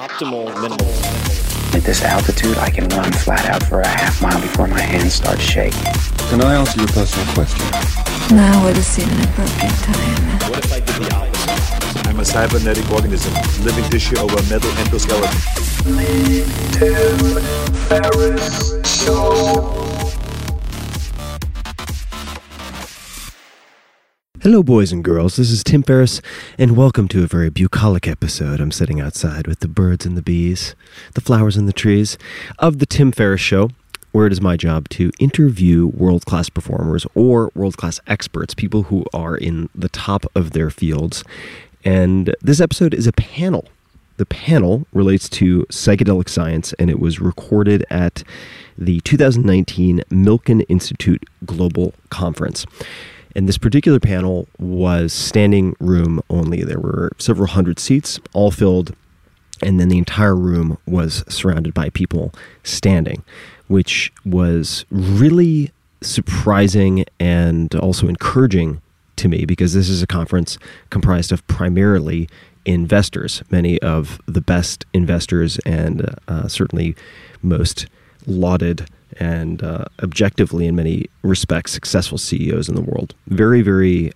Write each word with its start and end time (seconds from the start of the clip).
optimal 0.00 0.46
minimal. 0.62 0.88
At 1.76 1.82
this 1.84 2.02
altitude, 2.02 2.56
I 2.56 2.70
can 2.70 2.88
run 2.88 3.12
flat 3.12 3.44
out 3.50 3.62
for 3.62 3.80
a 3.80 3.86
half 3.86 4.22
mile 4.22 4.40
before 4.40 4.66
my 4.66 4.80
hands 4.80 5.12
start 5.12 5.38
shaking. 5.38 5.92
Can 6.30 6.40
I 6.40 6.54
answer 6.54 6.78
your 6.78 6.88
personal 6.88 7.26
question? 7.34 7.60
Now 8.34 8.64
would 8.64 8.76
seem 8.78 9.10
an 9.10 9.28
appropriate 9.28 9.76
time. 9.84 10.50
What 10.50 10.64
if 10.64 10.72
I 10.72 10.80
did 10.80 10.96
the 10.96 11.14
opposite? 11.14 12.08
I'm 12.08 12.18
a 12.18 12.24
cybernetic 12.24 12.90
organism, 12.90 13.34
living 13.62 13.84
tissue 13.90 14.18
over 14.18 14.36
a 14.36 14.42
metal 14.48 14.70
endoskeleton. 14.80 15.36
Hello, 24.42 24.62
boys 24.62 24.90
and 24.90 25.04
girls. 25.04 25.36
This 25.36 25.50
is 25.50 25.62
Tim 25.62 25.82
Ferriss, 25.82 26.22
and 26.56 26.74
welcome 26.74 27.08
to 27.08 27.22
a 27.22 27.26
very 27.26 27.50
bucolic 27.50 28.08
episode. 28.08 28.58
I'm 28.58 28.72
sitting 28.72 28.98
outside 28.98 29.46
with 29.46 29.60
the 29.60 29.68
birds 29.68 30.06
and 30.06 30.16
the 30.16 30.22
bees, 30.22 30.74
the 31.12 31.20
flowers 31.20 31.58
and 31.58 31.68
the 31.68 31.74
trees 31.74 32.16
of 32.58 32.78
the 32.78 32.86
Tim 32.86 33.12
Ferriss 33.12 33.42
Show, 33.42 33.68
where 34.12 34.26
it 34.26 34.32
is 34.32 34.40
my 34.40 34.56
job 34.56 34.88
to 34.88 35.12
interview 35.20 35.88
world 35.88 36.24
class 36.24 36.48
performers 36.48 37.06
or 37.14 37.52
world 37.54 37.76
class 37.76 38.00
experts, 38.06 38.54
people 38.54 38.84
who 38.84 39.04
are 39.12 39.36
in 39.36 39.68
the 39.74 39.90
top 39.90 40.24
of 40.34 40.52
their 40.52 40.70
fields. 40.70 41.22
And 41.84 42.34
this 42.40 42.62
episode 42.62 42.94
is 42.94 43.06
a 43.06 43.12
panel. 43.12 43.68
The 44.16 44.24
panel 44.24 44.86
relates 44.94 45.28
to 45.30 45.64
psychedelic 45.64 46.30
science, 46.30 46.72
and 46.78 46.88
it 46.88 46.98
was 46.98 47.20
recorded 47.20 47.84
at 47.90 48.24
the 48.78 49.00
2019 49.00 50.00
Milken 50.08 50.64
Institute 50.70 51.28
Global 51.44 51.92
Conference. 52.08 52.64
And 53.34 53.48
this 53.48 53.58
particular 53.58 54.00
panel 54.00 54.48
was 54.58 55.12
standing 55.12 55.76
room 55.80 56.20
only. 56.30 56.62
There 56.62 56.80
were 56.80 57.12
several 57.18 57.48
hundred 57.48 57.78
seats, 57.78 58.18
all 58.32 58.50
filled, 58.50 58.94
and 59.62 59.78
then 59.78 59.88
the 59.88 59.98
entire 59.98 60.36
room 60.36 60.78
was 60.86 61.24
surrounded 61.28 61.74
by 61.74 61.90
people 61.90 62.32
standing, 62.64 63.22
which 63.68 64.12
was 64.24 64.84
really 64.90 65.70
surprising 66.02 67.04
and 67.18 67.74
also 67.74 68.08
encouraging 68.08 68.80
to 69.16 69.28
me 69.28 69.44
because 69.44 69.74
this 69.74 69.88
is 69.88 70.02
a 70.02 70.06
conference 70.06 70.58
comprised 70.88 71.30
of 71.30 71.46
primarily 71.46 72.28
investors, 72.64 73.42
many 73.50 73.78
of 73.80 74.18
the 74.26 74.40
best 74.40 74.86
investors 74.92 75.58
and 75.66 76.14
uh, 76.26 76.48
certainly 76.48 76.96
most 77.42 77.86
lauded 78.26 78.86
and 79.18 79.62
uh, 79.62 79.84
objectively, 80.02 80.66
in 80.66 80.76
many 80.76 81.06
respects, 81.22 81.72
successful 81.72 82.18
CEOs 82.18 82.68
in 82.68 82.74
the 82.74 82.80
world. 82.80 83.14
Very, 83.26 83.62
very 83.62 84.12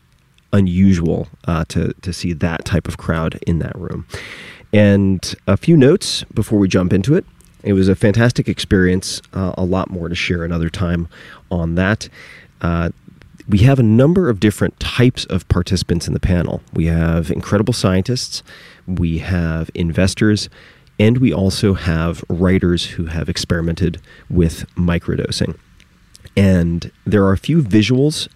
unusual 0.53 1.29
uh, 1.47 1.65
to, 1.69 1.93
to 2.03 2.13
see 2.13 2.33
that 2.33 2.65
type 2.65 2.87
of 2.87 2.97
crowd 2.97 3.39
in 3.47 3.59
that 3.59 3.77
room. 3.77 4.07
And 4.73 5.35
a 5.47 5.57
few 5.57 5.77
notes 5.77 6.25
before 6.35 6.59
we 6.59 6.69
jump 6.69 6.93
into 6.93 7.15
it. 7.15 7.25
It 7.63 7.73
was 7.73 7.89
a 7.89 7.95
fantastic 7.95 8.49
experience. 8.49 9.23
Uh, 9.33 9.55
a 9.57 9.65
lot 9.65 9.91
more 9.91 10.09
to 10.09 10.15
share 10.15 10.45
another 10.45 10.69
time 10.69 11.09
on 11.51 11.77
that. 11.77 12.09
Uh, 12.61 12.91
we 13.49 13.59
have 13.59 13.79
a 13.79 13.83
number 13.83 14.29
of 14.29 14.41
different 14.41 14.79
types 14.81 15.25
of 15.27 15.47
participants 15.49 16.07
in 16.07 16.15
the 16.15 16.21
panel. 16.21 16.63
We 16.73 16.87
have 16.87 17.31
incredible 17.31 17.75
scientists, 17.75 18.43
we 18.87 19.19
have 19.19 19.71
investors, 19.75 20.49
and 20.99 21.19
we 21.19 21.33
also 21.33 21.75
have 21.75 22.25
writers 22.29 22.87
who 22.87 23.07
have 23.07 23.29
experimented 23.29 24.01
with 24.31 24.67
microdosing. 24.77 25.59
And 26.37 26.91
there 27.05 27.25
are 27.25 27.33
a 27.33 27.39
few 27.39 27.63
visuals 27.63 28.29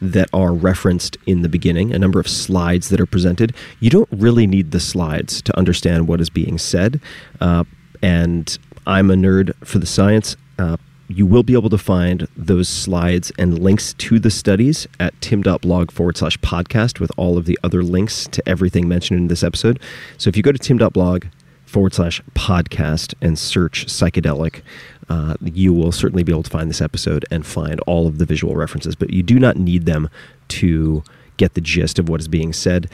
that 0.00 0.28
are 0.32 0.52
referenced 0.52 1.16
in 1.26 1.42
the 1.42 1.48
beginning, 1.48 1.92
a 1.94 1.98
number 1.98 2.20
of 2.20 2.28
slides 2.28 2.90
that 2.90 3.00
are 3.00 3.06
presented. 3.06 3.54
You 3.80 3.90
don't 3.90 4.08
really 4.12 4.46
need 4.46 4.70
the 4.70 4.80
slides 4.80 5.40
to 5.42 5.56
understand 5.56 6.06
what 6.06 6.20
is 6.20 6.28
being 6.28 6.58
said. 6.58 7.00
Uh, 7.40 7.64
and 8.02 8.58
I'm 8.86 9.10
a 9.10 9.14
nerd 9.14 9.54
for 9.64 9.78
the 9.78 9.86
science. 9.86 10.36
Uh, 10.58 10.76
you 11.08 11.24
will 11.24 11.42
be 11.42 11.54
able 11.54 11.70
to 11.70 11.78
find 11.78 12.26
those 12.36 12.68
slides 12.68 13.32
and 13.38 13.58
links 13.58 13.94
to 13.94 14.18
the 14.18 14.30
studies 14.30 14.86
at 14.98 15.18
tim.blog 15.20 15.90
forward 15.90 16.16
slash 16.16 16.36
podcast 16.38 16.98
with 17.00 17.12
all 17.16 17.38
of 17.38 17.46
the 17.46 17.58
other 17.62 17.82
links 17.82 18.26
to 18.28 18.46
everything 18.48 18.88
mentioned 18.88 19.20
in 19.20 19.28
this 19.28 19.44
episode. 19.44 19.80
So 20.18 20.28
if 20.28 20.36
you 20.36 20.42
go 20.42 20.52
to 20.52 20.58
tim.blog 20.58 21.26
forward 21.66 21.94
slash 21.94 22.22
podcast 22.34 23.14
and 23.20 23.38
search 23.38 23.86
psychedelic, 23.86 24.62
uh, 25.08 25.34
you 25.42 25.72
will 25.72 25.92
certainly 25.92 26.22
be 26.22 26.32
able 26.32 26.42
to 26.42 26.50
find 26.50 26.70
this 26.70 26.80
episode 26.80 27.24
and 27.30 27.46
find 27.46 27.80
all 27.80 28.06
of 28.06 28.18
the 28.18 28.24
visual 28.24 28.56
references. 28.56 28.96
But 28.96 29.10
you 29.10 29.22
do 29.22 29.38
not 29.38 29.56
need 29.56 29.86
them 29.86 30.08
to 30.48 31.02
get 31.36 31.54
the 31.54 31.60
gist 31.60 31.98
of 31.98 32.08
what 32.08 32.20
is 32.20 32.28
being 32.28 32.52
said 32.52 32.88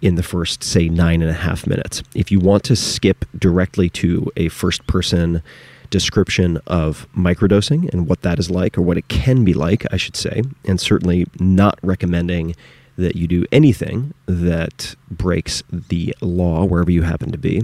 in 0.00 0.14
the 0.14 0.22
first, 0.22 0.62
say, 0.62 0.88
nine 0.88 1.22
and 1.22 1.30
a 1.30 1.34
half 1.34 1.66
minutes. 1.66 2.02
If 2.14 2.30
you 2.30 2.38
want 2.38 2.64
to 2.64 2.76
skip 2.76 3.24
directly 3.36 3.88
to 3.90 4.30
a 4.36 4.48
first 4.48 4.86
person 4.86 5.42
description 5.90 6.58
of 6.66 7.06
microdosing 7.16 7.88
and 7.92 8.06
what 8.06 8.22
that 8.22 8.38
is 8.38 8.50
like, 8.50 8.76
or 8.76 8.82
what 8.82 8.98
it 8.98 9.08
can 9.08 9.44
be 9.44 9.54
like, 9.54 9.86
I 9.92 9.96
should 9.96 10.16
say, 10.16 10.42
and 10.64 10.80
certainly 10.80 11.26
not 11.40 11.78
recommending 11.82 12.54
that 12.96 13.16
you 13.16 13.26
do 13.26 13.44
anything 13.50 14.12
that 14.26 14.94
breaks 15.10 15.62
the 15.70 16.14
law 16.20 16.64
wherever 16.64 16.90
you 16.90 17.02
happen 17.02 17.32
to 17.32 17.38
be. 17.38 17.62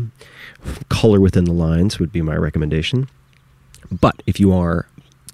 Color 0.89 1.21
within 1.21 1.45
the 1.45 1.53
lines 1.53 1.99
would 1.99 2.13
be 2.13 2.23
my 2.23 2.37
recommendation. 2.37 3.09
But 3.91 4.23
if 4.27 4.41
you 4.41 4.53
are 4.53 4.87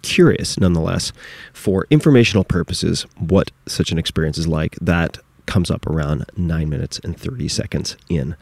curious 0.03 0.59
nonetheless 0.59 1.13
for 1.53 1.87
informational 1.91 2.45
purposes 2.45 3.03
what 3.19 3.51
such 3.67 3.93
an 3.93 3.99
experience 3.99 4.39
is 4.39 4.49
like, 4.49 4.77
that 4.81 5.19
comes 5.47 5.71
up 5.71 5.87
around 5.87 6.25
9 6.37 6.69
minutes 6.69 7.01
and 7.01 7.19
30 7.19 7.49
seconds 7.49 7.97
in. 8.09 8.37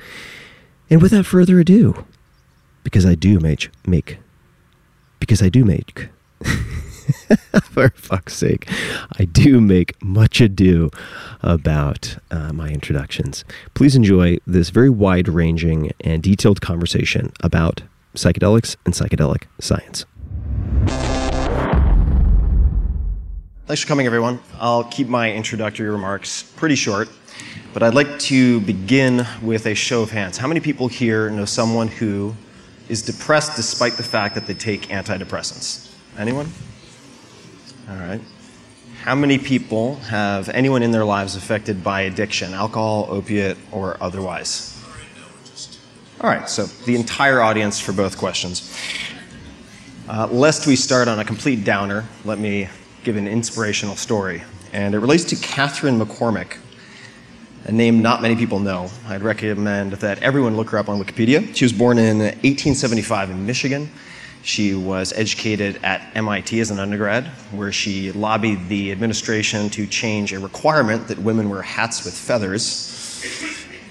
And 0.91 1.03
without 1.03 1.27
further 1.27 1.59
ado, 1.61 2.05
because 2.85 3.05
I 3.05 3.15
do 3.15 3.41
make, 3.41 3.71
make 3.87 4.19
because 5.21 5.43
I 5.43 5.49
do 5.49 5.65
make 5.65 6.09
for 7.63 7.91
fuck's 7.91 8.35
sake, 8.35 8.69
I 9.19 9.25
do 9.25 9.61
make 9.61 10.03
much 10.03 10.41
ado 10.41 10.91
about 11.43 12.17
uh, 12.31 12.53
my 12.53 12.69
introductions. 12.69 13.45
Please 13.75 13.95
enjoy 13.95 14.39
this 14.47 14.71
very 14.71 14.91
wide 14.91 15.29
ranging 15.29 15.93
and 16.01 16.23
detailed 16.23 16.61
conversation 16.61 17.33
about 17.43 17.83
psychedelics 18.15 18.77
and 18.85 18.95
psychedelic 18.95 19.45
science. 19.61 20.05
Thanks 23.67 23.83
for 23.83 23.89
coming, 23.89 24.07
everyone. 24.07 24.41
I'll 24.59 24.85
keep 24.85 25.09
my 25.09 25.31
introductory 25.33 25.91
remarks 25.91 26.43
pretty 26.57 26.75
short, 26.75 27.11
but 27.75 27.83
I'd 27.83 27.95
like 27.95 28.19
to 28.21 28.61
begin 28.63 29.27
with 29.43 29.67
a 29.67 29.75
show 29.75 30.01
of 30.01 30.11
hands. 30.11 30.39
How 30.39 30.49
many 30.49 30.61
people 30.61 30.89
here 30.89 31.29
know 31.29 31.45
someone 31.45 31.89
who 31.89 32.35
is 32.89 33.03
depressed 33.03 33.57
despite 33.57 33.99
the 33.99 34.03
fact 34.03 34.35
that 34.37 34.47
they 34.47 34.55
take 34.55 34.89
antidepressants? 34.89 35.93
Anyone? 36.17 36.51
All 37.89 37.97
right. 37.97 38.21
How 39.03 39.15
many 39.15 39.39
people 39.39 39.95
have 39.97 40.51
anyone 40.51 40.83
in 40.83 40.91
their 40.91 41.05
lives 41.05 41.37
affected 41.37 41.83
by 41.83 42.03
addiction, 42.03 42.53
alcohol, 42.53 43.07
opiate, 43.09 43.57
or 43.73 43.97
otherwise? 44.03 44.79
All 46.21 46.29
right, 46.29 46.49
so 46.51 46.67
the 46.85 46.97
entire 46.97 47.41
audience 47.41 47.81
for 47.81 47.93
both 47.93 48.19
questions. 48.19 48.77
Uh, 50.07 50.27
lest 50.31 50.67
we 50.67 50.77
start 50.77 51.09
on 51.09 51.19
a 51.19 51.25
complete 51.25 51.65
downer, 51.65 52.05
let 52.27 52.39
me 52.39 52.69
give 53.05 53.17
an 53.17 53.27
inspirational 53.27 53.97
story. 53.97 54.43
And 54.75 54.95
it 54.95 54.99
relates 54.99 55.25
to 55.25 55.37
Katharine 55.37 55.99
McCormick, 55.99 56.59
a 57.65 57.73
name 57.73 58.03
not 58.03 58.21
many 58.21 58.37
people 58.37 58.59
know. 58.59 58.91
I'd 59.07 59.23
recommend 59.23 59.93
that 59.93 60.23
everyone 60.23 60.57
look 60.57 60.71
her 60.71 60.79
up 60.79 60.91
on 60.91 61.03
Wikipedia. 61.03 61.55
She 61.57 61.65
was 61.65 61.73
born 61.73 61.97
in 61.97 62.19
1875 62.19 63.31
in 63.31 63.47
Michigan. 63.47 63.89
She 64.43 64.75
was 64.75 65.13
educated 65.13 65.81
at 65.83 66.11
MIT 66.15 66.59
as 66.61 66.71
an 66.71 66.79
undergrad, 66.79 67.27
where 67.51 67.73
she 67.73 68.13
lobbied 68.13 68.69
the 68.69 68.93
administration 68.93 69.69
to 69.71 69.87
change 69.87 70.33
a 70.33 70.39
requirement 70.39 71.09
that 71.09 71.19
women 71.19 71.51
wear 71.51 71.63
hats 71.63 72.05
with 72.05 72.15
feathers 72.15 72.95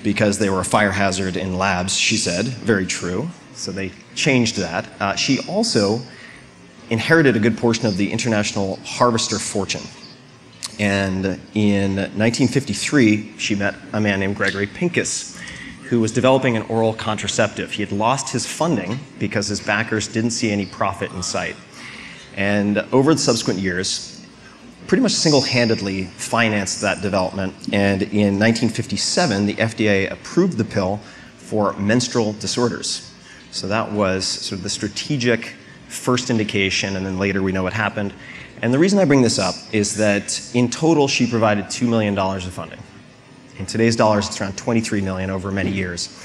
because 0.03 0.39
they 0.39 0.49
were 0.49 0.61
a 0.61 0.65
fire 0.65 0.91
hazard 0.91 1.37
in 1.37 1.57
labs, 1.57 1.95
she 1.95 2.17
said. 2.17 2.45
Very 2.45 2.85
true. 2.85 3.29
So 3.53 3.71
they 3.71 3.91
changed 4.15 4.57
that. 4.57 4.89
Uh, 4.99 5.15
she 5.15 5.39
also 5.47 5.99
inherited 6.89 7.35
a 7.35 7.39
good 7.39 7.57
portion 7.57 7.85
of 7.85 7.97
the 7.97 8.11
international 8.11 8.77
harvester 8.85 9.39
fortune. 9.39 9.81
And 10.79 11.25
in 11.55 11.95
1953, 11.95 13.37
she 13.37 13.55
met 13.55 13.75
a 13.93 13.99
man 13.99 14.19
named 14.19 14.35
Gregory 14.35 14.67
Pincus, 14.67 15.37
who 15.89 16.01
was 16.01 16.11
developing 16.11 16.57
an 16.57 16.63
oral 16.63 16.93
contraceptive. 16.93 17.71
He 17.71 17.81
had 17.81 17.91
lost 17.91 18.31
his 18.31 18.45
funding 18.45 18.99
because 19.19 19.47
his 19.47 19.61
backers 19.61 20.07
didn't 20.07 20.31
see 20.31 20.51
any 20.51 20.65
profit 20.65 21.11
in 21.11 21.23
sight. 21.23 21.55
And 22.35 22.79
over 22.91 23.13
the 23.13 23.19
subsequent 23.19 23.59
years, 23.59 24.25
pretty 24.87 25.01
much 25.01 25.13
single 25.13 25.41
handedly 25.41 26.05
financed 26.05 26.81
that 26.81 27.01
development. 27.01 27.53
And 27.73 28.03
in 28.03 28.37
1957, 28.37 29.45
the 29.45 29.55
FDA 29.55 30.11
approved 30.11 30.57
the 30.57 30.65
pill 30.65 30.97
for 31.37 31.73
menstrual 31.73 32.33
disorders. 32.33 33.13
So 33.51 33.67
that 33.67 33.91
was 33.91 34.25
sort 34.25 34.59
of 34.59 34.63
the 34.63 34.69
strategic 34.69 35.55
first 35.87 36.29
indication, 36.29 36.97
and 36.97 37.05
then 37.05 37.17
later 37.17 37.41
we 37.41 37.51
know 37.53 37.63
what 37.63 37.73
happened. 37.73 38.13
And 38.61 38.73
the 38.73 38.79
reason 38.79 38.99
I 38.99 39.05
bring 39.05 39.21
this 39.21 39.39
up 39.39 39.55
is 39.71 39.95
that 39.97 40.51
in 40.53 40.69
total, 40.69 41.07
she 41.07 41.27
provided 41.27 41.65
$2 41.65 41.87
million 41.87 42.17
of 42.17 42.53
funding. 42.53 42.79
In 43.59 43.65
today's 43.65 43.95
dollars, 43.95 44.27
it's 44.27 44.39
around 44.39 44.57
23 44.57 45.01
million 45.01 45.29
over 45.29 45.51
many 45.51 45.71
years. 45.71 46.23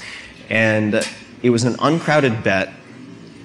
And 0.49 1.07
it 1.41 1.49
was 1.49 1.63
an 1.63 1.75
uncrowded 1.79 2.43
bet 2.43 2.73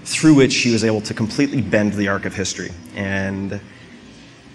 through 0.05 0.35
which 0.35 0.53
she 0.53 0.73
was 0.73 0.85
able 0.85 1.01
to 1.03 1.15
completely 1.15 1.61
bend 1.61 1.95
the 1.95 2.09
arc 2.09 2.25
of 2.25 2.35
history. 2.35 2.71
And 2.95 3.61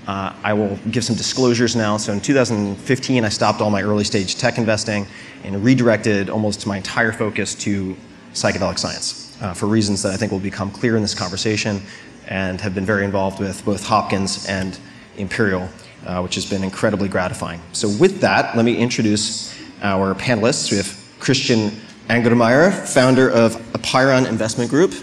uh, 0.07 0.33
I 0.43 0.53
will 0.53 0.77
give 0.91 1.03
some 1.03 1.15
disclosures 1.15 1.75
now. 1.75 1.97
So 1.97 2.13
in 2.13 2.19
2015, 2.19 3.23
I 3.23 3.29
stopped 3.29 3.61
all 3.61 3.69
my 3.69 3.81
early 3.81 4.03
stage 4.03 4.35
tech 4.35 4.57
investing 4.57 5.07
and 5.43 5.63
redirected 5.63 6.29
almost 6.29 6.67
my 6.67 6.77
entire 6.77 7.11
focus 7.11 7.55
to 7.55 7.95
psychedelic 8.33 8.79
science 8.79 9.37
uh, 9.41 9.53
for 9.53 9.67
reasons 9.67 10.01
that 10.03 10.13
I 10.13 10.17
think 10.17 10.31
will 10.31 10.39
become 10.39 10.71
clear 10.71 10.95
in 10.95 11.01
this 11.01 11.15
conversation 11.15 11.81
and 12.27 12.59
have 12.61 12.75
been 12.75 12.85
very 12.85 13.05
involved 13.05 13.39
with 13.39 13.63
both 13.65 13.85
Hopkins 13.85 14.45
and 14.47 14.77
Imperial, 15.17 15.69
uh, 16.05 16.21
which 16.21 16.35
has 16.35 16.45
been 16.45 16.63
incredibly 16.63 17.07
gratifying. 17.09 17.61
So, 17.71 17.89
with 17.89 18.21
that, 18.21 18.55
let 18.55 18.65
me 18.65 18.77
introduce 18.77 19.53
our 19.81 20.15
panelists. 20.15 20.71
We 20.71 20.77
have 20.77 20.99
Christian 21.19 21.71
Angermayer, 22.09 22.85
founder 22.87 23.29
of 23.29 23.55
Apeiron 23.73 24.27
Investment 24.27 24.69
Group. 24.69 24.93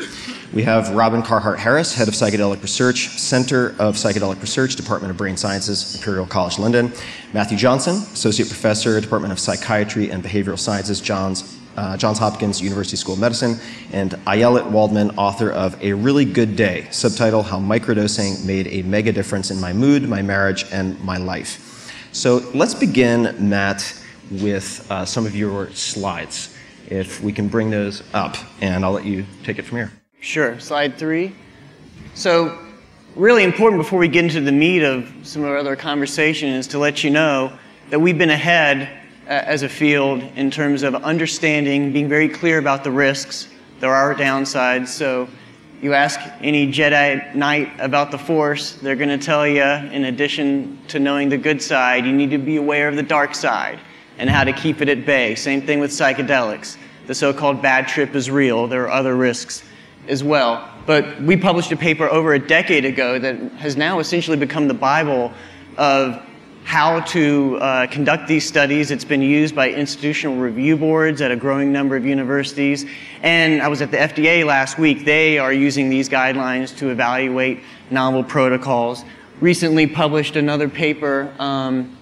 We 0.53 0.65
have 0.65 0.91
Robin 0.91 1.23
Carhart 1.23 1.61
Harris, 1.61 1.95
head 1.95 2.09
of 2.09 2.15
psychedelic 2.15 2.61
research, 2.61 3.11
Center 3.11 3.71
of 3.79 3.95
Psychedelic 3.95 4.41
Research, 4.41 4.75
Department 4.75 5.13
of 5.13 5.17
Brain 5.17 5.37
Sciences, 5.37 5.95
Imperial 5.95 6.27
College 6.27 6.59
London. 6.59 6.93
Matthew 7.33 7.57
Johnson, 7.57 7.95
associate 7.95 8.49
professor, 8.49 9.01
Department 9.01 9.33
of 9.33 9.39
Psychiatry 9.39 10.11
and 10.11 10.25
Behavioral 10.25 10.59
Sciences, 10.59 11.01
Johns, 11.01 11.60
uh, 11.77 11.97
Johns 11.97 12.19
Hopkins 12.19 12.61
University 12.61 12.97
School 12.97 13.15
of 13.15 13.21
Medicine, 13.21 13.59
and 13.93 14.13
Ayelet 14.27 14.71
Waldman, 14.71 15.11
author 15.19 15.51
of 15.51 15.83
A 15.83 15.93
Really 15.93 16.25
Good 16.25 16.57
Day, 16.57 16.87
subtitle 16.91 17.43
How 17.43 17.59
Microdosing 17.59 18.45
Made 18.45 18.67
a 18.69 18.83
Mega 18.83 19.13
Difference 19.13 19.51
in 19.51 19.61
My 19.61 19.73
Mood, 19.73 20.09
My 20.09 20.23
Marriage, 20.23 20.65
and 20.73 21.01
My 21.03 21.17
Life. 21.17 21.67
So 22.13 22.39
let's 22.55 22.75
begin, 22.75 23.35
Matt, 23.39 23.97
with 24.31 24.87
uh, 24.91 25.05
some 25.05 25.27
of 25.27 25.35
your 25.35 25.71
slides. 25.71 26.57
If 26.89 27.23
we 27.23 27.33
can 27.33 27.49
bring 27.49 27.71
those 27.71 28.03
up, 28.15 28.37
and 28.61 28.85
I'll 28.85 28.93
let 28.93 29.05
you 29.05 29.25
take 29.45 29.59
it 29.59 29.63
from 29.63 29.79
here. 29.79 29.93
Sure, 30.21 30.59
slide 30.59 30.99
three. 30.99 31.35
So, 32.15 32.59
really 33.15 33.45
important 33.45 33.81
before 33.81 33.99
we 33.99 34.09
get 34.09 34.25
into 34.25 34.41
the 34.41 34.53
meat 34.53 34.83
of 34.83 35.13
some 35.23 35.43
of 35.43 35.49
our 35.49 35.57
other 35.57 35.77
conversation 35.77 36.49
is 36.49 36.67
to 36.69 36.79
let 36.79 37.05
you 37.05 37.11
know 37.11 37.57
that 37.91 38.01
we've 38.01 38.19
been 38.19 38.31
ahead 38.31 39.00
as 39.31 39.63
a 39.63 39.69
field 39.69 40.23
in 40.35 40.51
terms 40.51 40.83
of 40.83 40.95
understanding, 40.97 41.93
being 41.93 42.09
very 42.09 42.29
clear 42.29 42.59
about 42.59 42.83
the 42.83 42.91
risks. 42.91 43.49
There 43.79 43.95
are 43.95 44.15
downsides. 44.15 44.89
So, 44.89 45.29
you 45.81 45.95
ask 45.95 46.21
any 46.43 46.71
Jedi 46.71 47.35
Knight 47.35 47.73
about 47.79 48.11
the 48.11 48.19
Force, 48.19 48.73
they're 48.75 48.97
going 48.97 49.09
to 49.09 49.25
tell 49.25 49.47
you, 49.49 49.63
in 49.63 50.05
addition 50.05 50.79
to 50.89 50.99
knowing 50.99 51.31
the 51.31 51.39
good 51.39 51.63
side, 51.63 52.05
you 52.05 52.13
need 52.13 52.31
to 52.33 52.39
be 52.39 52.57
aware 52.57 52.87
of 52.89 52.97
the 52.97 53.03
dark 53.03 53.35
side 53.35 53.79
and 54.19 54.29
how 54.29 54.45
to 54.45 54.53
keep 54.53 54.83
it 54.83 54.91
at 54.91 55.07
bay. 55.07 55.35
Same 55.35 55.63
thing 55.63 55.81
with 55.81 55.91
psychedelics. 55.91 56.77
The 57.07 57.15
so 57.15 57.33
called 57.33 57.63
bad 57.63 57.89
trip 57.89 58.15
is 58.15 58.31
real, 58.31 58.67
there 58.67 58.85
are 58.85 58.91
other 58.91 59.17
risks 59.17 59.63
as 60.07 60.23
well. 60.23 60.69
But 60.85 61.23
we 61.23 61.37
published 61.37 61.73
a 61.73 61.77
paper 61.77 62.07
over 62.11 62.35
a 62.35 62.39
decade 62.39 62.85
ago 62.85 63.19
that 63.19 63.37
has 63.53 63.77
now 63.77 64.01
essentially 64.01 64.37
become 64.37 64.69
the 64.69 64.75
Bible 64.75 65.33
of 65.79 66.23
how 66.71 67.01
to 67.01 67.59
uh, 67.61 67.85
conduct 67.89 68.29
these 68.29 68.47
studies. 68.47 68.93
It's 68.93 69.05
been 69.05 69.23
used 69.23 69.57
by 69.57 69.71
institutional 69.71 70.37
review 70.37 70.77
boards 70.77 71.21
at 71.21 71.33
a 71.33 71.37
growing 71.37 71.73
number 71.73 71.97
of 71.97 72.07
universities. 72.07 72.87
And 73.25 73.61
I 73.61 73.67
was 73.67 73.83
at 73.83 73.91
the 73.91 73.97
FDA 73.97 74.47
last 74.47 74.79
week. 74.79 75.05
They 75.05 75.37
are 75.37 75.53
using 75.53 75.89
these 75.91 76.09
guidelines 76.09 76.77
to 76.77 76.91
evaluate 76.91 77.59
novel 77.91 78.23
protocols. 78.23 79.05
Recently 79.41 79.89
published 79.89 80.37
another 80.37 80.69
paper 80.69 81.35
um, 81.41 81.99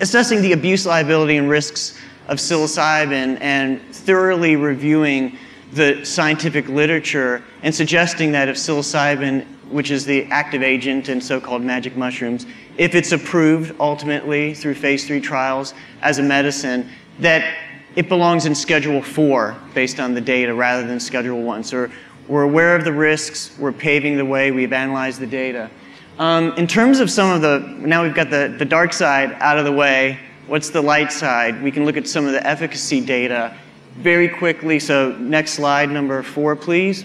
assessing 0.00 0.40
the 0.40 0.52
abuse 0.52 0.86
liability 0.86 1.36
and 1.36 1.50
risks 1.50 2.00
of 2.28 2.38
psilocybin 2.38 3.36
and 3.42 3.82
thoroughly 3.94 4.56
reviewing 4.56 5.36
the 5.74 6.02
scientific 6.06 6.68
literature 6.70 7.44
and 7.62 7.74
suggesting 7.74 8.32
that 8.32 8.48
if 8.48 8.56
psilocybin, 8.56 9.44
which 9.68 9.90
is 9.90 10.06
the 10.06 10.24
active 10.30 10.62
agent 10.62 11.10
in 11.10 11.20
so 11.20 11.38
called 11.38 11.60
magic 11.60 11.98
mushrooms, 11.98 12.46
if 12.78 12.94
it's 12.94 13.12
approved 13.12 13.74
ultimately 13.80 14.54
through 14.54 14.74
phase 14.74 15.06
three 15.06 15.20
trials 15.20 15.74
as 16.02 16.18
a 16.18 16.22
medicine, 16.22 16.88
that 17.20 17.56
it 17.96 18.08
belongs 18.08 18.44
in 18.44 18.54
Schedule 18.54 19.02
4 19.02 19.56
based 19.74 19.98
on 19.98 20.14
the 20.14 20.20
data 20.20 20.54
rather 20.54 20.86
than 20.86 21.00
Schedule 21.00 21.42
1. 21.42 21.64
So 21.64 21.88
we're 22.28 22.42
aware 22.42 22.76
of 22.76 22.84
the 22.84 22.92
risks, 22.92 23.56
we're 23.58 23.72
paving 23.72 24.16
the 24.16 24.24
way, 24.24 24.50
we've 24.50 24.72
analyzed 24.72 25.20
the 25.20 25.26
data. 25.26 25.70
Um, 26.18 26.52
in 26.52 26.66
terms 26.66 27.00
of 27.00 27.10
some 27.10 27.30
of 27.30 27.42
the, 27.42 27.60
now 27.78 28.02
we've 28.02 28.14
got 28.14 28.30
the, 28.30 28.54
the 28.58 28.64
dark 28.64 28.92
side 28.92 29.32
out 29.40 29.58
of 29.58 29.64
the 29.64 29.72
way, 29.72 30.18
what's 30.46 30.70
the 30.70 30.80
light 30.80 31.12
side? 31.12 31.62
We 31.62 31.70
can 31.70 31.84
look 31.84 31.96
at 31.96 32.06
some 32.06 32.26
of 32.26 32.32
the 32.32 32.46
efficacy 32.46 33.00
data 33.00 33.56
very 33.96 34.28
quickly. 34.28 34.78
So, 34.78 35.12
next 35.16 35.52
slide, 35.52 35.90
number 35.90 36.22
four, 36.22 36.56
please. 36.56 37.04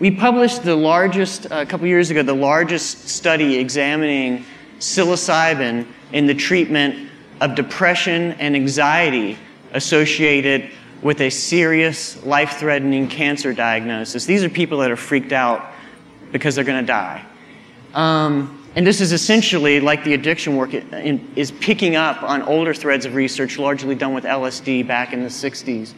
We 0.00 0.10
published 0.10 0.62
the 0.62 0.74
largest, 0.74 1.46
a 1.50 1.66
couple 1.66 1.86
years 1.86 2.10
ago, 2.10 2.22
the 2.22 2.32
largest 2.32 3.10
study 3.10 3.58
examining 3.58 4.46
psilocybin 4.78 5.86
in 6.12 6.26
the 6.26 6.34
treatment 6.34 7.10
of 7.42 7.54
depression 7.54 8.32
and 8.32 8.56
anxiety 8.56 9.36
associated 9.74 10.70
with 11.02 11.20
a 11.20 11.28
serious 11.28 12.24
life 12.24 12.52
threatening 12.52 13.08
cancer 13.08 13.52
diagnosis. 13.52 14.24
These 14.24 14.42
are 14.42 14.48
people 14.48 14.78
that 14.78 14.90
are 14.90 14.96
freaked 14.96 15.32
out 15.32 15.70
because 16.32 16.54
they're 16.54 16.64
going 16.64 16.82
to 16.82 16.86
die. 16.86 17.22
Um, 17.92 18.66
and 18.76 18.86
this 18.86 19.02
is 19.02 19.12
essentially 19.12 19.80
like 19.80 20.02
the 20.02 20.14
addiction 20.14 20.56
work 20.56 20.72
is 20.72 21.50
picking 21.50 21.96
up 21.96 22.22
on 22.22 22.40
older 22.42 22.72
threads 22.72 23.04
of 23.04 23.14
research 23.14 23.58
largely 23.58 23.94
done 23.94 24.14
with 24.14 24.24
LSD 24.24 24.86
back 24.86 25.12
in 25.12 25.22
the 25.22 25.28
60s. 25.28 25.92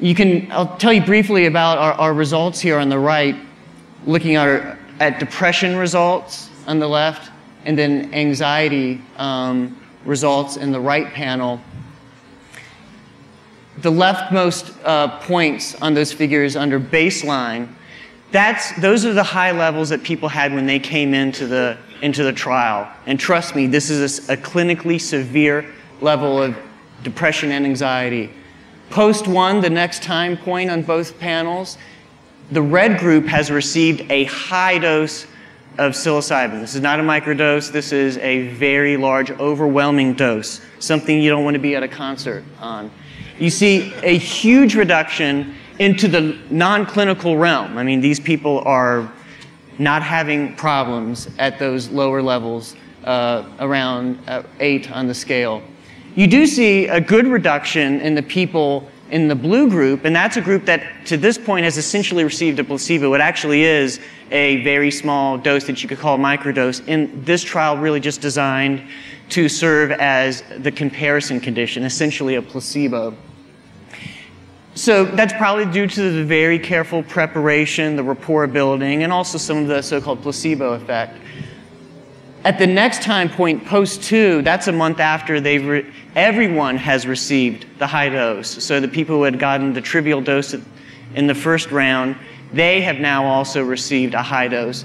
You 0.00 0.14
can, 0.14 0.50
I'll 0.52 0.76
tell 0.76 0.92
you 0.92 1.04
briefly 1.04 1.46
about 1.46 1.78
our, 1.78 1.92
our 1.94 2.14
results 2.14 2.60
here 2.60 2.78
on 2.78 2.88
the 2.88 2.98
right, 2.98 3.36
looking 4.06 4.36
at, 4.36 4.46
our, 4.46 4.78
at 5.00 5.18
depression 5.18 5.76
results 5.76 6.50
on 6.66 6.78
the 6.78 6.88
left, 6.88 7.30
and 7.64 7.76
then 7.76 8.12
anxiety 8.14 9.00
um, 9.16 9.76
results 10.04 10.56
in 10.56 10.72
the 10.72 10.80
right 10.80 11.12
panel. 11.12 11.60
The 13.78 13.90
leftmost 13.90 14.74
uh, 14.84 15.18
points 15.20 15.74
on 15.76 15.94
those 15.94 16.12
figures 16.12 16.56
under 16.56 16.78
baseline 16.78 17.68
that's, 18.30 18.72
those 18.80 19.06
are 19.06 19.14
the 19.14 19.22
high 19.22 19.52
levels 19.52 19.88
that 19.88 20.02
people 20.02 20.28
had 20.28 20.52
when 20.52 20.66
they 20.66 20.78
came 20.78 21.14
into 21.14 21.46
the, 21.46 21.78
into 22.02 22.22
the 22.22 22.32
trial. 22.32 22.90
And 23.06 23.18
trust 23.18 23.56
me, 23.56 23.66
this 23.66 23.88
is 23.88 24.28
a, 24.28 24.34
a 24.34 24.36
clinically 24.36 25.00
severe 25.00 25.64
level 26.00 26.42
of 26.42 26.56
depression 27.02 27.52
and 27.52 27.64
anxiety. 27.64 28.30
Post 28.90 29.28
one, 29.28 29.60
the 29.60 29.70
next 29.70 30.02
time 30.02 30.36
point 30.36 30.70
on 30.70 30.82
both 30.82 31.18
panels, 31.18 31.76
the 32.50 32.62
red 32.62 32.98
group 32.98 33.26
has 33.26 33.50
received 33.50 34.10
a 34.10 34.24
high 34.24 34.78
dose 34.78 35.26
of 35.76 35.92
psilocybin. 35.92 36.60
This 36.60 36.74
is 36.74 36.80
not 36.80 36.98
a 36.98 37.02
microdose, 37.02 37.70
this 37.70 37.92
is 37.92 38.16
a 38.18 38.48
very 38.48 38.96
large, 38.96 39.30
overwhelming 39.32 40.14
dose, 40.14 40.60
something 40.78 41.20
you 41.20 41.30
don't 41.30 41.44
want 41.44 41.54
to 41.54 41.60
be 41.60 41.76
at 41.76 41.82
a 41.82 41.88
concert 41.88 42.42
on. 42.60 42.90
You 43.38 43.50
see 43.50 43.92
a 44.02 44.16
huge 44.16 44.74
reduction 44.74 45.54
into 45.78 46.08
the 46.08 46.36
non 46.50 46.84
clinical 46.86 47.36
realm. 47.36 47.78
I 47.78 47.84
mean, 47.84 48.00
these 48.00 48.18
people 48.18 48.60
are 48.64 49.12
not 49.78 50.02
having 50.02 50.56
problems 50.56 51.28
at 51.38 51.58
those 51.58 51.88
lower 51.90 52.20
levels, 52.20 52.74
uh, 53.04 53.44
around 53.60 54.18
uh, 54.26 54.42
eight 54.58 54.90
on 54.90 55.06
the 55.06 55.14
scale. 55.14 55.62
You 56.18 56.26
do 56.26 56.48
see 56.48 56.88
a 56.88 57.00
good 57.00 57.28
reduction 57.28 58.00
in 58.00 58.16
the 58.16 58.24
people 58.24 58.90
in 59.08 59.28
the 59.28 59.36
blue 59.36 59.70
group, 59.70 60.04
and 60.04 60.16
that's 60.16 60.36
a 60.36 60.40
group 60.40 60.64
that 60.64 61.06
to 61.06 61.16
this 61.16 61.38
point 61.38 61.62
has 61.62 61.76
essentially 61.76 62.24
received 62.24 62.58
a 62.58 62.64
placebo. 62.64 63.14
It 63.14 63.20
actually 63.20 63.62
is 63.62 64.00
a 64.32 64.60
very 64.64 64.90
small 64.90 65.38
dose 65.38 65.62
that 65.68 65.80
you 65.80 65.88
could 65.88 65.98
call 65.98 66.16
a 66.16 66.18
microdose. 66.18 66.82
and 66.88 67.24
this 67.24 67.44
trial, 67.44 67.76
really 67.76 68.00
just 68.00 68.20
designed 68.20 68.82
to 69.28 69.48
serve 69.48 69.92
as 69.92 70.42
the 70.58 70.72
comparison 70.72 71.38
condition, 71.38 71.84
essentially 71.84 72.34
a 72.34 72.42
placebo. 72.42 73.14
So 74.74 75.04
that's 75.04 75.34
probably 75.34 75.66
due 75.66 75.86
to 75.86 76.10
the 76.10 76.24
very 76.24 76.58
careful 76.58 77.04
preparation, 77.04 77.94
the 77.94 78.02
rapport 78.02 78.48
building, 78.48 79.04
and 79.04 79.12
also 79.12 79.38
some 79.38 79.58
of 79.58 79.68
the 79.68 79.82
so 79.82 80.00
called 80.00 80.22
placebo 80.22 80.72
effect. 80.72 81.16
At 82.44 82.58
the 82.58 82.66
next 82.66 83.02
time 83.02 83.28
point, 83.28 83.66
post 83.66 84.02
two, 84.02 84.42
that's 84.42 84.68
a 84.68 84.72
month 84.72 85.00
after 85.00 85.40
they've 85.40 85.66
re- 85.66 85.92
everyone 86.14 86.76
has 86.76 87.06
received 87.06 87.66
the 87.78 87.86
high 87.86 88.08
dose. 88.08 88.62
So 88.62 88.80
the 88.80 88.88
people 88.88 89.16
who 89.16 89.24
had 89.24 89.38
gotten 89.40 89.72
the 89.72 89.80
trivial 89.80 90.20
dose 90.20 90.54
in 91.14 91.26
the 91.26 91.34
first 91.34 91.72
round, 91.72 92.16
they 92.52 92.80
have 92.82 93.00
now 93.00 93.24
also 93.24 93.64
received 93.64 94.14
a 94.14 94.22
high 94.22 94.46
dose. 94.46 94.84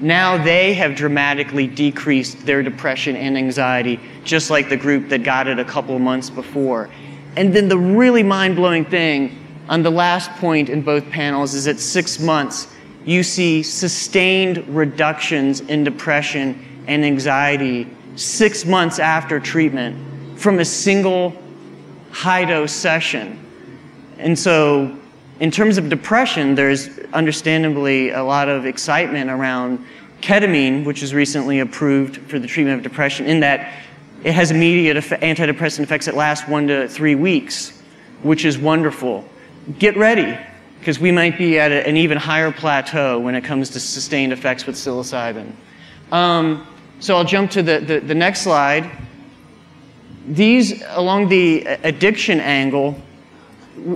Now 0.00 0.42
they 0.42 0.74
have 0.74 0.94
dramatically 0.94 1.66
decreased 1.66 2.44
their 2.44 2.62
depression 2.62 3.16
and 3.16 3.36
anxiety, 3.36 3.98
just 4.24 4.50
like 4.50 4.68
the 4.68 4.76
group 4.76 5.08
that 5.08 5.22
got 5.22 5.48
it 5.48 5.58
a 5.58 5.64
couple 5.64 5.98
months 5.98 6.28
before. 6.28 6.90
And 7.36 7.54
then 7.54 7.68
the 7.68 7.78
really 7.78 8.22
mind 8.22 8.56
blowing 8.56 8.84
thing 8.84 9.38
on 9.68 9.82
the 9.82 9.90
last 9.90 10.30
point 10.32 10.68
in 10.68 10.82
both 10.82 11.08
panels 11.10 11.54
is 11.54 11.66
at 11.66 11.80
six 11.80 12.18
months, 12.18 12.68
you 13.06 13.22
see 13.22 13.62
sustained 13.62 14.66
reductions 14.68 15.60
in 15.60 15.84
depression 15.84 16.66
and 16.86 17.04
anxiety 17.04 17.86
six 18.16 18.64
months 18.64 18.98
after 18.98 19.40
treatment 19.40 20.38
from 20.38 20.58
a 20.58 20.64
single 20.64 21.34
high 22.10 22.44
dose 22.44 22.72
session. 22.72 23.38
And 24.18 24.38
so 24.38 24.96
In 25.40 25.50
terms 25.50 25.78
of 25.78 25.88
depression, 25.88 26.54
there's 26.54 26.98
understandably 27.14 28.10
a 28.10 28.22
lot 28.22 28.50
of 28.50 28.66
excitement 28.66 29.30
around 29.30 29.84
ketamine, 30.20 30.84
which 30.84 31.00
was 31.00 31.14
recently 31.14 31.60
approved 31.60 32.18
for 32.30 32.38
the 32.38 32.46
treatment 32.46 32.76
of 32.76 32.82
depression, 32.82 33.24
in 33.24 33.40
that 33.40 33.72
it 34.22 34.34
has 34.34 34.50
immediate 34.50 34.98
antidepressant 34.98 35.80
effects 35.80 36.04
that 36.04 36.14
last 36.14 36.46
one 36.46 36.66
to 36.68 36.86
three 36.88 37.14
weeks, 37.14 37.82
which 38.22 38.44
is 38.44 38.58
wonderful. 38.58 39.26
Get 39.78 39.96
ready, 39.96 40.38
because 40.78 41.00
we 41.00 41.10
might 41.10 41.38
be 41.38 41.58
at 41.58 41.72
an 41.72 41.96
even 41.96 42.18
higher 42.18 42.52
plateau 42.52 43.18
when 43.18 43.34
it 43.34 43.42
comes 43.42 43.70
to 43.70 43.80
sustained 43.80 44.34
effects 44.34 44.66
with 44.66 44.76
psilocybin. 44.76 45.52
Um, 46.12 46.66
so 46.98 47.16
I'll 47.16 47.24
jump 47.24 47.50
to 47.52 47.62
the, 47.62 47.78
the, 47.78 48.00
the 48.00 48.14
next 48.14 48.42
slide. 48.42 48.90
These, 50.26 50.82
along 50.88 51.28
the 51.28 51.64
addiction 51.64 52.40
angle, 52.40 53.00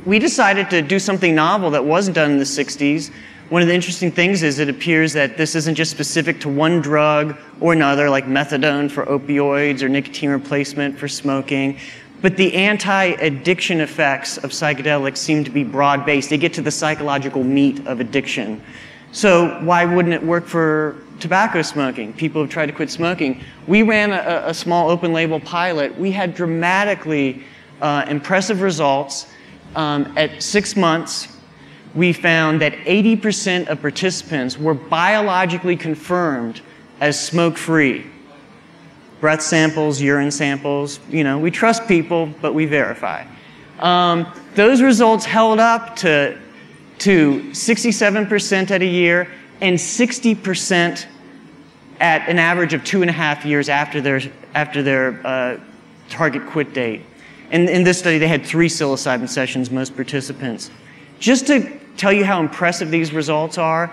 we 0.05 0.19
decided 0.19 0.71
to 0.71 0.81
do 0.81 0.99
something 0.99 1.35
novel 1.35 1.71
that 1.71 1.85
wasn't 1.85 2.15
done 2.15 2.33
in 2.33 2.39
the 2.39 2.45
60s. 2.45 3.11
One 3.51 3.61
of 3.61 3.69
the 3.69 3.75
interesting 3.75 4.11
things 4.11 4.43
is 4.43 4.59
it 4.59 4.71
appears 4.71 5.13
that 5.13 5.37
this 5.37 5.55
isn't 5.55 5.75
just 5.75 5.91
specific 5.91 6.41
to 6.41 6.49
one 6.49 6.81
drug 6.81 7.37
or 7.61 7.75
another, 7.75 8.09
like 8.09 8.25
methadone 8.25 8.91
for 8.91 9.05
opioids 9.05 9.83
or 9.83 9.89
nicotine 9.89 10.31
replacement 10.31 10.99
for 10.99 11.09
smoking, 11.09 11.79
but 12.23 12.39
the 12.39 12.55
anti 12.55 13.05
addiction 13.05 13.83
effects 13.83 14.39
of 14.39 14.51
psychedelics 14.51 15.19
seem 15.19 15.45
to 15.45 15.51
be 15.51 15.63
broad 15.63 16.07
based. 16.07 16.31
They 16.31 16.39
get 16.39 16.55
to 16.55 16.63
the 16.63 16.71
psychological 16.71 17.45
meat 17.45 17.87
of 17.87 18.01
addiction. 18.01 18.63
So, 19.13 19.63
why 19.63 19.85
wouldn't 19.85 20.15
it 20.15 20.23
work 20.23 20.47
for 20.47 21.04
tobacco 21.21 21.63
smoking? 21.63 22.13
People 22.13 22.43
have 22.43 22.51
tried 22.51 22.67
to 22.67 22.73
quit 22.73 22.91
smoking. 22.91 23.43
We 23.67 23.83
ran 23.83 24.13
a, 24.13 24.49
a 24.49 24.55
small 24.55 24.91
open 24.91 25.13
label 25.13 25.41
pilot. 25.41 25.99
We 25.99 26.11
had 26.11 26.35
dramatically 26.35 27.45
uh, 27.81 28.05
impressive 28.09 28.61
results. 28.61 29.27
Um, 29.77 30.13
at 30.17 30.43
six 30.43 30.77
months, 30.77 31.29
we 31.95 32.13
found 32.13 32.61
that 32.61 32.73
80% 32.73 33.69
of 33.69 33.81
participants 33.81 34.59
were 34.59 34.75
biologically 34.75 35.77
confirmed 35.77 36.61
as 37.01 37.21
smoke 37.21 37.57
free. 37.57 38.07
Breath 39.21 39.43
samples, 39.43 40.01
urine 40.01 40.31
samples, 40.31 41.01
you 41.09 41.25
know, 41.25 41.39
we 41.39 41.51
trust 41.51 41.87
people, 41.87 42.27
but 42.41 42.53
we 42.53 42.67
verify. 42.67 43.25
Um, 43.79 44.27
those 44.55 44.83
results 44.83 45.25
held 45.25 45.61
up 45.61 45.97
to, 45.97 46.39
to 46.99 47.41
67% 47.51 48.71
at 48.71 48.83
a 48.83 48.87
year 48.87 49.29
and 49.65 49.79
60% 49.79 51.07
at 51.99 52.29
an 52.29 52.39
average 52.39 52.75
of 52.75 52.85
two 52.85 53.01
and 53.01 53.09
a 53.09 53.15
half 53.15 53.47
years 53.47 53.71
after 53.71 53.99
their, 54.03 54.21
after 54.55 54.83
their 54.83 55.27
uh, 55.27 55.59
target 56.11 56.47
quit 56.49 56.75
date. 56.75 57.01
And 57.51 57.71
in 57.71 57.83
this 57.83 57.99
study, 57.99 58.19
they 58.19 58.29
had 58.29 58.45
three 58.45 58.69
psilocybin 58.69 59.27
sessions, 59.27 59.71
most 59.71 59.97
participants. 59.97 60.71
Just 61.19 61.47
to 61.47 61.81
tell 61.97 62.13
you 62.13 62.27
how 62.27 62.41
impressive 62.41 62.91
these 62.91 63.15
results 63.15 63.57
are, 63.57 63.91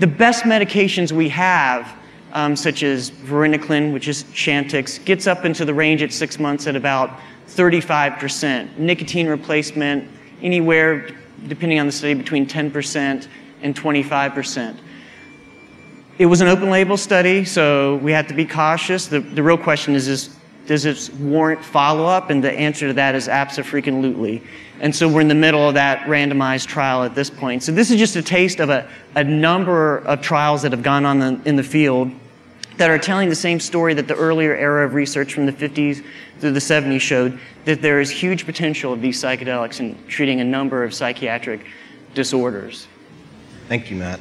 the 0.00 0.08
best 0.08 0.42
medications 0.42 1.12
we 1.12 1.28
have, 1.28 1.96
um, 2.32 2.56
such 2.56 2.82
as 2.82 3.12
varenicline, 3.12 3.92
which 3.92 4.08
is 4.08 4.24
Chantix, 4.24 5.04
gets 5.04 5.28
up 5.28 5.44
into 5.44 5.64
the 5.64 5.72
range 5.72 6.02
at 6.02 6.12
six 6.12 6.40
months 6.40 6.66
at 6.66 6.74
about 6.74 7.16
35%. 7.46 8.76
Nicotine 8.76 9.28
replacement, 9.28 10.10
anywhere, 10.42 11.10
depending 11.46 11.78
on 11.78 11.86
the 11.86 11.92
study, 11.92 12.14
between 12.14 12.44
10% 12.44 13.28
and 13.62 13.76
25%. 13.76 14.76
It 16.18 16.26
was 16.26 16.40
an 16.40 16.48
open 16.48 16.70
label 16.70 16.96
study, 16.96 17.44
so 17.44 17.96
we 17.96 18.12
had 18.12 18.28
to 18.28 18.34
be 18.34 18.44
cautious. 18.44 19.06
The, 19.06 19.20
the 19.20 19.42
real 19.42 19.56
question 19.56 19.94
is, 19.94 20.08
is 20.08 20.36
does 20.66 20.84
this 20.84 21.10
warrant 21.10 21.64
follow 21.64 22.06
up? 22.06 22.30
And 22.30 22.42
the 22.42 22.52
answer 22.52 22.86
to 22.88 22.94
that 22.94 23.14
is 23.14 23.28
absolutely. 23.28 24.42
And 24.80 24.94
so 24.94 25.08
we're 25.08 25.20
in 25.20 25.28
the 25.28 25.34
middle 25.34 25.66
of 25.66 25.74
that 25.74 26.00
randomized 26.06 26.66
trial 26.66 27.02
at 27.02 27.14
this 27.14 27.30
point. 27.30 27.62
So 27.62 27.72
this 27.72 27.90
is 27.90 27.98
just 27.98 28.16
a 28.16 28.22
taste 28.22 28.60
of 28.60 28.70
a, 28.70 28.88
a 29.14 29.24
number 29.24 29.98
of 29.98 30.20
trials 30.20 30.62
that 30.62 30.72
have 30.72 30.82
gone 30.82 31.04
on 31.04 31.18
the, 31.18 31.40
in 31.44 31.56
the 31.56 31.62
field 31.62 32.12
that 32.76 32.90
are 32.90 32.98
telling 32.98 33.28
the 33.28 33.34
same 33.34 33.60
story 33.60 33.94
that 33.94 34.08
the 34.08 34.14
earlier 34.14 34.56
era 34.56 34.86
of 34.86 34.94
research 34.94 35.34
from 35.34 35.46
the 35.46 35.52
50s 35.52 36.04
through 36.38 36.52
the 36.52 36.60
70s 36.60 37.00
showed 37.00 37.38
that 37.64 37.82
there 37.82 38.00
is 38.00 38.10
huge 38.10 38.46
potential 38.46 38.92
of 38.92 39.00
these 39.00 39.20
psychedelics 39.20 39.80
in 39.80 39.96
treating 40.06 40.40
a 40.40 40.44
number 40.44 40.82
of 40.82 40.94
psychiatric 40.94 41.66
disorders. 42.14 42.86
Thank 43.68 43.90
you, 43.90 43.96
Matt. 43.96 44.20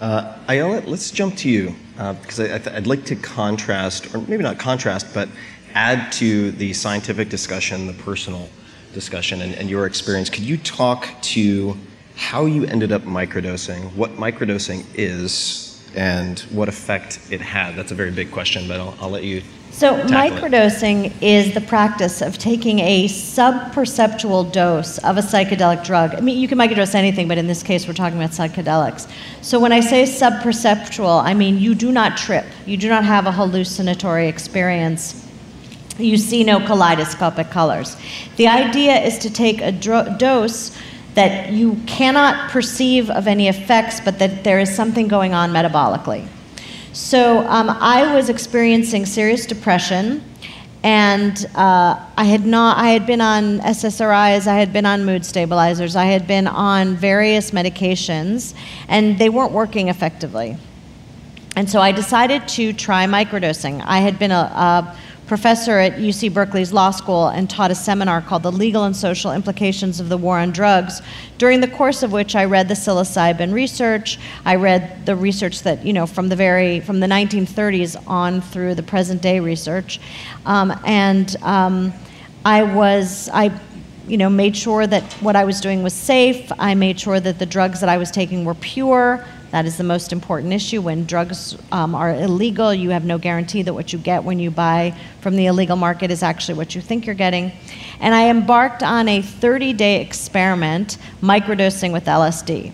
Uh, 0.00 0.34
Ayelet, 0.48 0.86
let's 0.86 1.10
jump 1.10 1.36
to 1.36 1.50
you 1.50 1.74
uh, 1.98 2.14
because 2.14 2.40
I, 2.40 2.74
would 2.74 2.86
like 2.86 3.04
to 3.04 3.16
contrast, 3.16 4.14
or 4.14 4.22
maybe 4.22 4.42
not 4.42 4.58
contrast, 4.58 5.12
but 5.12 5.28
add 5.74 6.10
to 6.12 6.52
the 6.52 6.72
scientific 6.72 7.28
discussion, 7.28 7.86
the 7.86 7.92
personal 7.92 8.48
discussion, 8.94 9.42
and, 9.42 9.54
and 9.54 9.68
your 9.68 9.84
experience. 9.84 10.30
Could 10.30 10.44
you 10.44 10.56
talk 10.56 11.06
to 11.22 11.76
how 12.16 12.46
you 12.46 12.64
ended 12.64 12.92
up 12.92 13.02
microdosing, 13.02 13.92
what 13.94 14.12
microdosing 14.12 14.86
is, 14.94 15.86
and 15.94 16.40
what 16.50 16.70
effect 16.70 17.20
it 17.30 17.42
had? 17.42 17.76
That's 17.76 17.92
a 17.92 17.94
very 17.94 18.10
big 18.10 18.30
question, 18.30 18.66
but 18.66 18.80
I'll, 18.80 18.96
I'll 19.02 19.10
let 19.10 19.24
you 19.24 19.42
so, 19.72 19.96
microdosing 20.02 21.12
is 21.22 21.54
the 21.54 21.60
practice 21.60 22.20
of 22.20 22.36
taking 22.36 22.80
a 22.80 23.06
subperceptual 23.06 24.52
dose 24.52 24.98
of 24.98 25.16
a 25.16 25.20
psychedelic 25.20 25.84
drug. 25.84 26.14
I 26.14 26.20
mean, 26.20 26.38
you 26.38 26.48
can 26.48 26.58
microdose 26.58 26.94
anything, 26.94 27.28
but 27.28 27.38
in 27.38 27.46
this 27.46 27.62
case, 27.62 27.86
we're 27.86 27.94
talking 27.94 28.18
about 28.18 28.30
psychedelics. 28.30 29.10
So, 29.42 29.58
when 29.60 29.72
I 29.72 29.80
say 29.80 30.02
subperceptual, 30.02 31.22
I 31.22 31.34
mean 31.34 31.58
you 31.58 31.74
do 31.74 31.92
not 31.92 32.18
trip, 32.18 32.44
you 32.66 32.76
do 32.76 32.88
not 32.88 33.04
have 33.04 33.26
a 33.26 33.32
hallucinatory 33.32 34.28
experience. 34.28 35.26
You 35.98 36.16
see 36.16 36.44
no 36.44 36.60
kaleidoscopic 36.60 37.50
colors. 37.50 37.96
The 38.36 38.48
idea 38.48 39.00
is 39.00 39.18
to 39.18 39.30
take 39.30 39.60
a 39.60 39.70
dro- 39.70 40.16
dose 40.18 40.76
that 41.14 41.52
you 41.52 41.76
cannot 41.86 42.50
perceive 42.50 43.08
of 43.10 43.26
any 43.26 43.48
effects, 43.48 44.00
but 44.00 44.18
that 44.18 44.44
there 44.44 44.58
is 44.58 44.74
something 44.74 45.08
going 45.08 45.32
on 45.32 45.50
metabolically. 45.50 46.26
So 46.92 47.46
um, 47.46 47.70
I 47.70 48.16
was 48.16 48.28
experiencing 48.28 49.06
serious 49.06 49.46
depression, 49.46 50.24
and 50.82 51.46
uh, 51.54 52.04
I 52.16 52.24
had 52.24 52.44
not. 52.44 52.78
I 52.78 52.88
had 52.88 53.06
been 53.06 53.20
on 53.20 53.60
SSRIs. 53.60 54.48
I 54.48 54.56
had 54.56 54.72
been 54.72 54.84
on 54.86 55.04
mood 55.04 55.24
stabilizers. 55.24 55.94
I 55.94 56.06
had 56.06 56.26
been 56.26 56.48
on 56.48 56.96
various 56.96 57.52
medications, 57.52 58.54
and 58.88 59.16
they 59.20 59.28
weren't 59.28 59.52
working 59.52 59.86
effectively. 59.86 60.56
And 61.54 61.70
so 61.70 61.80
I 61.80 61.92
decided 61.92 62.48
to 62.48 62.72
try 62.72 63.06
microdosing. 63.06 63.84
I 63.86 63.98
had 63.98 64.18
been 64.18 64.32
a, 64.32 64.34
a 64.34 64.98
professor 65.30 65.78
at 65.78 65.92
UC 65.92 66.34
Berkeley's 66.34 66.72
law 66.72 66.90
school 66.90 67.28
and 67.28 67.48
taught 67.48 67.70
a 67.70 67.74
seminar 67.76 68.20
called 68.20 68.42
The 68.42 68.50
Legal 68.50 68.82
and 68.82 68.96
Social 68.96 69.30
Implications 69.30 70.00
of 70.00 70.08
the 70.08 70.16
War 70.16 70.40
on 70.40 70.50
Drugs, 70.50 71.02
during 71.38 71.60
the 71.60 71.68
course 71.68 72.02
of 72.02 72.10
which 72.10 72.34
I 72.34 72.46
read 72.46 72.66
the 72.66 72.74
psilocybin 72.74 73.52
research. 73.52 74.18
I 74.44 74.56
read 74.56 75.06
the 75.06 75.14
research 75.14 75.62
that, 75.62 75.86
you 75.86 75.92
know, 75.92 76.04
from 76.04 76.30
the 76.30 76.34
very, 76.34 76.80
from 76.80 76.98
the 76.98 77.06
1930s 77.06 78.08
on 78.08 78.40
through 78.40 78.74
the 78.74 78.82
present 78.82 79.22
day 79.22 79.38
research. 79.38 80.00
Um, 80.46 80.76
and 80.84 81.36
um, 81.42 81.92
I 82.44 82.64
was, 82.64 83.28
I 83.32 83.56
you 84.08 84.16
know, 84.16 84.30
made 84.30 84.56
sure 84.56 84.84
that 84.84 85.12
what 85.22 85.36
I 85.36 85.44
was 85.44 85.60
doing 85.60 85.84
was 85.84 85.94
safe. 85.94 86.50
I 86.58 86.74
made 86.74 86.98
sure 86.98 87.20
that 87.20 87.38
the 87.38 87.46
drugs 87.46 87.78
that 87.82 87.88
I 87.88 87.98
was 87.98 88.10
taking 88.10 88.44
were 88.44 88.56
pure. 88.56 89.24
That 89.50 89.66
is 89.66 89.76
the 89.76 89.84
most 89.84 90.12
important 90.12 90.52
issue. 90.52 90.80
When 90.80 91.06
drugs 91.06 91.56
um, 91.72 91.94
are 91.94 92.14
illegal, 92.14 92.72
you 92.72 92.90
have 92.90 93.04
no 93.04 93.18
guarantee 93.18 93.62
that 93.62 93.74
what 93.74 93.92
you 93.92 93.98
get 93.98 94.22
when 94.22 94.38
you 94.38 94.50
buy 94.50 94.96
from 95.20 95.36
the 95.36 95.46
illegal 95.46 95.76
market 95.76 96.10
is 96.10 96.22
actually 96.22 96.54
what 96.54 96.74
you 96.74 96.80
think 96.80 97.04
you're 97.04 97.16
getting. 97.16 97.50
And 97.98 98.14
I 98.14 98.30
embarked 98.30 98.82
on 98.82 99.08
a 99.08 99.22
30 99.22 99.72
day 99.72 100.00
experiment 100.00 100.98
microdosing 101.20 101.92
with 101.92 102.04
LSD. 102.04 102.72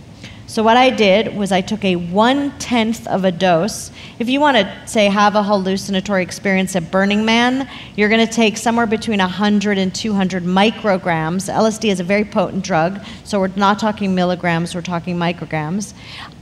So 0.48 0.62
what 0.62 0.76
I 0.76 0.90
did 0.90 1.36
was 1.36 1.50
I 1.50 1.60
took 1.60 1.84
a 1.84 1.96
one 1.96 2.56
tenth 2.60 3.04
of 3.08 3.24
a 3.24 3.32
dose. 3.32 3.90
If 4.20 4.28
you 4.28 4.38
want 4.38 4.56
to 4.56 4.82
say 4.86 5.06
have 5.06 5.34
a 5.34 5.42
hallucinatory 5.42 6.22
experience 6.22 6.76
at 6.76 6.92
Burning 6.92 7.24
Man, 7.24 7.68
you're 7.96 8.08
going 8.08 8.24
to 8.24 8.32
take 8.32 8.56
somewhere 8.56 8.86
between 8.86 9.18
100 9.18 9.76
and 9.76 9.92
200 9.92 10.44
micrograms. 10.44 11.52
LSD 11.52 11.90
is 11.90 11.98
a 11.98 12.04
very 12.04 12.24
potent 12.24 12.62
drug, 12.62 13.04
so 13.24 13.40
we're 13.40 13.48
not 13.56 13.80
talking 13.80 14.14
milligrams, 14.14 14.72
we're 14.72 14.82
talking 14.82 15.16
micrograms. 15.16 15.94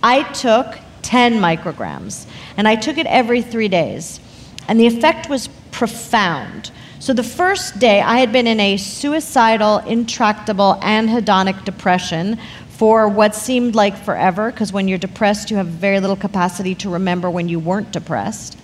I 0.04 0.22
took 0.32 0.78
10 1.00 1.40
micrograms, 1.40 2.26
and 2.58 2.68
I 2.68 2.76
took 2.76 2.98
it 2.98 3.06
every 3.06 3.40
three 3.40 3.68
days, 3.68 4.20
and 4.68 4.78
the 4.78 4.86
effect 4.86 5.30
was 5.30 5.48
profound. 5.70 6.70
So 6.98 7.14
the 7.14 7.22
first 7.22 7.78
day, 7.78 8.02
I 8.02 8.18
had 8.18 8.30
been 8.30 8.46
in 8.46 8.60
a 8.60 8.76
suicidal, 8.76 9.78
intractable, 9.78 10.78
anhedonic 10.82 11.64
depression 11.64 12.38
for 12.68 13.08
what 13.08 13.34
seemed 13.34 13.74
like 13.74 13.96
forever, 13.96 14.50
because 14.50 14.74
when 14.74 14.88
you're 14.88 14.98
depressed, 14.98 15.50
you 15.50 15.56
have 15.56 15.68
very 15.68 16.00
little 16.00 16.16
capacity 16.16 16.74
to 16.74 16.90
remember 16.90 17.30
when 17.30 17.48
you 17.48 17.58
weren't 17.58 17.90
depressed. 17.90 18.58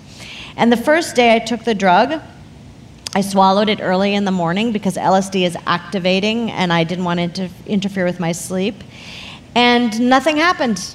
And 0.59 0.71
the 0.71 0.77
first 0.77 1.17
day 1.17 1.35
I 1.35 1.39
took 1.39 1.65
the 1.65 1.75
drug, 1.75 2.21
I 3.15 3.23
swallowed 3.23 3.71
it 3.71 3.81
early 3.81 4.15
in 4.15 4.27
the 4.27 4.31
morning 4.31 4.73
because 4.73 4.97
LSD 4.97 5.47
is 5.47 5.57
activating 5.67 6.51
and 6.51 6.71
I 6.71 6.85
didn't 6.85 7.07
want 7.07 7.21
it 7.21 7.35
to 7.37 7.49
interfere 7.67 8.05
with 8.05 8.21
my 8.21 8.33
sleep. 8.33 8.75
And 9.55 10.09
nothing 10.09 10.37
happened. 10.37 10.95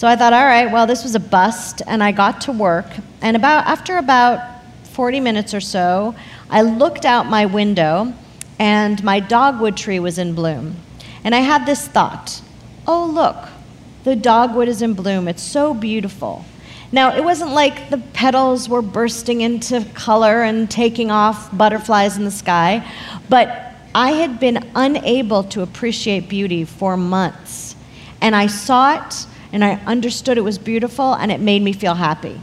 So 0.00 0.08
I 0.08 0.16
thought, 0.16 0.32
all 0.32 0.46
right, 0.46 0.72
well, 0.72 0.86
this 0.86 1.02
was 1.02 1.14
a 1.14 1.20
bust. 1.20 1.82
And 1.86 2.02
I 2.02 2.10
got 2.10 2.40
to 2.42 2.52
work. 2.52 2.86
And 3.20 3.36
about, 3.36 3.66
after 3.66 3.98
about 3.98 4.40
40 4.84 5.20
minutes 5.20 5.52
or 5.52 5.60
so, 5.60 6.14
I 6.48 6.62
looked 6.62 7.04
out 7.04 7.26
my 7.26 7.44
window 7.44 8.14
and 8.58 9.04
my 9.04 9.20
dogwood 9.20 9.76
tree 9.76 9.98
was 9.98 10.16
in 10.16 10.34
bloom. 10.34 10.76
And 11.22 11.34
I 11.34 11.40
had 11.40 11.66
this 11.66 11.86
thought 11.86 12.40
oh, 12.86 13.04
look, 13.12 13.50
the 14.04 14.16
dogwood 14.16 14.68
is 14.68 14.80
in 14.80 14.94
bloom. 14.94 15.28
It's 15.28 15.42
so 15.42 15.74
beautiful. 15.74 16.46
Now, 16.92 17.14
it 17.14 17.22
wasn't 17.22 17.50
like 17.50 17.90
the 17.90 17.98
petals 17.98 18.70
were 18.70 18.80
bursting 18.80 19.42
into 19.42 19.84
color 19.92 20.44
and 20.44 20.70
taking 20.70 21.10
off 21.10 21.54
butterflies 21.54 22.16
in 22.16 22.24
the 22.24 22.30
sky, 22.30 22.90
but 23.28 23.74
I 23.94 24.12
had 24.12 24.40
been 24.40 24.70
unable 24.74 25.44
to 25.44 25.60
appreciate 25.60 26.26
beauty 26.30 26.64
for 26.64 26.96
months. 26.96 27.76
And 28.22 28.34
I 28.34 28.46
saw 28.46 28.96
it 28.96 29.26
and 29.52 29.64
I 29.64 29.74
understood 29.86 30.38
it 30.38 30.42
was 30.42 30.58
beautiful 30.58 31.14
and 31.14 31.32
it 31.32 31.40
made 31.40 31.62
me 31.62 31.72
feel 31.72 31.94
happy. 31.94 32.40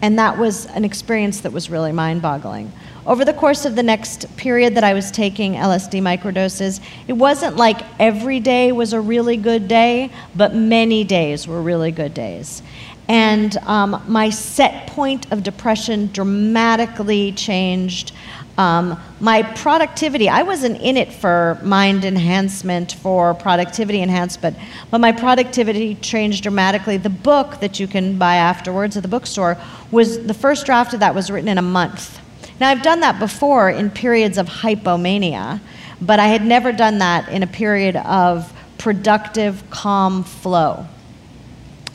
And 0.00 0.18
that 0.18 0.38
was 0.38 0.66
an 0.66 0.84
experience 0.84 1.40
that 1.40 1.52
was 1.52 1.70
really 1.70 1.92
mind 1.92 2.22
boggling. 2.22 2.72
Over 3.06 3.24
the 3.24 3.32
course 3.32 3.64
of 3.64 3.74
the 3.74 3.82
next 3.82 4.36
period 4.36 4.74
that 4.74 4.84
I 4.84 4.92
was 4.92 5.10
taking 5.10 5.54
LSD 5.54 6.02
microdoses, 6.02 6.80
it 7.06 7.14
wasn't 7.14 7.56
like 7.56 7.80
every 7.98 8.38
day 8.38 8.70
was 8.70 8.92
a 8.92 9.00
really 9.00 9.36
good 9.36 9.66
day, 9.66 10.10
but 10.36 10.54
many 10.54 11.04
days 11.04 11.48
were 11.48 11.62
really 11.62 11.90
good 11.90 12.12
days. 12.12 12.62
And 13.08 13.56
um, 13.58 14.04
my 14.06 14.28
set 14.28 14.88
point 14.88 15.32
of 15.32 15.42
depression 15.42 16.10
dramatically 16.12 17.32
changed. 17.32 18.12
Um, 18.58 19.00
my 19.20 19.44
productivity, 19.54 20.28
I 20.28 20.42
wasn't 20.42 20.80
in 20.80 20.96
it 20.96 21.12
for 21.12 21.60
mind 21.62 22.04
enhancement, 22.04 22.92
for 22.92 23.32
productivity 23.34 24.02
enhancement, 24.02 24.56
but 24.90 25.00
my 25.00 25.12
productivity 25.12 25.94
changed 25.94 26.42
dramatically. 26.42 26.96
The 26.96 27.08
book 27.08 27.60
that 27.60 27.78
you 27.78 27.86
can 27.86 28.18
buy 28.18 28.34
afterwards 28.34 28.96
at 28.96 29.04
the 29.04 29.08
bookstore 29.08 29.56
was 29.92 30.26
the 30.26 30.34
first 30.34 30.66
draft 30.66 30.92
of 30.92 31.00
that 31.00 31.14
was 31.14 31.30
written 31.30 31.48
in 31.48 31.56
a 31.56 31.62
month. 31.62 32.18
Now, 32.60 32.70
I've 32.70 32.82
done 32.82 32.98
that 33.00 33.20
before 33.20 33.70
in 33.70 33.90
periods 33.90 34.38
of 34.38 34.48
hypomania, 34.48 35.60
but 36.00 36.18
I 36.18 36.26
had 36.26 36.44
never 36.44 36.72
done 36.72 36.98
that 36.98 37.28
in 37.28 37.44
a 37.44 37.46
period 37.46 37.94
of 37.94 38.52
productive, 38.76 39.62
calm 39.70 40.24
flow. 40.24 40.84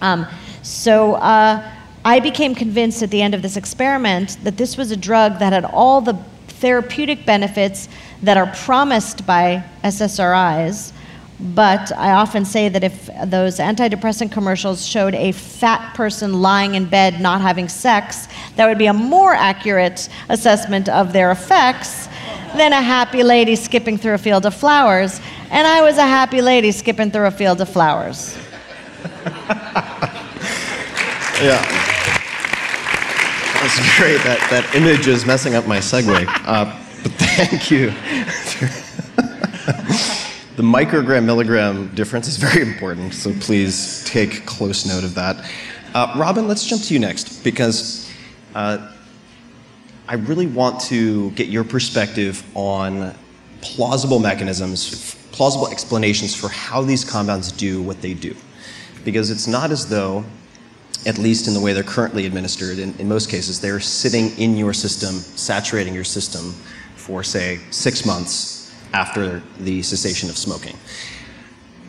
Um, 0.01 0.25
so 0.61 1.15
uh, 1.15 1.69
I 2.05 2.21
became 2.21 2.55
convinced 2.55 3.03
at 3.03 3.09
the 3.09 3.21
end 3.21 3.33
of 3.33 3.41
this 3.41 3.57
experiment 3.57 4.37
that 4.45 4.55
this 4.55 4.77
was 4.77 4.91
a 4.91 4.97
drug 4.97 5.39
that 5.39 5.51
had 5.51 5.65
all 5.65 5.99
the 5.99 6.17
therapeutic 6.63 7.25
benefits 7.25 7.89
that 8.21 8.37
are 8.37 8.47
promised 8.63 9.25
by 9.25 9.61
SSRIs 9.83 10.93
but 11.39 11.91
I 11.97 12.11
often 12.11 12.45
say 12.45 12.69
that 12.69 12.85
if 12.85 13.09
those 13.25 13.57
antidepressant 13.57 14.31
commercials 14.31 14.85
showed 14.85 15.13
a 15.13 15.33
fat 15.33 15.93
person 15.93 16.41
lying 16.41 16.75
in 16.75 16.85
bed 16.85 17.19
not 17.19 17.41
having 17.41 17.67
sex, 17.67 18.29
that 18.55 18.65
would 18.65 18.77
be 18.77 18.85
a 18.85 18.93
more 18.93 19.33
accurate 19.33 20.07
assessment 20.29 20.87
of 20.87 21.11
their 21.11 21.31
effects 21.31 22.07
than 22.55 22.71
a 22.71 22.81
happy 22.81 23.23
lady 23.23 23.57
skipping 23.57 23.97
through 23.97 24.13
a 24.13 24.17
field 24.17 24.45
of 24.45 24.55
flowers. 24.55 25.19
And 25.49 25.67
I 25.67 25.81
was 25.81 25.97
a 25.97 26.07
happy 26.07 26.41
lady 26.41 26.71
skipping 26.71 27.11
through 27.11 27.25
a 27.25 27.31
field 27.31 27.59
of 27.59 27.67
flowers. 27.67 28.37
yeah. 31.41 31.82
That's 33.63 33.97
great. 33.97 34.17
That, 34.23 34.45
that 34.51 34.75
image 34.75 35.07
is 35.07 35.25
messing 35.25 35.55
up 35.55 35.67
my 35.67 35.77
segue. 35.77 36.25
Uh, 36.45 36.65
but 37.01 37.11
thank 37.13 37.71
you. 37.71 37.93
The 40.55 40.61
microgram 40.61 41.23
milligram 41.23 41.87
difference 41.95 42.27
is 42.27 42.37
very 42.37 42.61
important, 42.61 43.15
so 43.15 43.33
please 43.39 44.03
take 44.05 44.45
close 44.45 44.85
note 44.85 45.03
of 45.03 45.15
that. 45.15 45.49
Uh, 45.95 46.13
Robin, 46.15 46.47
let's 46.47 46.63
jump 46.63 46.83
to 46.83 46.93
you 46.93 46.99
next 46.99 47.43
because 47.43 48.07
uh, 48.53 48.91
I 50.07 50.13
really 50.13 50.45
want 50.45 50.79
to 50.81 51.31
get 51.31 51.47
your 51.47 51.63
perspective 51.63 52.45
on 52.53 53.15
plausible 53.61 54.19
mechanisms, 54.19 55.15
plausible 55.31 55.69
explanations 55.69 56.35
for 56.35 56.49
how 56.49 56.83
these 56.83 57.03
compounds 57.03 57.51
do 57.51 57.81
what 57.81 57.99
they 58.03 58.13
do. 58.13 58.35
Because 59.03 59.31
it's 59.31 59.47
not 59.47 59.71
as 59.71 59.89
though, 59.89 60.23
at 61.05 61.17
least 61.17 61.47
in 61.47 61.53
the 61.53 61.59
way 61.59 61.73
they're 61.73 61.83
currently 61.83 62.25
administered, 62.25 62.79
in, 62.79 62.93
in 62.99 63.07
most 63.07 63.29
cases, 63.29 63.59
they're 63.59 63.79
sitting 63.79 64.37
in 64.37 64.55
your 64.55 64.73
system, 64.73 65.15
saturating 65.15 65.93
your 65.93 66.03
system 66.03 66.53
for, 66.95 67.23
say, 67.23 67.59
six 67.71 68.05
months 68.05 68.73
after 68.93 69.41
the 69.59 69.81
cessation 69.81 70.29
of 70.29 70.37
smoking. 70.37 70.75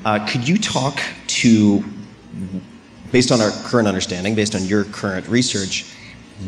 Uh, 0.05 0.27
could 0.27 0.47
you 0.47 0.59
talk 0.59 1.01
to, 1.27 1.85
based 3.13 3.31
on 3.31 3.41
our 3.41 3.51
current 3.65 3.87
understanding, 3.87 4.35
based 4.35 4.55
on 4.55 4.65
your 4.65 4.85
current 4.85 5.27
research, 5.29 5.95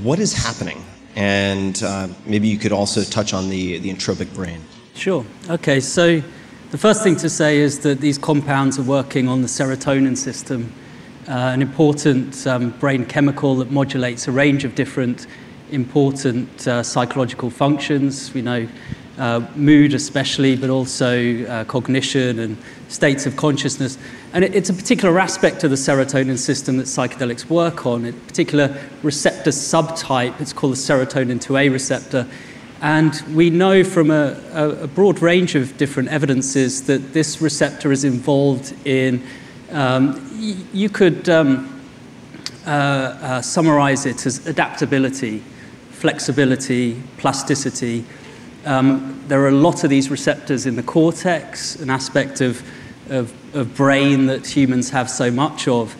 what 0.02 0.18
is 0.18 0.33
happening? 0.33 0.83
And 1.14 1.83
uh, 1.83 2.09
maybe 2.26 2.48
you 2.48 2.59
could 2.59 2.72
also 2.72 3.02
touch 3.02 3.33
on 3.33 3.48
the, 3.48 3.79
the 3.79 3.90
entropic 3.90 4.35
brain. 4.35 4.61
Sure. 4.94 5.24
Okay, 5.48 5.81
so 5.81 6.22
the 6.70 6.79
first 6.79 7.02
thing 7.02 7.16
to 7.16 7.31
say 7.31 7.59
is 7.59 7.79
that 7.81 8.00
these 8.00 8.18
compounds 8.18 8.79
are 8.79 8.83
working 8.83 9.29
on 9.29 9.40
the 9.40 9.48
serotonin 9.48 10.16
system, 10.16 10.72
uh, 11.28 11.32
an 11.32 11.62
important 11.62 12.46
um, 12.46 12.70
brain 12.78 13.04
chemical 13.04 13.56
that 13.56 13.70
modulates 13.70 14.28
a 14.28 14.32
range 14.32 14.64
of 14.64 14.74
different 14.74 15.26
important 15.70 16.68
uh, 16.68 16.82
psychological 16.82 17.50
functions. 17.50 18.32
We 18.32 18.42
know 18.42 18.68
uh, 19.18 19.46
mood 19.54 19.94
especially, 19.94 20.56
but 20.56 20.70
also 20.70 21.44
uh, 21.44 21.64
cognition 21.64 22.38
and 22.38 22.56
states 22.88 23.26
of 23.26 23.36
consciousness. 23.36 23.98
And 24.32 24.44
it, 24.44 24.54
it's 24.54 24.68
a 24.68 24.74
particular 24.74 25.18
aspect 25.18 25.64
of 25.64 25.70
the 25.70 25.76
serotonin 25.76 26.38
system 26.38 26.76
that 26.76 26.84
psychedelics 26.84 27.48
work 27.48 27.86
on, 27.86 28.04
a 28.04 28.12
particular 28.12 28.78
receptor 29.02 29.50
subtype. 29.50 30.40
It's 30.40 30.52
called 30.52 30.74
the 30.74 30.76
serotonin 30.76 31.40
2A 31.40 31.72
receptor. 31.72 32.26
And 32.82 33.20
we 33.34 33.48
know 33.48 33.82
from 33.82 34.10
a, 34.10 34.38
a, 34.52 34.68
a 34.82 34.86
broad 34.86 35.22
range 35.22 35.54
of 35.54 35.76
different 35.78 36.10
evidences 36.10 36.82
that 36.84 37.14
this 37.14 37.40
receptor 37.40 37.90
is 37.90 38.04
involved 38.04 38.74
in, 38.84 39.26
um, 39.70 40.68
you 40.72 40.88
could 40.88 41.29
um, 41.29 41.83
uh, 42.66 42.70
uh, 42.70 43.42
summarize 43.42 44.07
it 44.07 44.26
as 44.26 44.46
adaptability, 44.46 45.42
flexibility, 45.90 47.02
plasticity, 47.18 48.05
um, 48.66 49.22
there 49.29 49.40
are 49.42 49.48
a 49.48 49.52
lot 49.52 49.85
of 49.85 49.90
these 49.90 50.11
receptors 50.11 50.66
in 50.66 50.74
the 50.74 50.83
cortex, 50.83 51.76
an 51.76 51.88
aspect 51.88 52.40
of, 52.40 52.68
of, 53.09 53.33
of 53.55 53.76
brain 53.76 54.26
that 54.26 54.44
humans 54.44 54.90
have 54.90 55.09
so 55.09 55.31
much 55.31 55.68
of. 55.68 55.96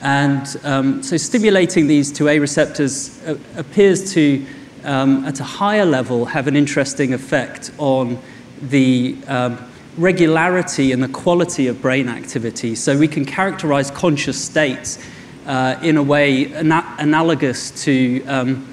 And 0.00 0.44
um, 0.64 1.02
so 1.02 1.16
stimulating 1.16 1.86
these 1.86 2.12
2A 2.12 2.40
receptors 2.40 3.22
uh, 3.24 3.38
appears 3.56 4.12
to, 4.14 4.44
um, 4.82 5.24
at 5.24 5.38
a 5.38 5.44
higher 5.44 5.84
level, 5.84 6.24
have 6.24 6.48
an 6.48 6.56
interesting 6.56 7.14
effect 7.14 7.70
on 7.78 8.18
the 8.62 9.16
um, 9.28 9.67
regularity 9.98 10.92
and 10.92 11.02
the 11.02 11.08
quality 11.08 11.66
of 11.66 11.82
brain 11.82 12.08
activity. 12.08 12.74
So 12.74 12.96
we 12.96 13.08
can 13.08 13.24
characterize 13.24 13.90
conscious 13.90 14.42
states 14.42 14.98
uh, 15.46 15.78
in 15.82 15.96
a 15.96 16.02
way 16.02 16.54
ana- 16.54 16.94
analogous 16.98 17.70
to 17.84 18.24
um, 18.26 18.66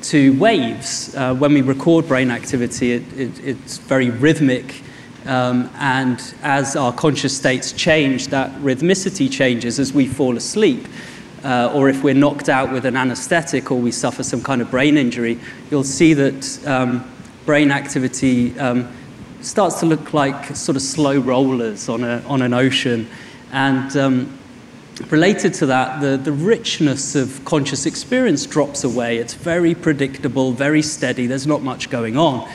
to 0.00 0.38
waves. 0.38 1.14
Uh, 1.14 1.34
when 1.34 1.52
we 1.52 1.60
record 1.60 2.06
brain 2.06 2.30
activity, 2.30 2.92
it, 2.92 3.02
it, 3.18 3.44
it's 3.44 3.78
very 3.78 4.10
rhythmic. 4.10 4.82
Um, 5.26 5.70
and 5.78 6.34
as 6.42 6.76
our 6.76 6.92
conscious 6.92 7.36
states 7.36 7.72
change, 7.72 8.28
that 8.28 8.50
rhythmicity 8.60 9.30
changes 9.30 9.78
as 9.78 9.92
we 9.92 10.06
fall 10.06 10.36
asleep. 10.36 10.86
Uh, 11.44 11.72
or 11.74 11.88
if 11.88 12.02
we're 12.02 12.14
knocked 12.14 12.48
out 12.48 12.72
with 12.72 12.84
an 12.84 12.96
anesthetic 12.96 13.70
or 13.70 13.78
we 13.78 13.92
suffer 13.92 14.22
some 14.22 14.42
kind 14.42 14.62
of 14.62 14.70
brain 14.70 14.96
injury, 14.96 15.38
you'll 15.70 15.84
see 15.84 16.14
that 16.14 16.66
um, 16.66 17.04
brain 17.44 17.70
activity 17.70 18.58
um, 18.58 18.88
starts 19.40 19.80
to 19.80 19.86
look 19.86 20.12
like 20.12 20.56
sort 20.56 20.76
of 20.76 20.82
slow 20.82 21.18
rollers 21.18 21.88
on, 21.88 22.04
a, 22.04 22.22
on 22.26 22.42
an 22.42 22.52
ocean. 22.52 23.08
And 23.52 23.96
um, 23.96 24.38
related 25.08 25.54
to 25.54 25.66
that, 25.66 26.00
the, 26.00 26.16
the 26.16 26.32
richness 26.32 27.14
of 27.14 27.44
conscious 27.44 27.86
experience 27.86 28.46
drops 28.46 28.84
away. 28.84 29.18
It's 29.18 29.34
very 29.34 29.74
predictable, 29.74 30.52
very 30.52 30.82
steady, 30.82 31.26
there's 31.26 31.46
not 31.46 31.62
much 31.62 31.90
going 31.90 32.16
on. 32.16 32.50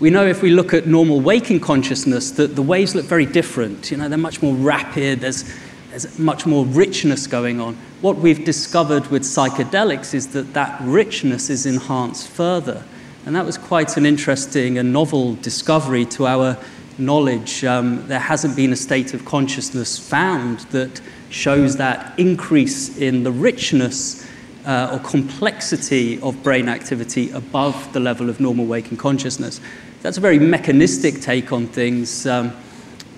We 0.00 0.10
know 0.10 0.26
if 0.26 0.42
we 0.42 0.50
look 0.50 0.74
at 0.74 0.86
normal 0.86 1.20
waking 1.20 1.58
consciousness 1.58 2.30
that 2.32 2.54
the 2.54 2.62
waves 2.62 2.94
look 2.94 3.06
very 3.06 3.26
different. 3.26 3.90
You 3.90 3.96
know, 3.96 4.08
they're 4.08 4.16
much 4.16 4.40
more 4.40 4.54
rapid, 4.54 5.20
there's, 5.20 5.52
there's 5.90 6.18
much 6.20 6.46
more 6.46 6.64
richness 6.64 7.26
going 7.26 7.60
on. 7.60 7.76
What 8.00 8.16
we've 8.16 8.44
discovered 8.44 9.08
with 9.08 9.22
psychedelics 9.22 10.14
is 10.14 10.28
that 10.28 10.54
that 10.54 10.80
richness 10.82 11.50
is 11.50 11.66
enhanced 11.66 12.28
further. 12.28 12.84
And 13.28 13.36
that 13.36 13.44
was 13.44 13.58
quite 13.58 13.98
an 13.98 14.06
interesting 14.06 14.78
and 14.78 14.90
novel 14.90 15.34
discovery 15.34 16.06
to 16.06 16.26
our 16.26 16.56
knowledge. 16.96 17.62
Um, 17.62 18.08
there 18.08 18.18
hasn't 18.18 18.56
been 18.56 18.72
a 18.72 18.76
state 18.76 19.12
of 19.12 19.26
consciousness 19.26 19.98
found 19.98 20.60
that 20.70 21.02
shows 21.28 21.76
that 21.76 22.18
increase 22.18 22.96
in 22.96 23.24
the 23.24 23.30
richness 23.30 24.26
uh, 24.64 24.88
or 24.94 24.98
complexity 25.00 26.18
of 26.22 26.42
brain 26.42 26.70
activity 26.70 27.30
above 27.32 27.92
the 27.92 28.00
level 28.00 28.30
of 28.30 28.40
normal 28.40 28.64
waking 28.64 28.96
consciousness. 28.96 29.60
That's 30.00 30.16
a 30.16 30.22
very 30.22 30.38
mechanistic 30.38 31.20
take 31.20 31.52
on 31.52 31.66
things. 31.66 32.26
Um, 32.26 32.56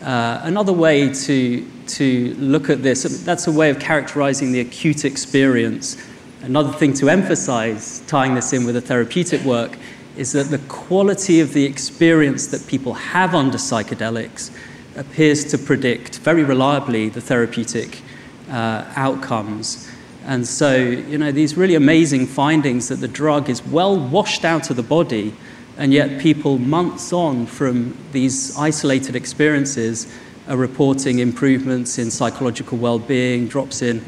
uh, 0.03 0.41
another 0.43 0.73
way 0.73 1.15
to, 1.15 1.71
to 1.87 2.35
look 2.35 2.69
at 2.69 2.83
this, 2.83 3.05
that's 3.23 3.47
a 3.47 3.53
way 3.53 3.71
of 3.71 3.79
characterizing 3.79 4.51
the 4.51 4.59
acute 4.59 5.05
experience. 5.05 6.05
Another 6.43 6.73
thing 6.73 6.95
to 6.95 7.09
emphasize, 7.11 8.03
tying 8.09 8.35
this 8.35 8.53
in 8.53 8.65
with 8.65 8.75
the 8.75 8.81
therapeutic 8.81 9.45
work, 9.45 9.77
is 10.17 10.33
that 10.33 10.45
the 10.45 10.59
quality 10.69 11.41
of 11.41 11.53
the 11.53 11.65
experience 11.65 12.49
that 12.49 12.67
people 12.67 12.95
have 12.95 13.35
under 13.35 13.59
psychedelics 13.59 14.51
appears 14.97 15.45
to 15.51 15.59
predict 15.59 16.19
very 16.19 16.43
reliably 16.43 17.09
the 17.09 17.21
therapeutic 17.21 18.03
uh, 18.51 18.85
outcomes. 18.97 19.91
And 20.25 20.47
so, 20.47 20.77
you 20.77 21.19
know, 21.19 21.33
these 21.33 21.57
really 21.57 21.75
amazing 21.75 22.27
findings 22.27 22.89
that 22.89 22.97
the 22.97 23.09
drug 23.09 23.49
is 23.49 23.65
well 23.65 23.99
washed 23.99 24.45
out 24.45 24.71
of 24.71 24.77
the 24.77 24.83
body, 24.83 25.35
and 25.79 25.93
yet 25.93 26.21
people 26.21 26.59
months 26.59 27.13
on 27.13 27.47
from 27.47 27.97
these 28.13 28.57
isolated 28.59 29.17
experiences 29.17 30.13
are 30.49 30.57
reporting 30.57 31.21
improvements 31.21 31.99
in 31.99 32.11
psychological 32.11 32.77
well 32.77 32.99
being, 32.99 33.47
drops 33.47 33.81
in 33.81 34.05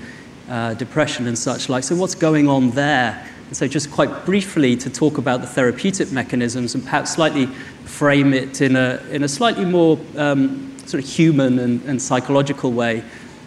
uh, 0.51 0.75
depression, 0.75 1.27
and 1.27 1.39
such 1.39 1.69
like. 1.69 1.85
So, 1.85 1.97
what's 1.97 2.15
going 2.15 2.49
on 2.49 2.73
there? 2.73 3.27
And 3.53 3.57
so, 3.57 3.69
just 3.69 3.91
quite 3.91 4.25
briefly 4.25 4.77
to 4.77 4.89
talk 4.89 5.19
about 5.19 5.43
the 5.43 5.47
therapeutic 5.47 6.11
mechanisms 6.11 6.75
and 6.75 6.83
perhaps 6.83 7.13
slightly 7.13 7.45
frame 7.85 8.33
it 8.33 8.63
in 8.63 8.77
a, 8.77 9.05
in 9.11 9.25
a 9.25 9.29
slightly 9.29 9.67
more 9.67 10.01
um, 10.17 10.75
sort 10.87 11.05
of 11.05 11.09
human 11.09 11.59
and, 11.59 11.83
and 11.85 12.01
psychological 12.01 12.73
way 12.73 13.05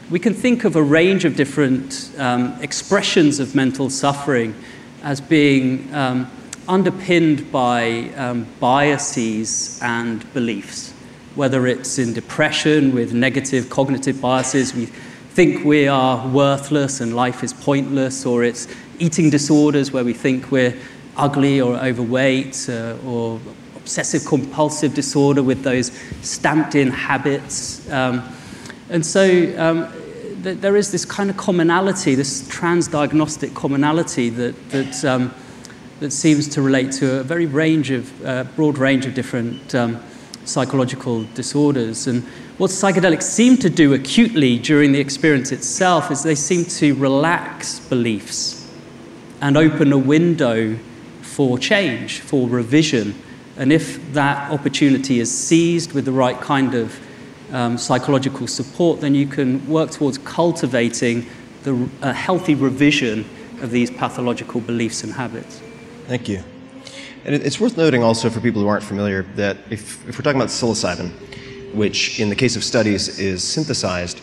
we 0.09 0.19
can 0.19 0.33
think 0.33 0.63
of 0.63 0.75
a 0.75 0.83
range 0.83 1.25
of 1.25 1.35
different 1.35 2.11
um, 2.19 2.55
expressions 2.61 3.39
of 3.39 3.55
mental 3.55 3.89
suffering 3.89 4.53
as 5.01 5.19
being 5.19 5.91
um, 5.95 6.29
underpinned 6.67 7.51
by 7.51 8.09
um, 8.15 8.45
biases 8.59 9.79
and 9.81 10.31
beliefs. 10.33 10.91
Whether 11.33 11.65
it's 11.65 11.97
in 11.97 12.13
depression 12.13 12.93
with 12.93 13.13
negative 13.13 13.69
cognitive 13.69 14.21
biases, 14.21 14.75
we 14.75 14.85
think 14.85 15.65
we 15.65 15.87
are 15.87 16.27
worthless 16.27 17.01
and 17.01 17.15
life 17.15 17.43
is 17.43 17.51
pointless, 17.51 18.25
or 18.25 18.43
it's 18.43 18.67
eating 18.99 19.29
disorders 19.29 19.91
where 19.91 20.03
we 20.03 20.13
think 20.13 20.51
we're 20.51 20.75
ugly 21.17 21.62
or 21.62 21.75
overweight, 21.75 22.67
uh, 22.69 22.97
or 23.05 23.39
obsessive 23.75 24.25
compulsive 24.25 24.93
disorder 24.93 25.43
with 25.43 25.63
those 25.63 25.91
stamped 26.21 26.75
in 26.75 26.89
habits. 26.89 27.89
Um, 27.91 28.23
and 28.89 29.05
so 29.05 29.23
um, 29.58 29.88
th- 30.43 30.58
there 30.58 30.75
is 30.75 30.91
this 30.91 31.05
kind 31.05 31.29
of 31.29 31.38
commonality, 31.38 32.15
this 32.15 32.47
trans 32.47 32.88
diagnostic 32.88 33.53
commonality 33.53 34.29
that, 34.29 34.69
that, 34.69 35.05
um, 35.05 35.34
that 35.99 36.12
seems 36.12 36.47
to 36.49 36.62
relate 36.62 36.91
to 36.93 37.19
a 37.19 37.23
very 37.23 37.45
range 37.45 37.91
of, 37.91 38.25
uh, 38.25 38.43
broad 38.55 38.77
range 38.77 39.05
of 39.05 39.13
different 39.13 39.75
um, 39.75 40.01
psychological 40.45 41.23
disorders. 41.36 42.08
And 42.08 42.23
what 42.58 42.71
psychedelics 42.71 43.23
seem 43.23 43.58
to 43.58 43.69
do 43.69 43.93
acutely 43.93 44.58
during 44.60 44.91
the 44.91 44.99
experience 44.99 45.51
itself 45.51 46.12
is 46.12 46.23
they 46.23 46.36
seem 46.36 46.65
to 46.65 46.95
relax 46.95 47.79
beliefs 47.79 48.54
and 49.45 49.58
open 49.58 49.93
a 49.93 49.97
window 49.97 50.75
for 51.21 51.60
change, 51.60 52.19
for 52.19 52.49
revision. 52.49 53.13
And 53.58 53.71
if 53.71 54.13
that 54.13 54.51
opportunity 54.51 55.19
is 55.19 55.29
seized 55.31 55.93
with 55.93 56.05
the 56.05 56.12
right 56.12 56.39
kind 56.41 56.73
of 56.73 56.99
um, 57.53 57.77
psychological 57.77 58.47
support, 58.47 59.01
then 59.01 59.13
you 59.13 59.27
can 59.27 59.65
work 59.67 59.91
towards 59.91 60.17
cultivating 60.17 61.27
the, 61.62 61.88
a 62.01 62.12
healthy 62.12 62.55
revision 62.55 63.23
of 63.62 63.69
these 63.69 63.91
pathological 63.91 64.62
beliefs 64.62 65.03
and 65.03 65.13
habits. 65.13 65.62
Thank 66.08 66.27
you. 66.27 66.43
And 67.23 67.36
it's 67.36 67.60
worth 67.60 67.77
noting 67.77 68.01
also 68.01 68.31
for 68.31 68.39
people 68.39 68.63
who 68.63 68.67
aren't 68.67 68.84
familiar 68.84 69.23
that 69.36 69.58
if, 69.69 70.08
if 70.10 70.17
we're 70.17 70.23
talking 70.23 70.41
about 70.41 70.49
psilocybin, 70.49 71.12
which 71.75 72.19
in 72.19 72.29
the 72.29 72.36
case 72.36 72.55
of 72.55 72.63
studies 72.63 73.19
is 73.19 73.43
synthesized, 73.43 74.21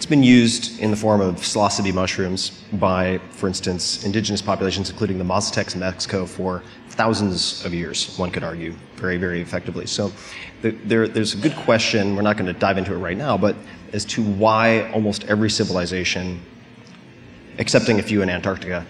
it's 0.00 0.06
been 0.06 0.22
used 0.22 0.80
in 0.80 0.90
the 0.90 0.96
form 0.96 1.20
of 1.20 1.34
psilocybe 1.34 1.92
mushrooms 1.92 2.52
by, 2.72 3.20
for 3.32 3.48
instance, 3.48 4.02
indigenous 4.02 4.40
populations, 4.40 4.88
including 4.88 5.18
the 5.18 5.24
Mazatecs 5.24 5.74
in 5.74 5.80
Mexico, 5.80 6.24
for 6.24 6.62
thousands 6.88 7.62
of 7.66 7.74
years, 7.74 8.16
one 8.16 8.30
could 8.30 8.42
argue, 8.42 8.72
very, 8.96 9.18
very 9.18 9.42
effectively. 9.42 9.84
So 9.84 10.10
there, 10.62 11.06
there's 11.06 11.34
a 11.34 11.36
good 11.36 11.54
question, 11.54 12.16
we're 12.16 12.22
not 12.22 12.38
going 12.38 12.46
to 12.46 12.58
dive 12.58 12.78
into 12.78 12.94
it 12.94 12.96
right 12.96 13.18
now, 13.18 13.36
but 13.36 13.54
as 13.92 14.06
to 14.06 14.22
why 14.22 14.90
almost 14.92 15.24
every 15.24 15.50
civilization, 15.50 16.40
excepting 17.58 17.98
a 17.98 18.02
few 18.02 18.22
in 18.22 18.30
Antarctica, 18.30 18.86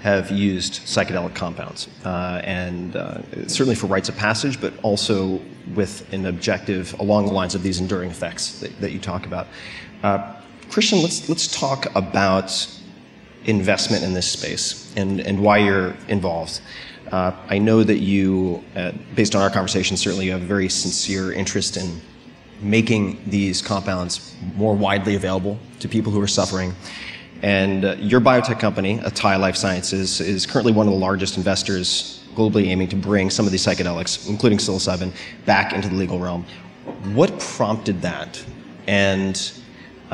have 0.00 0.30
used 0.30 0.80
psychedelic 0.86 1.34
compounds. 1.34 1.88
Uh, 2.06 2.40
and 2.42 2.96
uh, 2.96 3.20
certainly 3.48 3.74
for 3.74 3.86
rites 3.86 4.08
of 4.08 4.16
passage, 4.16 4.58
but 4.62 4.72
also 4.82 5.42
with 5.74 6.10
an 6.14 6.24
objective 6.24 6.98
along 7.00 7.26
the 7.26 7.32
lines 7.34 7.54
of 7.54 7.62
these 7.62 7.80
enduring 7.80 8.08
effects 8.08 8.60
that, 8.60 8.80
that 8.80 8.92
you 8.92 8.98
talk 8.98 9.26
about. 9.26 9.46
Uh, 10.02 10.40
Christian, 10.70 11.02
let's, 11.02 11.28
let's 11.28 11.46
talk 11.46 11.94
about 11.94 12.68
investment 13.44 14.02
in 14.02 14.14
this 14.14 14.30
space 14.30 14.92
and, 14.96 15.20
and 15.20 15.38
why 15.40 15.58
you're 15.58 15.94
involved. 16.08 16.60
Uh, 17.12 17.32
I 17.48 17.58
know 17.58 17.84
that 17.84 17.98
you, 17.98 18.64
uh, 18.74 18.92
based 19.14 19.34
on 19.34 19.42
our 19.42 19.50
conversation, 19.50 19.96
certainly 19.96 20.28
have 20.28 20.42
a 20.42 20.46
very 20.46 20.68
sincere 20.68 21.32
interest 21.32 21.76
in 21.76 22.00
making 22.60 23.22
these 23.26 23.60
compounds 23.60 24.34
more 24.56 24.74
widely 24.74 25.14
available 25.14 25.58
to 25.80 25.88
people 25.88 26.10
who 26.10 26.20
are 26.20 26.26
suffering. 26.26 26.74
And 27.42 27.84
uh, 27.84 27.96
your 27.98 28.20
biotech 28.20 28.58
company, 28.58 28.98
Atai 28.98 29.38
Life 29.38 29.56
Sciences, 29.56 30.20
is 30.20 30.46
currently 30.46 30.72
one 30.72 30.86
of 30.86 30.92
the 30.92 30.98
largest 30.98 31.36
investors 31.36 32.24
globally 32.34 32.66
aiming 32.66 32.88
to 32.88 32.96
bring 32.96 33.30
some 33.30 33.46
of 33.46 33.52
these 33.52 33.64
psychedelics, 33.64 34.28
including 34.28 34.58
psilocybin, 34.58 35.12
back 35.44 35.72
into 35.72 35.88
the 35.88 35.94
legal 35.94 36.18
realm. 36.18 36.44
What 37.12 37.38
prompted 37.38 38.00
that? 38.02 38.42
And 38.86 39.52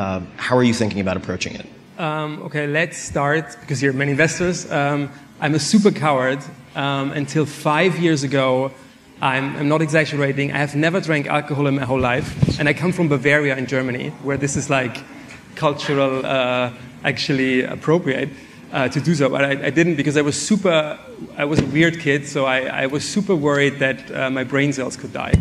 uh, 0.01 0.21
how 0.37 0.57
are 0.57 0.65
you 0.65 0.73
thinking 0.73 1.01
about 1.01 1.17
approaching 1.17 1.55
it? 1.55 1.67
Um, 1.99 2.43
okay, 2.45 2.67
let's 2.67 2.97
start 2.97 3.57
because 3.61 3.83
you're 3.83 3.93
many 3.93 4.13
investors. 4.13 4.71
Um, 4.71 5.11
I'm 5.41 5.55
a 5.55 5.59
super 5.59 5.91
coward. 5.91 6.41
Um, 6.75 7.13
until 7.13 7.45
five 7.45 7.99
years 7.99 8.23
ago, 8.23 8.73
I'm, 9.21 9.57
I'm, 9.57 9.69
not 9.69 9.83
exaggerating. 9.83 10.53
I 10.53 10.59
have 10.59 10.75
never 10.75 11.01
drank 11.01 11.27
alcohol 11.27 11.67
in 11.67 11.75
my 11.75 11.85
whole 11.85 12.01
life, 12.01 12.59
and 12.59 12.69
I 12.69 12.73
come 12.73 12.93
from 12.93 13.09
Bavaria 13.09 13.57
in 13.57 13.67
Germany, 13.67 14.11
where 14.23 14.39
this 14.39 14.57
is 14.57 14.71
like 14.71 14.97
cultural, 15.57 16.25
uh, 16.25 16.73
actually 17.05 17.65
appropriate 17.65 18.31
uh, 18.73 18.89
to 18.89 19.01
do 19.01 19.15
so. 19.15 19.29
But 19.29 19.45
I, 19.45 19.67
I, 19.67 19.71
didn't 19.71 19.97
because 19.97 20.17
I 20.17 20.23
was 20.23 20.41
super. 20.41 20.99
I 21.37 21.45
was 21.45 21.59
a 21.59 21.67
weird 21.67 21.99
kid, 22.01 22.27
so 22.27 22.47
I, 22.47 22.85
I 22.85 22.87
was 22.87 23.07
super 23.07 23.35
worried 23.35 23.81
that 23.81 23.99
uh, 24.11 24.31
my 24.31 24.45
brain 24.45 24.73
cells 24.73 24.97
could 24.97 25.13
die. 25.13 25.35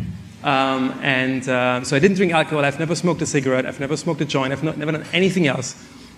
Um, 0.43 0.97
and 1.01 1.47
uh, 1.49 1.83
so 1.83 1.95
I 1.95 1.99
didn't 1.99 2.17
drink 2.17 2.31
alcohol. 2.31 2.63
I've 2.63 2.79
never 2.79 2.95
smoked 2.95 3.21
a 3.21 3.25
cigarette. 3.25 3.65
I've 3.65 3.79
never 3.79 3.97
smoked 3.97 4.21
a 4.21 4.25
joint. 4.25 4.53
I've 4.53 4.63
not, 4.63 4.77
never 4.77 4.91
done 4.91 5.05
anything 5.11 5.47
else. 5.47 5.75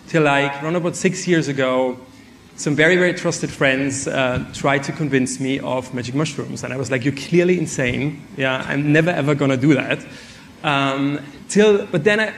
Till 0.07 0.23
like 0.23 0.62
around 0.62 0.75
about 0.75 0.95
six 0.95 1.27
years 1.27 1.47
ago, 1.47 1.97
some 2.55 2.75
very, 2.75 2.95
very 2.95 3.13
trusted 3.13 3.49
friends 3.49 4.07
uh, 4.07 4.45
tried 4.53 4.84
to 4.84 4.91
convince 4.91 5.39
me 5.39 5.60
of 5.60 5.93
magic 5.93 6.13
mushrooms. 6.13 6.63
And 6.63 6.73
I 6.73 6.77
was 6.77 6.91
like, 6.91 7.03
you're 7.03 7.15
clearly 7.15 7.57
insane. 7.57 8.21
Yeah, 8.38 8.63
I'm 8.67 8.91
never, 8.91 9.10
ever 9.10 9.34
going 9.34 9.51
to 9.51 9.57
do 9.57 9.73
that. 9.73 10.05
Um, 10.63 11.19
till, 11.49 11.88
but 11.88 12.03
then 12.03 12.19
I, 12.19 12.34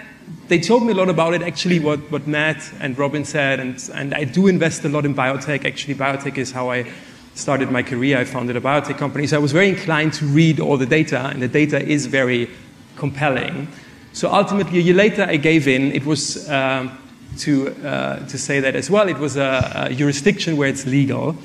they 0.47 0.59
told 0.59 0.83
me 0.83 0.93
a 0.93 0.95
lot 0.95 1.09
about 1.09 1.33
it, 1.33 1.41
actually, 1.41 1.79
what, 1.79 1.99
what 2.11 2.27
Matt 2.27 2.71
and 2.79 2.97
Robin 2.97 3.25
said. 3.25 3.59
And, 3.59 3.89
and 3.93 4.13
I 4.13 4.23
do 4.23 4.47
invest 4.47 4.85
a 4.85 4.89
lot 4.89 5.05
in 5.05 5.13
biotech. 5.13 5.65
Actually, 5.65 5.95
biotech 5.95 6.37
is 6.37 6.51
how 6.51 6.71
I 6.71 6.89
started 7.35 7.71
my 7.71 7.83
career. 7.83 8.17
I 8.17 8.25
founded 8.25 8.55
a 8.55 8.61
biotech 8.61 8.97
company. 8.97 9.27
So 9.27 9.37
I 9.37 9.39
was 9.39 9.51
very 9.51 9.69
inclined 9.69 10.13
to 10.13 10.25
read 10.25 10.59
all 10.59 10.77
the 10.77 10.85
data, 10.85 11.19
and 11.19 11.41
the 11.41 11.47
data 11.47 11.81
is 11.81 12.05
very 12.05 12.49
compelling. 12.95 13.67
So 14.13 14.31
ultimately, 14.31 14.79
a 14.79 14.81
year 14.81 14.95
later, 14.95 15.23
I 15.23 15.37
gave 15.37 15.67
in. 15.67 15.91
It 15.91 16.05
was. 16.05 16.49
Um, 16.49 16.97
to, 17.39 17.69
uh, 17.85 18.25
to 18.27 18.37
say 18.37 18.59
that 18.59 18.75
as 18.75 18.89
well. 18.89 19.07
It 19.09 19.17
was 19.17 19.37
a, 19.37 19.87
a 19.89 19.93
jurisdiction 19.93 20.57
where 20.57 20.69
it's 20.69 20.85
legal, 20.85 21.35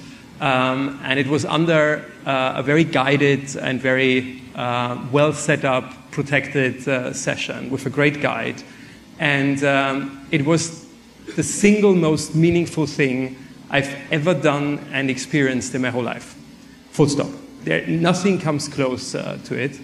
um, 0.40 1.00
and 1.02 1.18
it 1.18 1.26
was 1.26 1.44
under 1.44 2.04
uh, 2.26 2.54
a 2.56 2.62
very 2.62 2.84
guided 2.84 3.56
and 3.56 3.80
very 3.80 4.42
uh, 4.54 5.02
well 5.12 5.32
set 5.32 5.64
up, 5.64 6.10
protected 6.10 6.86
uh, 6.88 7.12
session 7.12 7.70
with 7.70 7.86
a 7.86 7.90
great 7.90 8.20
guide. 8.20 8.62
And 9.18 9.62
um, 9.64 10.26
it 10.30 10.44
was 10.44 10.86
the 11.36 11.42
single 11.42 11.94
most 11.94 12.34
meaningful 12.34 12.86
thing 12.86 13.36
I've 13.70 13.94
ever 14.10 14.34
done 14.34 14.78
and 14.92 15.10
experienced 15.10 15.74
in 15.74 15.82
my 15.82 15.90
whole 15.90 16.02
life. 16.02 16.34
Full 16.90 17.08
stop. 17.08 17.28
There, 17.64 17.86
nothing 17.86 18.40
comes 18.40 18.68
close 18.68 19.14
uh, 19.14 19.38
to 19.44 19.54
it. 19.54 19.78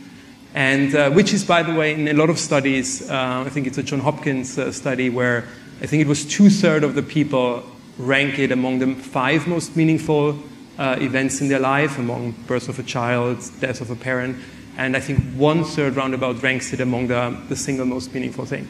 And 0.54 0.94
uh, 0.94 1.10
which 1.10 1.32
is, 1.32 1.44
by 1.44 1.62
the 1.62 1.74
way, 1.74 1.94
in 1.94 2.06
a 2.08 2.12
lot 2.12 2.30
of 2.30 2.38
studies, 2.38 3.10
I 3.10 3.48
think 3.48 3.66
it's 3.66 3.78
a 3.78 3.82
John 3.82 4.00
Hopkins 4.00 4.58
study 4.76 5.10
where 5.10 5.48
I 5.82 5.86
think 5.86 6.00
it 6.00 6.06
was 6.06 6.24
two 6.24 6.48
thirds 6.48 6.84
of 6.84 6.94
the 6.94 7.02
people 7.02 7.64
rank 7.98 8.38
it 8.38 8.52
among 8.52 8.78
the 8.78 8.94
five 8.94 9.46
most 9.46 9.76
meaningful 9.76 10.38
uh, 10.78 10.96
events 11.00 11.40
in 11.40 11.48
their 11.48 11.58
life, 11.58 11.98
among 11.98 12.32
birth 12.46 12.68
of 12.68 12.78
a 12.78 12.82
child, 12.82 13.38
death 13.60 13.80
of 13.80 13.90
a 13.90 13.96
parent, 13.96 14.36
and 14.76 14.96
I 14.96 15.00
think 15.00 15.20
one 15.34 15.64
third 15.64 15.96
roundabout 15.96 16.42
ranks 16.42 16.72
it 16.72 16.80
among 16.80 17.08
the, 17.08 17.36
the 17.48 17.56
single 17.56 17.86
most 17.86 18.12
meaningful 18.12 18.44
thing. 18.44 18.66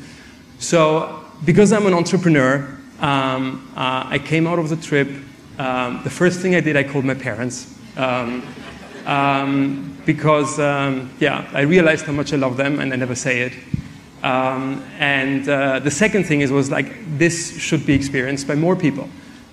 So, 0.58 1.24
because 1.44 1.72
I'm 1.72 1.86
an 1.86 1.94
entrepreneur, 1.94 2.78
um, 3.04 3.70
uh, 3.76 4.06
I 4.08 4.18
came 4.18 4.46
out 4.46 4.58
of 4.58 4.68
the 4.70 4.76
trip. 4.76 5.08
Um, 5.58 6.00
the 6.04 6.10
first 6.10 6.40
thing 6.40 6.54
I 6.54 6.60
did, 6.60 6.76
I 6.76 6.84
called 6.84 7.04
my 7.04 7.14
parents. 7.14 7.78
Um, 7.96 8.42
um 9.06 9.90
because, 10.06 10.58
um, 10.58 11.10
yeah, 11.18 11.48
I 11.52 11.62
realized 11.62 12.04
how 12.04 12.12
much 12.12 12.32
I 12.32 12.36
love 12.36 12.56
them, 12.56 12.78
and 12.80 12.92
I 12.92 12.96
never 12.96 13.14
say 13.14 13.42
it. 13.42 13.52
And 14.22 15.48
uh, 15.48 15.78
the 15.80 15.90
second 15.90 16.24
thing 16.24 16.40
is 16.40 16.50
was 16.50 16.70
like 16.70 16.88
this 17.18 17.58
should 17.58 17.86
be 17.86 17.94
experienced 17.94 18.46
by 18.46 18.54
more 18.54 18.76
people. 18.76 19.08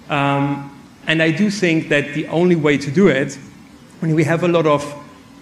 And 0.10 1.22
I 1.22 1.32
do 1.32 1.50
think 1.50 1.90
that 1.90 2.14
the 2.14 2.28
only 2.28 2.56
way 2.56 2.78
to 2.78 2.92
do 2.92 3.08
it, 3.08 3.38
when 4.02 4.14
we 4.16 4.24
have 4.24 4.44
a 4.44 4.48
lot 4.48 4.66
of 4.66 4.84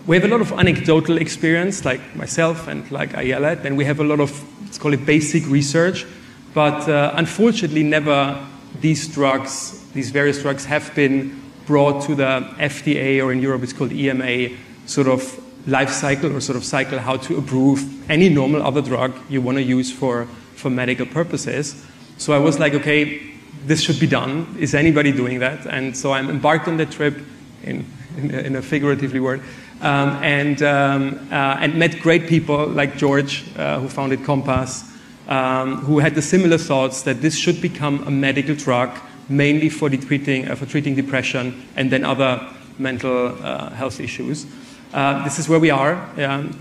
we 0.08 0.16
have 0.16 0.26
a 0.26 0.28
lot 0.28 0.42
of 0.42 0.52
anecdotal 0.54 1.18
experience, 1.18 1.86
like 1.86 2.02
myself 2.16 2.68
and 2.68 2.90
like 2.92 3.12
Ayelet, 3.12 3.66
and 3.66 3.78
we 3.78 3.86
have 3.86 4.00
a 4.00 4.04
lot 4.04 4.20
of, 4.20 4.32
let's 4.64 4.78
call 4.78 4.94
it 4.94 5.06
basic 5.06 5.46
research, 5.48 6.06
but 6.54 6.90
uh, 6.90 7.12
unfortunately, 7.16 7.84
never 7.84 8.46
these 8.82 9.08
drugs, 9.08 9.86
these 9.94 10.12
various 10.12 10.42
drugs, 10.42 10.66
have 10.66 10.94
been 10.96 11.42
brought 11.66 12.04
to 12.04 12.16
the 12.16 12.48
FDA, 12.58 13.24
or 13.24 13.32
in 13.32 13.42
Europe 13.42 13.64
it's 13.64 13.74
called 13.74 13.92
EMA, 13.92 14.56
sort 14.86 15.08
of 15.08 15.40
life 15.68 15.90
cycle 15.92 16.36
or 16.36 16.40
sort 16.40 16.56
of 16.56 16.64
cycle 16.64 16.98
how 17.00 17.18
to 17.18 17.38
approve 17.38 18.10
any 18.10 18.30
normal 18.30 18.64
other 18.64 18.82
drug 18.82 19.14
you 19.30 19.42
want 19.42 19.58
to 19.58 19.62
use 19.62 19.92
for, 19.92 20.26
for 20.56 20.70
medical 20.70 21.06
purposes. 21.06 21.86
So 22.18 22.34
I 22.34 22.40
was 22.40 22.60
like, 22.60 22.74
okay, 22.74 23.22
this 23.66 23.82
should 23.82 24.00
be 24.00 24.08
done. 24.08 24.56
Is 24.60 24.74
anybody 24.74 25.12
doing 25.12 25.40
that? 25.40 25.66
And 25.68 25.96
so 25.96 26.12
I'm 26.12 26.30
embarked 26.30 26.68
on 26.68 26.78
that 26.78 26.92
trip, 26.92 27.20
in, 27.64 27.86
in, 28.18 28.32
in 28.32 28.56
a 28.56 28.62
figuratively 28.62 29.20
word, 29.20 29.42
um, 29.82 30.10
and, 30.24 30.62
um, 30.64 31.28
uh, 31.32 31.58
and 31.60 31.76
met 31.76 32.00
great 32.00 32.28
people 32.28 32.68
like 32.68 32.98
George, 32.98 33.46
uh, 33.58 33.80
who 33.80 33.88
founded 33.88 34.24
Compass, 34.24 34.89
um, 35.30 35.78
who 35.78 36.00
had 36.00 36.16
the 36.16 36.22
similar 36.22 36.58
thoughts 36.58 37.04
that 37.04 37.22
this 37.22 37.38
should 37.38 37.62
become 37.62 38.06
a 38.06 38.12
medical 38.12 38.56
drug, 38.56 38.90
mainly 39.30 39.70
for, 39.70 39.90
treating, 39.90 40.50
uh, 40.50 40.56
for 40.56 40.66
treating 40.66 40.96
depression 40.96 41.66
and 41.76 41.92
then 41.92 42.04
other 42.04 42.46
mental 42.78 43.28
uh, 43.44 43.70
health 43.70 44.00
issues. 44.00 44.46
Uh, 44.92 45.24
this 45.24 45.38
is 45.38 45.48
where 45.48 45.60
we 45.60 45.70
are. 45.70 45.94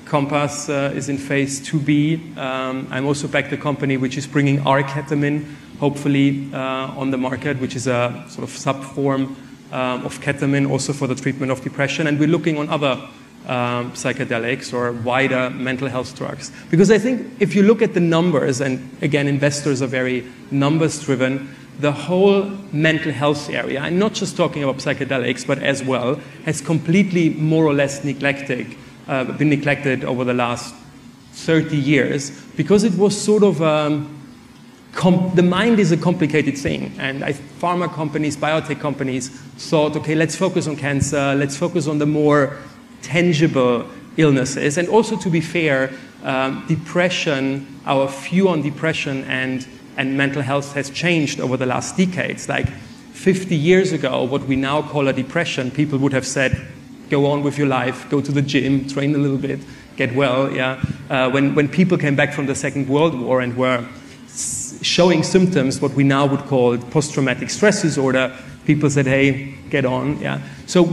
Compass 0.05 0.69
uh, 0.69 0.93
is 0.95 1.09
in 1.09 1.17
phase 1.17 1.61
2B. 1.67 2.37
Um, 2.37 2.87
I'm 2.91 3.07
also 3.07 3.27
back 3.27 3.49
the 3.49 3.57
company 3.57 3.97
which 3.97 4.19
is 4.19 4.27
bringing 4.27 4.61
R-ketamine, 4.67 5.47
hopefully, 5.81 6.51
uh, 6.53 6.59
on 6.59 7.11
the 7.11 7.17
market, 7.17 7.59
which 7.59 7.75
is 7.75 7.87
a 7.87 8.25
sort 8.29 8.45
of 8.47 8.55
subform 8.55 9.35
um, 9.73 10.05
of 10.05 10.21
ketamine 10.21 10.69
also 10.69 10.93
for 10.93 11.07
the 11.07 11.15
treatment 11.15 11.51
of 11.51 11.63
depression. 11.63 12.07
And 12.07 12.19
we're 12.19 12.29
looking 12.29 12.59
on 12.59 12.69
other 12.69 13.01
um, 13.49 13.93
psychedelics 13.93 14.73
or 14.73 14.93
wider 14.93 15.51
mental 15.51 15.89
health 15.89 16.17
drugs. 16.17 16.53
Because 16.71 16.91
I 16.91 16.99
think 16.99 17.41
if 17.41 17.55
you 17.55 17.63
look 17.63 17.83
at 17.83 17.95
the 17.95 18.01
numbers, 18.01 18.61
and 18.61 18.91
again, 19.03 19.27
investors 19.27 19.83
are 19.83 19.87
very 19.87 20.27
numbers 20.51 21.03
driven, 21.03 21.55
the 21.81 21.93
whole 21.93 22.43
mental 22.73 23.13
health 23.13 23.49
area, 23.49 23.81
and 23.81 23.99
not 23.99 24.13
just 24.13 24.37
talking 24.37 24.65
about 24.65 24.77
psychedelics, 24.77 25.47
but 25.47 25.63
as 25.63 25.83
well, 25.83 26.17
has 26.45 26.61
completely 26.61 27.31
more 27.31 27.65
or 27.65 27.73
less 27.73 28.05
neglected, 28.05 28.75
uh, 29.07 29.25
been 29.25 29.49
neglected 29.49 30.05
over 30.05 30.25
the 30.25 30.35
last 30.35 30.75
30 31.33 31.77
years 31.77 32.31
because 32.57 32.83
it 32.83 32.95
was 32.95 33.19
sort 33.19 33.45
of 33.45 33.63
um, 33.63 34.15
the 35.35 35.43
mind 35.43 35.79
is 35.79 35.93
a 35.93 35.97
complicated 35.97 36.59
thing, 36.59 36.93
and 36.99 37.25
I, 37.25 37.33
pharma 37.33 37.93
companies, 37.93 38.37
biotech 38.37 38.81
companies 38.81 39.29
thought, 39.29 39.97
okay, 39.97 40.17
let's 40.17 40.35
focus 40.35 40.67
on 40.67 40.77
cancer, 40.77 41.35
let's 41.37 41.57
focus 41.57 41.87
on 41.87 41.99
the 41.99 42.07
more 42.07 42.57
tangible 43.03 43.87
illnesses, 44.17 44.79
and 44.79 44.89
also 44.89 45.17
to 45.17 45.31
be 45.31 45.41
fair, 45.41 45.93
um, 46.25 46.65
depression, 46.67 47.81
our 47.87 48.09
view 48.09 48.49
on 48.49 48.63
depression 48.63 49.25
and 49.25 49.67
and 49.99 50.17
mental 50.17 50.41
health 50.41 50.75
has 50.75 50.89
changed 50.91 51.41
over 51.41 51.57
the 51.57 51.67
last 51.67 51.97
decades. 51.97 52.49
Like 52.49 52.69
50 52.69 53.57
years 53.57 53.93
ago, 53.93 54.23
what 54.23 54.45
we 54.45 54.55
now 54.55 54.81
call 54.81 55.09
a 55.09 55.13
depression, 55.13 55.73
people 55.73 55.99
would 55.99 56.13
have 56.13 56.27
said, 56.27 56.69
go 57.11 57.27
on 57.27 57.43
with 57.43 57.59
your 57.59 57.67
life, 57.67 58.09
go 58.09 58.21
to 58.21 58.31
the 58.31 58.41
gym, 58.41 58.87
train 58.87 59.13
a 59.17 59.19
little 59.19 59.37
bit, 59.37 59.59
get 59.97 60.15
well. 60.15 60.53
Yeah. 60.53 60.81
Uh, 61.11 61.29
when, 61.31 61.57
when 61.57 61.69
people 61.69 61.99
came 61.99 62.15
back 62.15 62.33
from 62.33 62.47
the 62.47 62.55
Second 62.55 62.89
World 62.89 63.19
War 63.21 63.41
and 63.41 63.57
were 63.57 63.85
showing 64.83 65.25
symptoms, 65.25 65.81
what 65.81 65.93
we 65.95 66.05
now 66.05 66.27
would 66.27 66.47
call 66.47 66.79
post 66.79 67.13
traumatic 67.13 67.51
stress 67.51 67.83
disorder, 67.83 68.33
people 68.67 68.89
said, 68.89 69.07
hey, 69.07 69.57
get 69.69 69.85
on. 69.85 70.21
Yeah. 70.21 70.41
So 70.67 70.85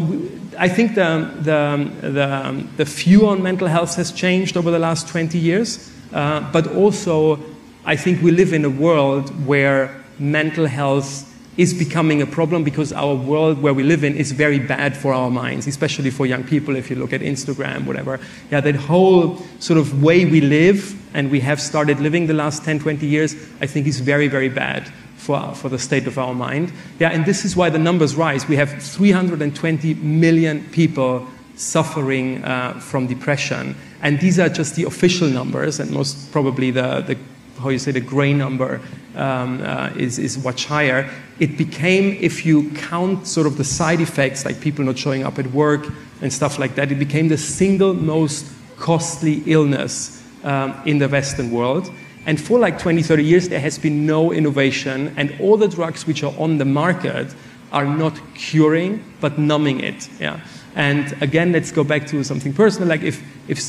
I 0.57 0.67
think 0.67 0.95
the, 0.95 1.31
the, 1.39 2.09
the, 2.09 2.67
the 2.77 2.85
view 2.85 3.27
on 3.27 3.41
mental 3.41 3.67
health 3.67 3.95
has 3.95 4.11
changed 4.11 4.57
over 4.57 4.71
the 4.71 4.79
last 4.79 5.07
20 5.07 5.37
years, 5.37 5.91
uh, 6.13 6.49
but 6.51 6.67
also 6.67 7.39
I 7.85 7.95
think 7.95 8.21
we 8.21 8.31
live 8.31 8.53
in 8.53 8.65
a 8.65 8.69
world 8.69 9.29
where 9.45 10.03
mental 10.19 10.65
health 10.65 11.31
is 11.57 11.73
becoming 11.73 12.21
a 12.21 12.25
problem 12.25 12.63
because 12.63 12.91
our 12.91 13.15
world 13.15 13.61
where 13.61 13.73
we 13.73 13.83
live 13.83 14.03
in 14.03 14.15
is 14.17 14.31
very 14.31 14.59
bad 14.59 14.95
for 14.97 15.13
our 15.13 15.29
minds, 15.29 15.67
especially 15.67 16.09
for 16.09 16.25
young 16.25 16.43
people. 16.43 16.75
If 16.75 16.89
you 16.89 16.97
look 16.97 17.13
at 17.13 17.21
Instagram, 17.21 17.85
whatever, 17.85 18.19
yeah, 18.51 18.59
that 18.61 18.75
whole 18.75 19.37
sort 19.59 19.79
of 19.79 20.03
way 20.03 20.25
we 20.25 20.41
live 20.41 20.99
and 21.15 21.31
we 21.31 21.39
have 21.41 21.61
started 21.61 21.99
living 21.99 22.27
the 22.27 22.33
last 22.33 22.65
10, 22.65 22.79
20 22.79 23.05
years, 23.07 23.35
I 23.61 23.67
think 23.67 23.87
is 23.87 24.01
very, 24.01 24.27
very 24.27 24.49
bad 24.49 24.91
for, 25.25 25.53
for 25.55 25.69
the 25.69 25.79
state 25.79 26.07
of 26.07 26.17
our 26.17 26.33
mind. 26.33 26.71
Yeah, 26.99 27.09
and 27.09 27.25
this 27.25 27.45
is 27.45 27.55
why 27.55 27.69
the 27.69 27.79
numbers 27.79 28.15
rise. 28.15 28.47
We 28.47 28.55
have 28.57 28.81
320 28.81 29.95
million 29.95 30.63
people 30.71 31.27
suffering 31.55 32.43
uh, 32.43 32.79
from 32.79 33.07
depression, 33.07 33.75
and 34.01 34.19
these 34.19 34.39
are 34.39 34.49
just 34.49 34.75
the 34.75 34.83
official 34.83 35.27
numbers, 35.27 35.79
and 35.79 35.89
most 35.91 36.31
probably 36.31 36.71
the, 36.71 37.01
the 37.01 37.17
how 37.59 37.69
you 37.69 37.79
say 37.79 37.91
the 37.91 38.01
gray 38.01 38.33
number 38.33 38.81
um, 39.15 39.61
uh, 39.61 39.89
is, 39.95 40.19
is 40.19 40.43
much 40.43 40.65
higher. 40.65 41.09
It 41.39 41.57
became, 41.57 42.17
if 42.19 42.45
you 42.45 42.69
count 42.71 43.27
sort 43.27 43.47
of 43.47 43.57
the 43.57 43.63
side 43.63 44.01
effects, 44.01 44.45
like 44.45 44.59
people 44.59 44.83
not 44.85 44.97
showing 44.97 45.23
up 45.23 45.39
at 45.39 45.47
work 45.51 45.87
and 46.21 46.31
stuff 46.31 46.59
like 46.59 46.75
that, 46.75 46.91
it 46.91 46.99
became 46.99 47.29
the 47.29 47.37
single 47.37 47.93
most 47.93 48.45
costly 48.77 49.41
illness 49.45 50.21
um, 50.43 50.79
in 50.85 50.99
the 50.99 51.07
Western 51.07 51.49
world. 51.49 51.89
And 52.25 52.41
for 52.41 52.57
like 52.59 52.79
20, 52.79 53.03
30 53.03 53.23
years, 53.23 53.49
there 53.49 53.59
has 53.59 53.77
been 53.77 54.05
no 54.05 54.31
innovation, 54.31 55.13
and 55.17 55.35
all 55.39 55.57
the 55.57 55.67
drugs 55.67 56.07
which 56.07 56.23
are 56.23 56.33
on 56.39 56.57
the 56.57 56.65
market 56.65 57.33
are 57.71 57.85
not 57.85 58.19
curing, 58.33 59.03
but 59.21 59.37
numbing 59.37 59.81
it. 59.81 60.09
Yeah. 60.19 60.39
And 60.75 61.15
again, 61.21 61.51
let's 61.51 61.71
go 61.71 61.83
back 61.83 62.07
to 62.07 62.23
something 62.23 62.53
personal. 62.53 62.89
Like 62.89 63.01
if, 63.01 63.23
if 63.47 63.59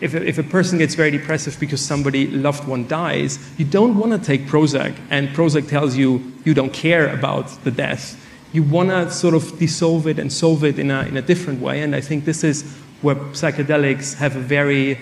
if 0.00 0.14
a, 0.14 0.26
if 0.26 0.38
a 0.38 0.42
person 0.42 0.78
gets 0.78 0.94
very 0.94 1.10
depressive 1.10 1.58
because 1.60 1.80
somebody 1.80 2.26
loved 2.26 2.66
one 2.66 2.86
dies, 2.86 3.38
you 3.56 3.64
don't 3.64 3.96
want 3.96 4.12
to 4.12 4.18
take 4.18 4.46
Prozac, 4.46 4.96
and 5.10 5.28
Prozac 5.28 5.68
tells 5.68 5.96
you 5.96 6.32
you 6.44 6.52
don't 6.54 6.72
care 6.72 7.08
about 7.08 7.48
the 7.64 7.70
death. 7.70 8.20
You 8.52 8.62
want 8.62 8.90
to 8.90 9.10
sort 9.10 9.34
of 9.34 9.58
dissolve 9.58 10.06
it 10.06 10.18
and 10.18 10.32
solve 10.32 10.64
it 10.64 10.78
in 10.78 10.90
a, 10.90 11.02
in 11.02 11.16
a 11.16 11.22
different 11.22 11.60
way, 11.60 11.82
and 11.82 11.94
I 11.94 12.00
think 12.00 12.24
this 12.24 12.44
is 12.44 12.62
where 13.02 13.14
psychedelics 13.14 14.14
have 14.16 14.36
a 14.36 14.40
very 14.40 14.98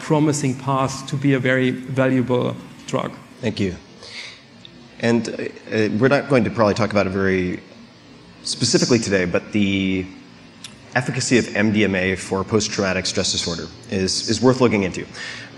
promising 0.00 0.54
path 0.58 1.06
to 1.08 1.16
be 1.16 1.34
a 1.34 1.38
very 1.38 1.70
valuable 1.70 2.56
drug. 2.86 3.12
Thank 3.40 3.60
you. 3.60 3.74
And 5.00 5.28
uh, 5.28 5.88
we're 5.98 6.08
not 6.08 6.28
going 6.28 6.44
to 6.44 6.50
probably 6.50 6.74
talk 6.74 6.90
about 6.90 7.06
it 7.06 7.10
very 7.10 7.60
specifically 8.44 8.98
today, 8.98 9.24
but 9.24 9.52
the 9.52 10.06
efficacy 10.94 11.36
of 11.36 11.44
MDMA 11.46 12.16
for 12.18 12.42
post-traumatic 12.44 13.04
stress 13.04 13.32
disorder 13.32 13.66
is, 13.90 14.30
is 14.30 14.40
worth 14.40 14.62
looking 14.62 14.84
into 14.84 15.04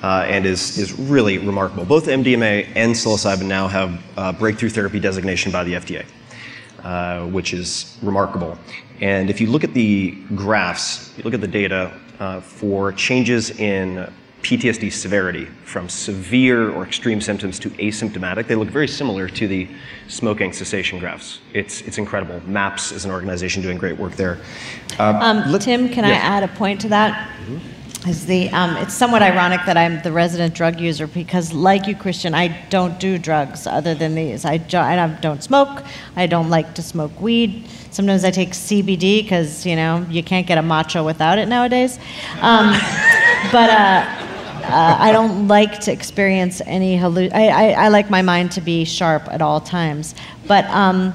uh, 0.02 0.24
and 0.26 0.44
is, 0.44 0.78
is 0.78 0.98
really 0.98 1.38
remarkable. 1.38 1.84
Both 1.84 2.06
MDMA 2.06 2.68
and 2.74 2.92
psilocybin 2.92 3.46
now 3.46 3.68
have 3.68 4.02
uh, 4.16 4.32
breakthrough 4.32 4.70
therapy 4.70 4.98
designation 4.98 5.52
by 5.52 5.64
the 5.64 5.74
FDA, 5.74 6.04
uh, 6.82 7.26
which 7.26 7.52
is 7.52 7.96
remarkable. 8.02 8.58
And 9.00 9.30
if 9.30 9.40
you 9.40 9.46
look 9.46 9.62
at 9.62 9.74
the 9.74 10.12
graphs, 10.34 11.16
you 11.16 11.22
look 11.22 11.34
at 11.34 11.40
the 11.40 11.46
data 11.46 11.92
uh, 12.20 12.40
for 12.40 12.92
changes 12.92 13.50
in 13.58 14.10
PTSD 14.42 14.92
severity 14.92 15.46
from 15.64 15.88
severe 15.88 16.70
or 16.70 16.84
extreme 16.84 17.20
symptoms 17.20 17.58
to 17.58 17.70
asymptomatic. 17.70 18.46
They 18.46 18.54
look 18.54 18.68
very 18.68 18.88
similar 18.88 19.28
to 19.28 19.48
the 19.48 19.68
smoking 20.06 20.52
cessation 20.52 20.98
graphs. 20.98 21.40
It's, 21.52 21.80
it's 21.82 21.98
incredible. 21.98 22.40
MAPS 22.46 22.92
is 22.92 23.04
an 23.04 23.10
organization 23.10 23.62
doing 23.62 23.78
great 23.78 23.98
work 23.98 24.12
there. 24.12 24.38
Uh, 24.98 25.18
um, 25.20 25.58
Tim, 25.58 25.88
can 25.88 26.04
yes. 26.04 26.22
I 26.22 26.26
add 26.26 26.42
a 26.44 26.48
point 26.48 26.80
to 26.82 26.88
that? 26.88 27.28
Mm-hmm. 27.40 27.77
Is 28.08 28.24
the 28.24 28.48
um, 28.50 28.76
it's 28.78 28.94
somewhat 28.94 29.20
ironic 29.20 29.60
that 29.66 29.76
I'm 29.76 30.00
the 30.00 30.10
resident 30.10 30.54
drug 30.54 30.80
user 30.80 31.06
because, 31.06 31.52
like 31.52 31.86
you, 31.86 31.94
Christian, 31.94 32.34
I 32.34 32.48
don't 32.70 32.98
do 32.98 33.18
drugs 33.18 33.66
other 33.66 33.94
than 33.94 34.14
these. 34.14 34.46
I, 34.46 34.56
jo- 34.56 34.80
I 34.80 35.06
don't 35.20 35.42
smoke. 35.42 35.84
I 36.16 36.26
don't 36.26 36.48
like 36.48 36.74
to 36.76 36.82
smoke 36.82 37.20
weed. 37.20 37.68
Sometimes 37.90 38.24
I 38.24 38.30
take 38.30 38.50
CBD 38.50 39.22
because 39.22 39.66
you 39.66 39.76
know 39.76 40.06
you 40.08 40.22
can't 40.22 40.46
get 40.46 40.56
a 40.56 40.62
matcha 40.62 41.04
without 41.04 41.38
it 41.38 41.48
nowadays. 41.48 41.98
Um, 42.40 42.68
but 43.52 43.68
uh, 43.68 44.06
uh, 44.64 44.96
I 44.98 45.12
don't 45.12 45.46
like 45.46 45.78
to 45.80 45.92
experience 45.92 46.62
any 46.64 46.96
halluc. 46.96 47.32
I, 47.34 47.48
I, 47.48 47.84
I, 47.84 47.88
like 47.88 48.08
my 48.08 48.22
mind 48.22 48.52
to 48.52 48.62
be 48.62 48.84
sharp 48.84 49.28
at 49.30 49.42
all 49.42 49.60
times. 49.60 50.14
But 50.46 50.64
um, 50.66 51.12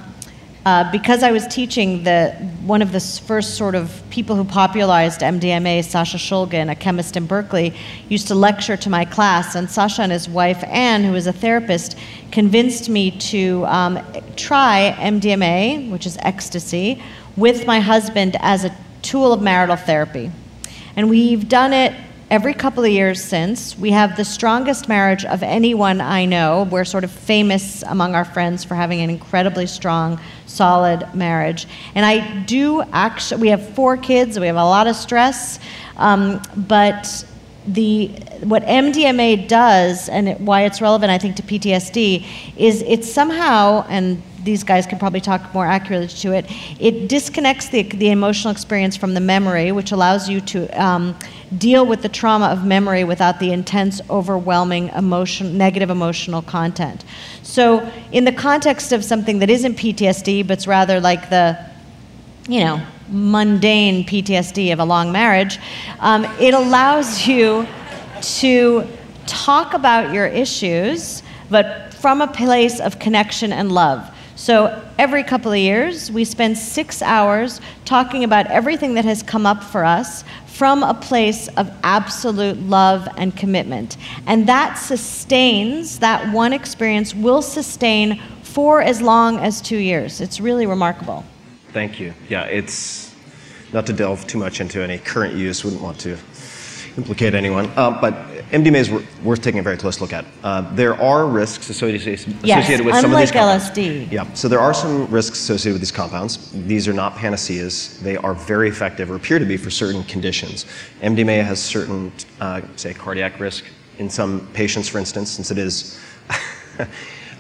uh, 0.66 0.90
because 0.92 1.24
I 1.24 1.32
was 1.32 1.46
teaching 1.48 2.04
the 2.04 2.32
one 2.66 2.82
of 2.82 2.94
the 2.94 3.00
first 3.00 3.56
sort 3.56 3.76
of 3.76 4.02
people 4.10 4.38
who 4.38 4.46
popularized 4.46 5.20
MDMA, 5.20 5.84
Sasha 5.84 6.18
Shulgin, 6.18 6.72
a 6.72 6.76
chemist 6.76 7.18
in 7.18 7.26
Berkeley, 7.26 7.74
used 8.08 8.30
to 8.30 8.36
lecture 8.36 8.78
to 8.78 8.90
my 8.90 9.04
class, 9.04 9.56
and 9.56 9.70
Sasha 9.70 10.04
and 10.04 10.12
his 10.12 10.30
wife 10.30 10.64
Ann, 10.64 11.04
who 11.04 11.16
is 11.16 11.28
a 11.28 11.34
therapist, 11.34 11.98
convinced 12.32 12.88
me 12.88 13.12
to 13.12 13.66
um, 13.66 14.00
try 14.38 14.96
MDMA, 15.00 15.92
which 15.92 16.06
is 16.06 16.18
ecstasy, 16.22 17.04
with 17.36 17.66
my 17.66 17.82
husband 17.82 18.38
as 18.40 18.64
a 18.64 18.74
tool 19.02 19.34
of 19.34 19.42
marital 19.42 19.76
therapy. 19.76 20.32
And 20.96 21.10
we've 21.10 21.50
done 21.50 21.74
it 21.74 21.94
every 22.34 22.56
couple 22.56 22.84
of 22.84 22.90
years 22.90 23.24
since. 23.24 23.78
We 23.78 23.92
have 23.92 24.18
the 24.18 24.26
strongest 24.26 24.90
marriage 24.90 25.24
of 25.24 25.44
anyone 25.44 26.02
I 26.02 26.26
know. 26.26 26.68
We're 26.72 26.84
sort 26.84 27.04
of 27.04 27.12
famous 27.12 27.84
among 27.84 28.16
our 28.16 28.26
friends 28.26 28.64
for 28.64 28.74
having 28.74 29.02
an 29.02 29.12
incredibly 29.12 29.68
strong, 29.68 30.20
solid 30.48 31.08
marriage. 31.14 31.68
And 31.94 32.04
I 32.04 32.42
do 32.46 32.82
actually, 32.92 33.40
we 33.40 33.50
have 33.50 33.76
four 33.76 33.98
kids, 33.98 34.40
we 34.40 34.48
have 34.48 34.56
a 34.56 34.66
lot 34.66 34.88
of 34.88 34.96
stress, 34.96 35.60
um, 35.98 36.42
but 36.58 37.24
the 37.68 38.08
what 38.42 38.64
MDMA 38.64 39.48
does 39.48 40.10
and 40.10 40.28
it, 40.30 40.42
why 40.42 40.64
it's 40.64 40.82
relevant, 40.82 41.12
I 41.12 41.20
think, 41.20 41.36
to 41.36 41.44
PTSD 41.44 42.26
is 42.58 42.82
it 42.82 43.06
somehow 43.06 43.86
and 43.88 44.24
these 44.44 44.64
guys 44.64 44.86
can 44.86 45.00
probably 45.00 45.22
talk 45.22 45.54
more 45.54 45.66
accurately 45.66 46.08
to 46.08 46.34
it. 46.34 46.46
It 46.80 47.08
disconnects 47.08 47.70
the, 47.70 47.84
the 47.84 48.10
emotional 48.10 48.52
experience 48.52 48.96
from 48.98 49.14
the 49.14 49.20
memory, 49.20 49.72
which 49.72 49.92
allows 49.92 50.30
you 50.30 50.42
to 50.42 50.68
um, 50.82 51.16
deal 51.58 51.86
with 51.86 52.02
the 52.02 52.10
trauma 52.10 52.48
of 52.48 52.66
memory 52.66 53.04
without 53.04 53.40
the 53.40 53.52
intense, 53.52 54.02
overwhelming 54.10 54.90
emotion, 54.90 55.58
negative 55.58 55.90
emotional 55.90 56.42
content. 56.42 57.06
So, 57.42 57.90
in 58.12 58.26
the 58.26 58.32
context 58.32 58.92
of 58.92 59.04
something 59.04 59.40
that 59.40 59.50
isn't 59.50 59.76
PTSD, 59.76 60.48
but 60.48 60.58
it's 60.58 60.68
rather 60.68 61.00
like 61.00 61.30
the, 61.30 61.58
you 62.48 62.62
know, 62.62 62.82
mundane 63.10 64.06
PTSD 64.06 64.74
of 64.74 64.80
a 64.80 64.86
long 64.86 65.12
marriage, 65.12 65.60
um, 66.00 66.26
it 66.40 66.54
allows 66.54 67.28
you 67.28 67.68
to 68.22 68.88
talk 69.26 69.74
about 69.74 70.14
your 70.14 70.28
issues, 70.28 71.24
but 71.50 71.94
from 71.94 72.22
a 72.22 72.28
place 72.28 72.80
of 72.80 73.00
connection 73.00 73.54
and 73.54 73.72
love. 73.72 74.13
So 74.44 74.84
every 74.98 75.24
couple 75.24 75.54
of 75.54 75.58
years, 75.58 76.12
we 76.12 76.26
spend 76.26 76.58
six 76.58 77.02
hours 77.02 77.62
talking 77.86 78.26
about 78.26 78.46
everything 78.48 78.94
that 78.96 79.06
has 79.06 79.24
come 79.24 79.46
up 79.46 79.64
for 79.64 79.86
us 79.86 80.26
from 80.48 80.84
a 80.84 80.94
place 80.94 81.48
of 81.56 81.72
absolute 81.82 82.58
love 82.58 83.08
and 83.16 83.34
commitment. 83.38 83.96
And 84.28 84.46
that 84.50 84.74
sustains, 84.74 86.00
that 86.00 86.34
one 86.34 86.52
experience 86.52 87.16
will 87.16 87.42
sustain 87.42 88.22
for 88.42 88.82
as 88.82 89.02
long 89.02 89.38
as 89.38 89.62
two 89.62 89.78
years. 89.78 90.20
It's 90.20 90.42
really 90.42 90.66
remarkable. 90.66 91.24
Thank 91.70 92.02
you. 92.02 92.14
Yeah, 92.28 92.44
it's 92.44 93.16
not 93.72 93.86
to 93.86 93.94
delve 93.94 94.28
too 94.28 94.40
much 94.40 94.60
into 94.60 94.84
any 94.84 94.98
current 94.98 95.36
use, 95.36 95.64
wouldn't 95.64 95.82
want 95.82 96.02
to 96.02 96.18
implicate 96.98 97.34
anyone, 97.34 97.70
uh, 97.76 98.00
but 98.00 98.14
MDMA 98.52 98.76
is 98.76 98.92
worth 99.24 99.42
taking 99.42 99.60
a 99.60 99.64
very 99.64 99.78
close 99.78 100.00
look 100.00 100.14
at. 100.14 100.26
Uh, 100.44 100.62
there 100.76 101.00
are 101.02 101.26
risks 101.26 101.70
associated, 101.70 102.26
yes, 102.44 102.82
with 102.82 102.96
some 102.96 103.12
of 103.12 103.20
these 103.20 103.32
compounds. 103.32 103.70
LSD. 103.70 104.12
Yeah, 104.12 104.32
so 104.34 104.48
there 104.48 104.60
are 104.60 104.74
some 104.74 105.10
risks 105.10 105.40
associated 105.40 105.74
with 105.74 105.82
these 105.82 105.92
compounds. 105.92 106.52
These 106.68 106.88
are 106.88 106.94
not 106.94 107.16
panaceas. 107.16 108.00
They 108.02 108.18
are 108.18 108.34
very 108.34 108.70
effective, 108.70 109.10
or 109.10 109.16
appear 109.16 109.40
to 109.40 109.46
be, 109.46 109.58
for 109.58 109.70
certain 109.70 110.04
conditions. 110.04 110.66
MDMA 111.02 111.44
has 111.44 111.62
certain, 111.62 112.12
uh, 112.40 112.62
say, 112.76 112.94
cardiac 112.94 113.40
risk 113.40 113.66
in 113.98 114.10
some 114.10 114.48
patients, 114.54 114.88
for 114.88 115.00
instance, 115.00 115.32
since 115.32 115.52
it 115.52 115.58
is 115.58 116.00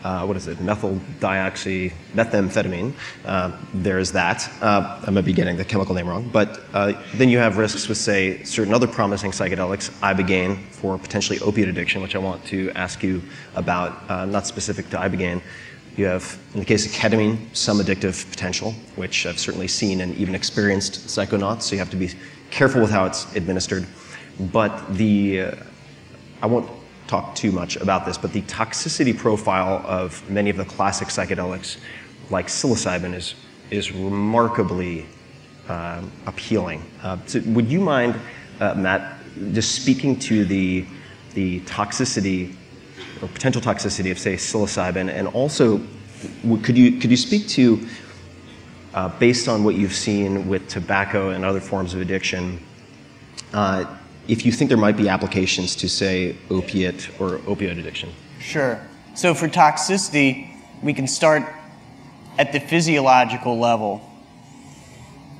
uh, 0.03 0.25
what 0.25 0.35
is 0.35 0.47
it, 0.47 0.59
methyl 0.59 0.99
dioxy, 1.19 1.93
methamphetamine. 2.13 2.93
Uh, 3.25 3.51
there's 3.73 4.11
that. 4.11 4.49
Uh, 4.61 5.01
I 5.05 5.11
might 5.11 5.25
be 5.25 5.33
getting 5.33 5.55
the 5.55 5.65
chemical 5.65 5.95
name 5.95 6.07
wrong. 6.07 6.29
But 6.29 6.61
uh, 6.73 6.93
then 7.15 7.29
you 7.29 7.37
have 7.37 7.57
risks 7.57 7.87
with, 7.87 7.97
say, 7.97 8.43
certain 8.43 8.73
other 8.73 8.87
promising 8.87 9.31
psychedelics, 9.31 9.89
ibogaine 10.01 10.61
for 10.71 10.97
potentially 10.97 11.39
opiate 11.39 11.69
addiction, 11.69 12.01
which 12.01 12.15
I 12.15 12.19
want 12.19 12.43
to 12.45 12.69
ask 12.71 13.01
you 13.01 13.21
about, 13.55 14.09
uh, 14.09 14.25
not 14.25 14.45
specific 14.45 14.89
to 14.89 14.97
ibogaine. 14.97 15.41
You 15.95 16.05
have, 16.05 16.39
in 16.53 16.59
the 16.59 16.65
case 16.65 16.85
of 16.85 16.91
ketamine, 16.91 17.37
some 17.55 17.77
addictive 17.79 18.29
potential, 18.29 18.71
which 18.95 19.25
I've 19.25 19.39
certainly 19.39 19.67
seen 19.67 20.01
and 20.01 20.15
even 20.15 20.35
experienced 20.35 21.05
psychonauts, 21.05 21.61
so 21.61 21.75
you 21.75 21.79
have 21.79 21.91
to 21.91 21.97
be 21.97 22.09
careful 22.49 22.81
with 22.81 22.89
how 22.89 23.05
it's 23.05 23.33
administered. 23.35 23.85
But 24.51 24.95
the, 24.95 25.41
uh, 25.41 25.55
I 26.41 26.47
won't 26.47 26.67
talk 27.07 27.35
too 27.35 27.51
much 27.51 27.75
about 27.77 28.05
this, 28.05 28.17
but 28.17 28.33
the 28.33 28.41
toxicity 28.43 29.17
profile 29.17 29.83
of 29.85 30.27
many 30.29 30.49
of 30.49 30.57
the 30.57 30.65
classic 30.65 31.09
psychedelics, 31.09 31.77
like 32.29 32.47
psilocybin, 32.47 33.13
is, 33.13 33.35
is 33.69 33.91
remarkably 33.91 35.05
um, 35.69 36.11
appealing. 36.25 36.81
Uh, 37.01 37.17
so 37.25 37.41
would 37.47 37.69
you 37.69 37.79
mind, 37.79 38.19
uh, 38.59 38.73
Matt, 38.75 39.17
just 39.51 39.75
speaking 39.75 40.17
to 40.19 40.45
the, 40.45 40.85
the 41.33 41.59
toxicity 41.61 42.55
or 43.21 43.27
potential 43.27 43.61
toxicity 43.61 44.11
of, 44.11 44.19
say, 44.19 44.35
psilocybin, 44.35 45.09
and 45.09 45.27
also 45.29 45.81
could 46.61 46.77
you, 46.77 46.99
could 46.99 47.11
you 47.11 47.17
speak 47.17 47.47
to, 47.49 47.85
uh, 48.93 49.09
based 49.19 49.47
on 49.47 49.63
what 49.63 49.75
you've 49.75 49.95
seen 49.95 50.47
with 50.47 50.67
tobacco 50.67 51.29
and 51.29 51.43
other 51.43 51.59
forms 51.59 51.93
of 51.93 52.01
addiction, 52.01 52.59
uh, 53.53 53.85
if 54.27 54.45
you 54.45 54.51
think 54.51 54.69
there 54.69 54.77
might 54.77 54.97
be 54.97 55.09
applications 55.09 55.75
to, 55.77 55.89
say, 55.89 56.35
opiate 56.49 57.09
or 57.19 57.39
opioid 57.39 57.79
addiction. 57.79 58.11
Sure. 58.39 58.79
So 59.15 59.33
for 59.33 59.47
toxicity, 59.47 60.49
we 60.81 60.93
can 60.93 61.07
start 61.07 61.43
at 62.37 62.51
the 62.51 62.59
physiological 62.59 63.59
level. 63.59 64.01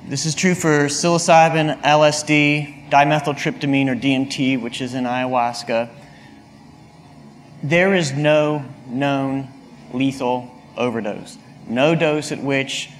This 0.06 0.26
is 0.26 0.34
true 0.34 0.54
for 0.54 0.86
psilocybin, 0.86 1.80
LSD, 1.80 2.90
dimethyltryptamine 2.90 3.88
or 3.88 3.96
DMT, 3.96 4.60
which 4.60 4.80
is 4.80 4.94
in 4.94 5.04
ayahuasca. 5.04 5.88
There 7.62 7.94
is 7.94 8.12
no 8.12 8.64
known 8.86 9.48
lethal 9.92 10.50
overdose. 10.76 11.38
No 11.66 11.94
dose 11.94 12.32
at 12.32 12.42
which 12.42 12.90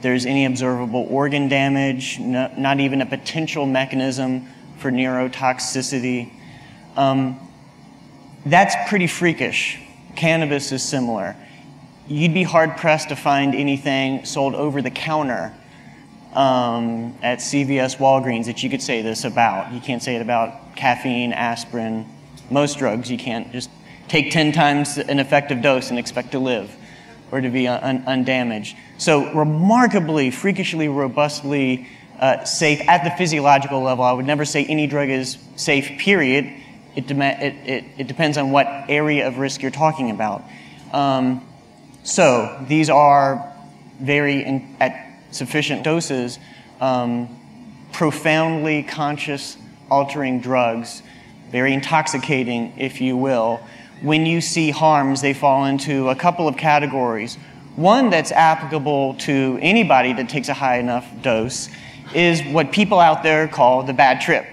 there's 0.00 0.24
any 0.24 0.46
observable 0.46 1.06
organ 1.10 1.48
damage, 1.48 2.18
no, 2.18 2.50
not 2.56 2.80
even 2.80 3.02
a 3.02 3.06
potential 3.06 3.66
mechanism 3.66 4.48
for 4.78 4.90
neurotoxicity. 4.90 6.32
Um, 6.96 7.38
that's 8.46 8.74
pretty 8.88 9.06
freakish. 9.06 9.78
Cannabis 10.16 10.72
is 10.72 10.82
similar. 10.82 11.36
You'd 12.06 12.34
be 12.34 12.42
hard 12.42 12.76
pressed 12.76 13.10
to 13.10 13.16
find 13.16 13.54
anything 13.54 14.24
sold 14.24 14.54
over 14.54 14.80
the 14.80 14.90
counter 14.90 15.52
um, 16.32 17.16
at 17.22 17.38
CVS 17.38 17.98
Walgreens 17.98 18.46
that 18.46 18.62
you 18.62 18.70
could 18.70 18.82
say 18.82 19.02
this 19.02 19.24
about. 19.24 19.72
You 19.72 19.80
can't 19.80 20.02
say 20.02 20.16
it 20.16 20.22
about 20.22 20.76
caffeine, 20.76 21.32
aspirin, 21.32 22.06
most 22.50 22.78
drugs. 22.78 23.10
You 23.10 23.18
can't 23.18 23.52
just 23.52 23.70
take 24.08 24.30
10 24.30 24.52
times 24.52 24.96
an 24.96 25.18
effective 25.18 25.60
dose 25.60 25.90
and 25.90 25.98
expect 25.98 26.32
to 26.32 26.38
live 26.38 26.74
or 27.30 27.40
to 27.40 27.50
be 27.50 27.68
un- 27.68 28.04
undamaged. 28.06 28.76
So, 28.96 29.32
remarkably, 29.34 30.30
freakishly, 30.30 30.88
robustly 30.88 31.86
uh, 32.18 32.44
safe 32.44 32.80
at 32.88 33.04
the 33.04 33.10
physiological 33.10 33.82
level. 33.82 34.04
I 34.04 34.12
would 34.12 34.26
never 34.26 34.44
say 34.44 34.64
any 34.64 34.86
drug 34.86 35.08
is 35.08 35.38
safe, 35.56 35.98
period. 35.98 36.52
It, 36.96 37.06
de- 37.06 37.44
it, 37.46 37.54
it, 37.68 37.84
it 37.98 38.06
depends 38.06 38.36
on 38.38 38.50
what 38.50 38.66
area 38.88 39.26
of 39.28 39.38
risk 39.38 39.62
you're 39.62 39.70
talking 39.70 40.10
about. 40.10 40.42
Um, 40.92 41.46
so 42.02 42.64
these 42.68 42.90
are 42.90 43.52
very, 44.00 44.44
in, 44.44 44.76
at 44.80 45.06
sufficient 45.30 45.84
doses, 45.84 46.38
um, 46.80 47.28
profoundly 47.92 48.82
conscious 48.82 49.56
altering 49.90 50.40
drugs, 50.40 51.02
very 51.50 51.72
intoxicating, 51.72 52.72
if 52.78 53.00
you 53.00 53.16
will. 53.16 53.60
When 54.02 54.26
you 54.26 54.40
see 54.40 54.70
harms, 54.70 55.20
they 55.20 55.34
fall 55.34 55.64
into 55.64 56.08
a 56.08 56.14
couple 56.14 56.46
of 56.46 56.56
categories. 56.56 57.36
One 57.76 58.10
that's 58.10 58.32
applicable 58.32 59.14
to 59.20 59.58
anybody 59.60 60.12
that 60.14 60.28
takes 60.28 60.48
a 60.48 60.54
high 60.54 60.78
enough 60.78 61.06
dose 61.22 61.68
is 62.14 62.42
what 62.44 62.72
people 62.72 63.00
out 63.00 63.22
there 63.22 63.48
call 63.48 63.82
the 63.82 63.92
bad 63.92 64.20
trip. 64.20 64.46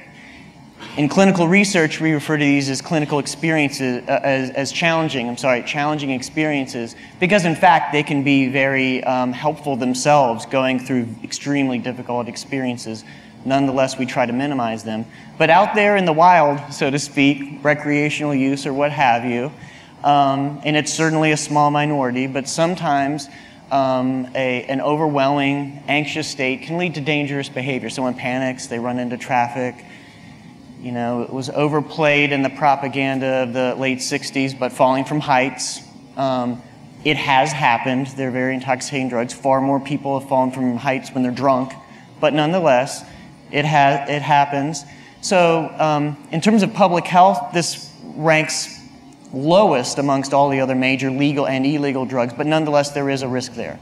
In 0.98 1.10
clinical 1.10 1.48
research, 1.48 2.00
we 2.00 2.14
refer 2.14 2.38
to 2.38 2.44
these 2.44 2.70
as 2.70 2.82
clinical 2.82 3.20
experiences, 3.20 4.08
uh, 4.08 4.20
as, 4.24 4.50
as, 4.52 4.72
challenging, 4.72 5.28
I'm 5.28 5.36
sorry, 5.36 5.62
challenging 5.64 6.12
experiences, 6.12 6.96
because 7.20 7.44
in 7.44 7.56
fact, 7.56 7.92
they 7.92 8.04
can 8.04 8.24
be 8.24 8.48
very 8.48 9.04
um, 9.04 9.34
helpful 9.34 9.76
themselves 9.76 10.46
going 10.46 10.80
through 10.80 11.08
extremely 11.22 11.80
difficult 11.80 12.30
experiences. 12.30 13.04
Nonetheless, 13.44 13.98
we 13.98 14.06
try 14.06 14.26
to 14.26 14.32
minimize 14.32 14.84
them. 14.86 15.06
But 15.38 15.50
out 15.50 15.76
there 15.76 15.98
in 15.98 16.06
the 16.06 16.14
wild, 16.14 16.74
so 16.74 16.90
to 16.90 16.98
speak, 16.98 17.60
recreational 17.62 18.34
use 18.34 18.66
or 18.66 18.74
what 18.74 18.92
have 18.92 19.26
you, 19.26 19.52
um, 20.06 20.62
and 20.64 20.78
it's 20.78 20.94
certainly 20.94 21.32
a 21.32 21.38
small 21.38 21.72
minority, 21.72 22.28
but 22.28 22.48
sometimes 22.48 23.28
um, 23.72 24.30
a, 24.36 24.64
an 24.64 24.82
overwhelming, 24.82 25.84
anxious 25.88 26.28
state 26.28 26.64
can 26.64 26.78
lead 26.78 26.96
to 26.96 27.02
dangerous 27.02 27.50
behavior. 27.50 27.90
Someone 27.90 28.14
panics, 28.14 28.68
they 28.68 28.80
run 28.80 29.00
into 29.00 29.18
traffic. 29.18 29.84
You 30.82 30.92
know, 30.92 31.24
it 31.24 31.34
was 31.34 31.50
overplayed 31.50 32.32
in 32.32 32.44
the 32.44 32.50
propaganda 32.50 33.44
of 33.44 33.54
the 33.54 33.76
late 33.76 34.00
60s, 34.00 34.58
but 34.58 34.72
falling 34.72 35.06
from 35.06 35.20
heights. 35.20 35.82
Um, 36.16 36.62
it 37.04 37.18
has 37.18 37.52
happened. 37.52 38.08
They're 38.08 38.32
very 38.32 38.56
intoxicating 38.56 39.10
drugs. 39.10 39.34
Far 39.34 39.62
more 39.62 39.80
people 39.80 40.20
have 40.20 40.30
fallen 40.30 40.52
from 40.52 40.78
heights 40.78 41.12
when 41.12 41.24
they're 41.24 41.32
drunk, 41.32 41.74
but 42.20 42.34
nonetheless, 42.34 43.04
it, 43.52 43.66
ha- 43.66 44.06
it 44.08 44.22
happens. 44.22 44.84
So, 45.22 45.74
um, 45.80 46.18
in 46.32 46.42
terms 46.42 46.62
of 46.62 46.74
public 46.74 47.06
health, 47.06 47.52
this 47.54 47.92
ranks 48.16 48.75
lowest 49.36 50.00
amongst 50.00 50.34
all 50.34 50.50
the 50.50 50.62
other 50.62 50.76
major 50.76 51.12
legal 51.12 51.46
and 51.46 51.66
illegal 51.66 52.06
drugs, 52.06 52.34
but 52.34 52.48
nonetheless, 52.48 52.92
there 52.92 53.10
is 53.10 53.22
a 53.22 53.28
risk 53.28 53.54
there. 53.54 53.80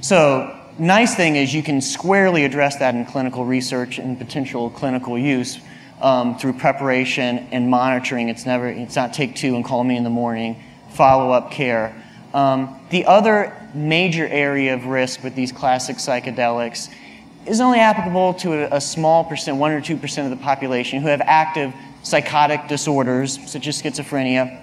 So, 0.00 0.58
nice 0.78 1.14
thing 1.14 1.36
is 1.36 1.52
you 1.52 1.62
can 1.62 1.80
squarely 1.80 2.44
address 2.44 2.76
that 2.78 2.94
in 2.94 3.04
clinical 3.04 3.44
research 3.44 3.98
and 3.98 4.18
potential 4.18 4.70
clinical 4.70 5.18
use. 5.18 5.60
um, 6.00 6.38
through 6.38 6.54
preparation 6.54 7.48
and 7.50 7.68
monitoring. 7.68 8.28
It's 8.28 8.46
never, 8.46 8.68
it's 8.68 8.96
not 8.96 9.12
take 9.12 9.34
two 9.34 9.56
and 9.56 9.64
call 9.64 9.82
me 9.84 9.96
in 9.96 10.04
the 10.04 10.10
morning. 10.10 10.62
Follow 10.90 11.32
up 11.32 11.50
care. 11.50 11.94
Um, 12.34 12.80
the 12.90 13.06
other 13.06 13.54
major 13.74 14.26
area 14.26 14.74
of 14.74 14.86
risk 14.86 15.22
with 15.24 15.34
these 15.34 15.52
classic 15.52 15.96
psychedelics 15.96 16.90
is 17.46 17.60
only 17.60 17.80
applicable 17.80 18.34
to 18.34 18.52
a, 18.52 18.76
a 18.76 18.80
small 18.80 19.24
percent, 19.24 19.56
one 19.56 19.72
or 19.72 19.80
two 19.80 19.96
percent 19.96 20.30
of 20.30 20.38
the 20.38 20.42
population 20.44 21.00
who 21.00 21.08
have 21.08 21.22
active 21.22 21.72
psychotic 22.02 22.68
disorders 22.68 23.38
such 23.50 23.66
as 23.66 23.80
schizophrenia, 23.80 24.62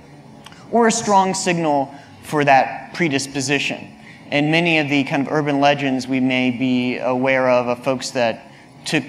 or 0.71 0.87
a 0.87 0.91
strong 0.91 1.33
signal 1.33 1.93
for 2.23 2.43
that 2.43 2.93
predisposition. 2.93 3.91
And 4.31 4.51
many 4.51 4.79
of 4.79 4.89
the 4.89 5.03
kind 5.03 5.25
of 5.25 5.31
urban 5.31 5.59
legends 5.59 6.07
we 6.07 6.19
may 6.19 6.51
be 6.51 6.97
aware 6.97 7.49
of 7.49 7.67
of 7.67 7.83
folks 7.83 8.11
that 8.11 8.51
took 8.83 9.03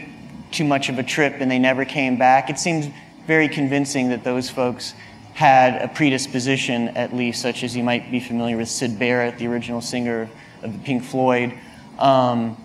too 0.51 0.65
much 0.65 0.89
of 0.89 0.99
a 0.99 1.03
trip 1.03 1.37
and 1.41 1.51
they 1.51 1.59
never 1.59 1.85
came 1.85 2.19
back, 2.19 2.51
it 2.51 2.59
seems 2.59 2.89
very 3.27 3.49
convincing 3.49 4.11
that 4.11 4.25
those 4.25 4.49
folks 4.49 4.95
had 5.35 5.83
a 5.83 5.89
predisposition, 5.89 6.89
at 6.97 7.15
least, 7.15 7.43
such 7.43 7.63
as 7.63 7.77
you 7.77 7.83
might 7.83 8.11
be 8.11 8.21
familiar 8.21 8.57
with 8.57 8.69
Syd 8.69 8.99
Barrett, 8.99 9.37
the 9.39 9.47
original 9.47 9.81
singer 9.81 10.31
of 10.63 10.73
the 10.73 10.79
Pink 10.79 11.05
Floyd. 11.05 11.53
Um, 11.99 12.57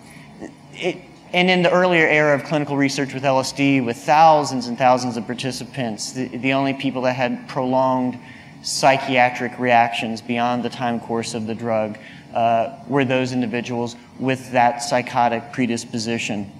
it, 0.72 0.96
and 1.34 1.50
in 1.50 1.62
the 1.62 1.70
earlier 1.70 2.06
era 2.06 2.34
of 2.34 2.44
clinical 2.44 2.76
research 2.76 3.14
with 3.14 3.22
LSD, 3.22 3.84
with 3.84 3.96
thousands 3.96 4.66
and 4.66 4.76
thousands 4.76 5.16
of 5.16 5.26
participants, 5.26 6.12
the, 6.12 6.28
the 6.28 6.52
only 6.52 6.74
people 6.74 7.02
that 7.02 7.14
had 7.14 7.48
prolonged 7.48 8.18
psychiatric 8.62 9.58
reactions 9.58 10.22
beyond 10.22 10.62
the 10.62 10.70
time 10.70 11.00
course 11.00 11.34
of 11.34 11.46
the 11.46 11.54
drug 11.54 11.98
uh, 12.34 12.78
were 12.88 13.04
those 13.04 13.32
individuals 13.32 13.96
with 14.18 14.52
that 14.52 14.82
psychotic 14.82 15.52
predisposition. 15.52 16.50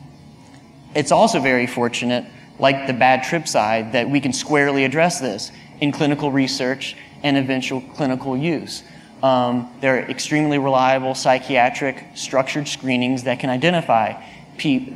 It's 0.94 1.12
also 1.12 1.40
very 1.40 1.66
fortunate, 1.66 2.26
like 2.58 2.86
the 2.86 2.92
bad 2.92 3.24
trip 3.24 3.48
side, 3.48 3.92
that 3.92 4.08
we 4.08 4.20
can 4.20 4.32
squarely 4.32 4.84
address 4.84 5.20
this 5.20 5.50
in 5.80 5.92
clinical 5.92 6.30
research 6.30 6.96
and 7.22 7.36
eventual 7.36 7.80
clinical 7.80 8.36
use. 8.36 8.82
Um, 9.22 9.72
there 9.80 9.96
are 9.96 10.00
extremely 10.00 10.58
reliable 10.58 11.14
psychiatric 11.14 12.04
structured 12.14 12.66
screenings 12.66 13.22
that 13.22 13.38
can 13.38 13.50
identify 13.50 14.20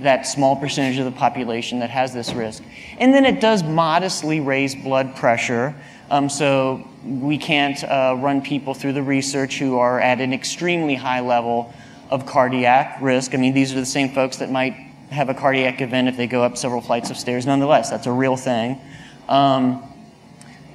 that 0.02 0.26
small 0.26 0.54
percentage 0.54 0.98
of 0.98 1.04
the 1.06 1.10
population 1.10 1.80
that 1.80 1.90
has 1.90 2.14
this 2.14 2.32
risk. 2.32 2.62
And 2.98 3.12
then 3.12 3.24
it 3.24 3.40
does 3.40 3.64
modestly 3.64 4.38
raise 4.38 4.74
blood 4.76 5.16
pressure. 5.16 5.74
Um, 6.10 6.28
so 6.28 6.86
we 7.04 7.36
can't 7.36 7.82
uh, 7.82 8.16
run 8.18 8.40
people 8.40 8.74
through 8.74 8.92
the 8.92 9.02
research 9.02 9.58
who 9.58 9.78
are 9.78 10.00
at 10.00 10.20
an 10.20 10.32
extremely 10.32 10.94
high 10.94 11.20
level 11.20 11.72
of 12.10 12.26
cardiac 12.26 12.98
risk. 13.00 13.34
I 13.34 13.38
mean, 13.38 13.54
these 13.54 13.72
are 13.72 13.80
the 13.80 13.86
same 13.86 14.10
folks 14.10 14.36
that 14.36 14.50
might 14.50 14.74
have 15.10 15.28
a 15.28 15.34
cardiac 15.34 15.80
event 15.80 16.08
if 16.08 16.16
they 16.16 16.26
go 16.26 16.42
up 16.42 16.56
several 16.56 16.80
flights 16.80 17.10
of 17.10 17.16
stairs. 17.16 17.46
Nonetheless, 17.46 17.90
that's 17.90 18.06
a 18.06 18.12
real 18.12 18.36
thing. 18.36 18.80
Um, 19.28 19.82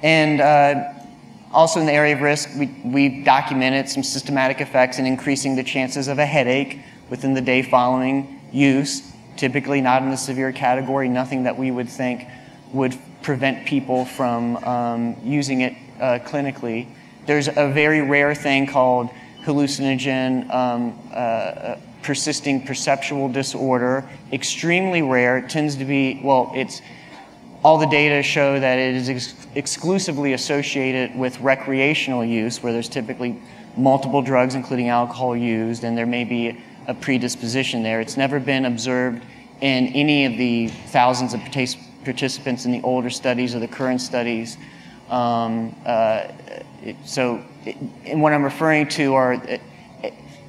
and 0.02 0.40
uh, 0.40 0.92
also 1.52 1.80
in 1.80 1.86
the 1.86 1.92
area 1.92 2.14
of 2.14 2.20
risk, 2.20 2.50
we, 2.58 2.66
we've 2.84 3.24
documented 3.24 3.88
some 3.88 4.02
systematic 4.02 4.60
effects 4.60 4.98
in 4.98 5.06
increasing 5.06 5.56
the 5.56 5.62
chances 5.62 6.08
of 6.08 6.18
a 6.18 6.26
headache 6.26 6.80
within 7.08 7.34
the 7.34 7.40
day 7.40 7.62
following 7.62 8.40
use, 8.52 9.12
typically 9.36 9.80
not 9.80 10.02
in 10.02 10.10
the 10.10 10.16
severe 10.16 10.52
category, 10.52 11.08
nothing 11.08 11.44
that 11.44 11.56
we 11.56 11.70
would 11.70 11.88
think 11.88 12.26
would 12.72 12.94
prevent 13.22 13.66
people 13.66 14.04
from 14.04 14.56
um, 14.58 15.16
using 15.22 15.62
it 15.62 15.74
uh, 16.00 16.18
clinically. 16.24 16.86
There's 17.26 17.48
a 17.48 17.70
very 17.72 18.00
rare 18.00 18.34
thing 18.34 18.66
called 18.66 19.10
hallucinogen 19.44 20.52
um, 20.52 20.98
uh, 21.10 21.14
uh, 21.14 21.80
persisting 22.02 22.66
perceptual 22.66 23.28
disorder, 23.28 24.08
extremely 24.32 25.02
rare. 25.02 25.38
It 25.38 25.48
tends 25.48 25.76
to 25.76 25.84
be, 25.84 26.20
well, 26.22 26.52
it's 26.54 26.80
all 27.64 27.78
the 27.78 27.86
data 27.86 28.22
show 28.22 28.58
that 28.58 28.78
it 28.78 28.96
is 28.96 29.08
ex- 29.08 29.46
exclusively 29.54 30.32
associated 30.32 31.16
with 31.16 31.38
recreational 31.40 32.24
use, 32.24 32.62
where 32.62 32.72
there's 32.72 32.88
typically 32.88 33.40
multiple 33.76 34.20
drugs, 34.20 34.56
including 34.56 34.88
alcohol, 34.88 35.36
used, 35.36 35.84
and 35.84 35.96
there 35.96 36.06
may 36.06 36.24
be 36.24 36.60
a 36.88 36.94
predisposition 36.94 37.84
there. 37.84 38.00
It's 38.00 38.16
never 38.16 38.40
been 38.40 38.64
observed 38.64 39.22
in 39.60 39.86
any 39.88 40.24
of 40.24 40.36
the 40.36 40.68
thousands 40.68 41.34
of 41.34 41.40
participants 41.40 41.91
in 42.64 42.72
the 42.72 42.80
older 42.82 43.10
studies 43.10 43.54
or 43.54 43.58
the 43.60 43.68
current 43.68 44.00
studies. 44.00 44.56
Um, 45.08 45.74
uh, 45.84 46.28
so, 47.04 47.42
and 48.06 48.22
what 48.22 48.32
I'm 48.32 48.44
referring 48.44 48.88
to 48.88 49.14
are, 49.14 49.60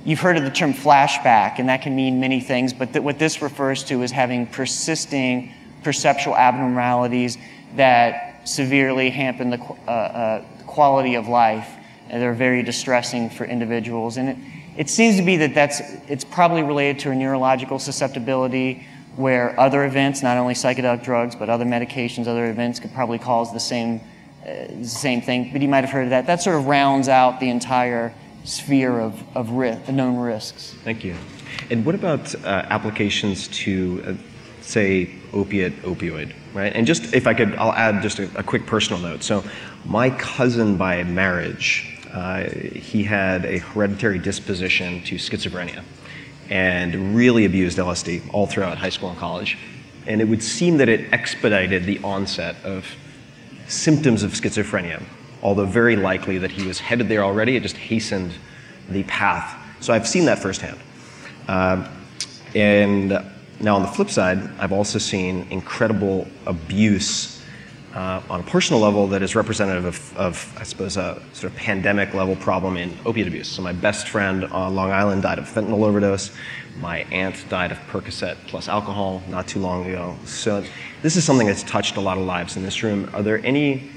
you've 0.06 0.20
heard 0.20 0.38
of 0.38 0.44
the 0.44 0.52
term 0.52 0.74
flashback, 0.74 1.60
and 1.60 1.70
that 1.70 1.82
can 1.82 1.96
mean 1.96 2.20
many 2.20 2.42
things, 2.42 2.74
but 2.74 2.94
th- 2.94 3.04
what 3.04 3.20
this 3.20 3.42
refers 3.42 3.84
to 3.86 4.04
is 4.04 4.12
having 4.12 4.48
persisting 4.48 5.52
perceptual 5.84 6.36
abnormalities 6.36 7.38
that 7.76 8.48
severely 8.48 9.10
hamper 9.10 9.44
the 9.44 9.60
uh, 9.60 9.92
uh, 9.92 10.46
quality 10.66 11.16
of 11.16 11.28
life, 11.28 11.70
and 12.10 12.22
they're 12.22 12.34
very 12.34 12.64
distressing 12.64 13.30
for 13.30 13.46
individuals. 13.46 14.18
And 14.18 14.30
it, 14.30 14.38
it 14.78 14.90
seems 14.90 15.18
to 15.18 15.24
be 15.24 15.38
that 15.38 15.54
that's, 15.54 15.82
it's 16.08 16.24
probably 16.24 16.64
related 16.64 17.00
to 17.00 17.12
a 17.12 17.16
neurological 17.16 17.80
susceptibility 17.80 18.86
where 19.16 19.60
other 19.60 19.86
events, 19.86 20.24
not 20.24 20.38
only 20.38 20.54
psychedelic 20.54 21.04
drugs, 21.04 21.36
but 21.36 21.50
other 21.50 21.66
medications, 21.66 22.28
other 22.28 22.50
events 22.50 22.80
could 22.80 22.94
probably 22.94 23.20
cause 23.20 23.54
the 23.54 23.60
same, 23.60 24.02
uh, 24.48 24.84
same 24.84 25.22
thing. 25.22 25.52
But 25.52 25.62
you 25.62 25.68
might 25.68 25.84
have 25.84 25.92
heard 25.92 26.06
of 26.06 26.10
that. 26.12 26.28
That 26.28 26.42
sort 26.42 26.56
of 26.56 26.66
rounds 26.66 27.08
out 27.08 27.40
the 27.40 27.50
entire 27.50 28.14
sphere 28.44 29.00
of, 29.00 29.22
of 29.36 29.52
risk, 29.52 29.90
known 29.90 30.18
risks. 30.18 30.76
Thank 30.84 31.04
you. 31.04 31.16
And 31.70 31.86
what 31.86 31.96
about 31.96 32.34
uh, 32.36 32.66
applications 32.70 33.48
to, 33.50 34.04
uh, 34.06 34.14
say, 34.62 35.12
opiate, 35.32 35.82
opioid, 35.84 36.34
right? 36.54 36.74
And 36.76 36.86
just 36.88 37.14
if 37.14 37.28
I 37.28 37.34
could, 37.34 37.56
I'll 37.56 37.74
add 37.74 38.02
just 38.02 38.20
a, 38.20 38.30
a 38.38 38.44
quick 38.44 38.66
personal 38.66 39.02
note. 39.02 39.24
So, 39.24 39.44
my 39.86 40.10
cousin 40.10 40.78
by 40.78 41.04
marriage 41.04 41.94
uh, 42.14 42.44
he 42.44 43.04
had 43.04 43.44
a 43.46 43.58
hereditary 43.58 44.20
disposition 44.20 45.02
to 45.04 45.16
schizophrenia 45.16 45.84
and 46.50 47.16
really 47.16 47.46
abused 47.46 47.78
LSD 47.78 48.34
all 48.34 48.48
throughout 48.48 48.78
high 48.78 48.90
school 48.90 49.10
and 49.10 49.18
college. 49.18 49.58
And 50.06 50.22
it 50.22 50.26
would 50.26 50.44
seem 50.44 50.78
that 50.78 50.90
it 50.90 51.12
expedited 51.14 51.86
the 51.86 52.00
onset 52.04 52.56
of 52.64 52.86
symptoms 53.68 54.24
of 54.24 54.32
schizophrenia, 54.32 55.02
although 55.42 55.66
very 55.66 55.96
likely 55.96 56.38
that 56.40 56.52
he 56.52 56.68
was 56.68 56.80
headed 56.80 57.08
there 57.08 57.24
already, 57.24 57.56
it 57.56 57.64
just 57.64 57.78
hastened 57.78 58.34
the 58.90 59.04
path. 59.04 59.58
So 59.80 59.94
I've 59.94 60.08
seen 60.08 60.26
that 60.26 60.40
firsthand. 60.40 60.80
Uh, 61.48 61.88
and 62.54 63.10
now, 63.60 63.76
on 63.76 63.82
the 63.82 63.88
flip 63.88 64.10
side, 64.10 64.40
I've 64.60 64.72
also 64.74 65.00
seen 65.00 65.48
incredible 65.50 66.28
abuse 66.46 67.43
uh, 67.94 68.22
on 68.30 68.40
a 68.40 68.44
personal 68.44 68.82
level 68.82 69.08
that 69.08 69.22
is 69.22 69.36
representative 69.36 69.86
of, 69.86 70.18
of, 70.18 70.58
I 70.60 70.64
suppose, 70.64 70.98
a 70.98 71.22
sort 71.34 71.52
of 71.52 71.58
pandemic 71.58 72.14
level 72.14 72.36
problem 72.36 72.76
in 72.76 72.98
opiate 73.06 73.28
abuse. 73.28 73.48
So, 73.48 73.62
my 73.62 73.74
best 73.74 74.10
friend 74.10 74.46
on 74.46 74.74
Long 74.74 74.92
Island 74.92 75.22
died 75.22 75.38
of 75.38 75.46
fentanyl 75.46 75.84
overdose. 75.84 76.32
My 76.80 77.00
aunt 77.12 77.48
died 77.50 77.72
of 77.72 77.78
Percocet 77.90 78.38
plus 78.48 78.68
alcohol 78.68 79.22
not 79.30 79.48
too 79.48 79.60
long 79.60 79.86
ago. 79.86 80.16
So, 80.26 80.64
this 81.04 81.16
is 81.16 81.24
something 81.24 81.46
that's 81.46 81.64
touched 81.64 81.98
a 81.98 82.02
lot 82.02 82.18
of 82.18 82.26
lives 82.26 82.58
in 82.58 82.64
this 82.64 82.82
room. 82.82 83.10
Are 83.14 83.22
there 83.22 83.46
any 83.46 83.92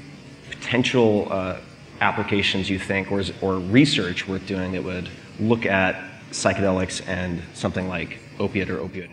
potential 0.51 1.27
uh, 1.31 1.59
applications 1.99 2.69
you 2.69 2.77
think, 2.77 3.11
or, 3.11 3.23
or 3.41 3.55
research 3.55 4.27
worth 4.27 4.45
doing 4.45 4.73
that 4.73 4.83
would 4.83 5.09
look 5.39 5.65
at 5.65 5.95
psychedelics 6.29 7.07
and 7.07 7.41
something 7.53 7.87
like 7.87 8.19
opiate 8.39 8.69
or 8.69 8.77
opioid? 8.77 9.09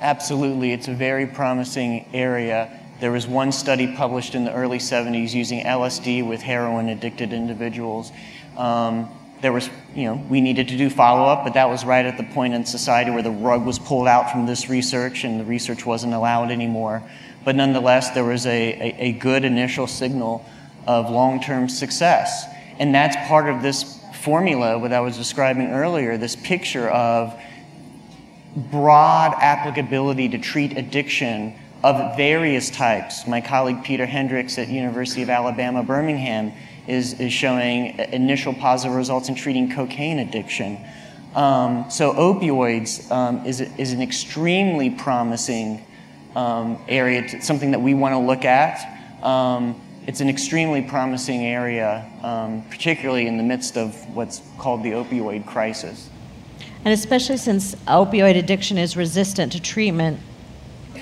Absolutely. 0.00 0.72
It's 0.72 0.88
a 0.88 0.94
very 0.94 1.26
promising 1.26 2.06
area 2.14 2.79
there 3.00 3.10
was 3.10 3.26
one 3.26 3.50
study 3.50 3.94
published 3.96 4.34
in 4.34 4.44
the 4.44 4.52
early 4.52 4.78
70s 4.78 5.32
using 5.32 5.64
LSD 5.64 6.26
with 6.26 6.42
heroin 6.42 6.88
addicted 6.88 7.32
individuals. 7.32 8.12
Um, 8.56 9.08
there 9.40 9.52
was, 9.52 9.70
you 9.94 10.04
know, 10.04 10.22
we 10.28 10.42
needed 10.42 10.68
to 10.68 10.76
do 10.76 10.90
follow 10.90 11.24
up, 11.24 11.44
but 11.44 11.54
that 11.54 11.68
was 11.68 11.84
right 11.84 12.04
at 12.04 12.18
the 12.18 12.24
point 12.24 12.52
in 12.52 12.66
society 12.66 13.10
where 13.10 13.22
the 13.22 13.30
rug 13.30 13.64
was 13.64 13.78
pulled 13.78 14.06
out 14.06 14.30
from 14.30 14.44
this 14.44 14.68
research 14.68 15.24
and 15.24 15.40
the 15.40 15.44
research 15.44 15.86
wasn't 15.86 16.12
allowed 16.12 16.50
anymore. 16.50 17.02
But 17.42 17.56
nonetheless, 17.56 18.10
there 18.10 18.24
was 18.24 18.44
a, 18.46 18.50
a, 18.50 18.96
a 18.98 19.12
good 19.12 19.44
initial 19.44 19.86
signal 19.86 20.44
of 20.86 21.10
long 21.10 21.40
term 21.40 21.70
success. 21.70 22.44
And 22.78 22.94
that's 22.94 23.16
part 23.28 23.48
of 23.48 23.62
this 23.62 23.98
formula, 24.20 24.78
what 24.78 24.92
I 24.92 25.00
was 25.00 25.16
describing 25.16 25.68
earlier, 25.68 26.18
this 26.18 26.36
picture 26.36 26.88
of 26.90 27.38
broad 28.54 29.34
applicability 29.40 30.28
to 30.30 30.38
treat 30.38 30.76
addiction 30.76 31.54
of 31.82 32.16
various 32.16 32.70
types. 32.70 33.26
My 33.26 33.40
colleague 33.40 33.82
Peter 33.84 34.06
Hendricks 34.06 34.58
at 34.58 34.68
University 34.68 35.22
of 35.22 35.30
Alabama, 35.30 35.82
Birmingham, 35.82 36.52
is, 36.86 37.18
is 37.20 37.32
showing 37.32 37.98
initial 37.98 38.52
positive 38.52 38.96
results 38.96 39.28
in 39.28 39.34
treating 39.34 39.72
cocaine 39.72 40.18
addiction. 40.18 40.78
Um, 41.34 41.90
so 41.90 42.12
opioids 42.12 43.10
um, 43.10 43.46
is, 43.46 43.60
is 43.60 43.92
an 43.92 44.02
extremely 44.02 44.90
promising 44.90 45.86
um, 46.34 46.78
area, 46.88 47.26
to, 47.28 47.40
something 47.40 47.70
that 47.70 47.80
we 47.80 47.94
want 47.94 48.14
to 48.14 48.18
look 48.18 48.44
at. 48.44 49.24
Um, 49.24 49.80
it's 50.06 50.20
an 50.20 50.28
extremely 50.28 50.82
promising 50.82 51.44
area, 51.44 52.10
um, 52.22 52.64
particularly 52.70 53.26
in 53.26 53.36
the 53.36 53.42
midst 53.42 53.76
of 53.76 53.94
what's 54.14 54.42
called 54.58 54.82
the 54.82 54.92
opioid 54.92 55.46
crisis. 55.46 56.10
And 56.84 56.92
especially 56.92 57.36
since 57.36 57.74
opioid 57.86 58.36
addiction 58.36 58.78
is 58.78 58.96
resistant 58.96 59.52
to 59.52 59.60
treatment, 59.60 60.18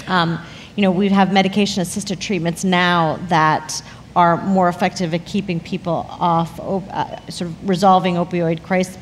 um, 0.09 0.41
you 0.79 0.83
know, 0.83 0.93
we 0.93 1.09
have 1.09 1.33
medication 1.33 1.83
assisted 1.83 2.21
treatments 2.21 2.63
now 2.63 3.19
that 3.31 3.83
are 4.15 4.37
more 4.45 4.69
effective 4.69 5.13
at 5.13 5.27
keeping 5.27 5.59
people 5.59 6.07
off, 6.09 6.61
uh, 6.61 7.29
sort 7.29 7.51
of 7.51 7.69
resolving 7.69 8.15
opioid 8.15 8.63
crisis 8.63 8.97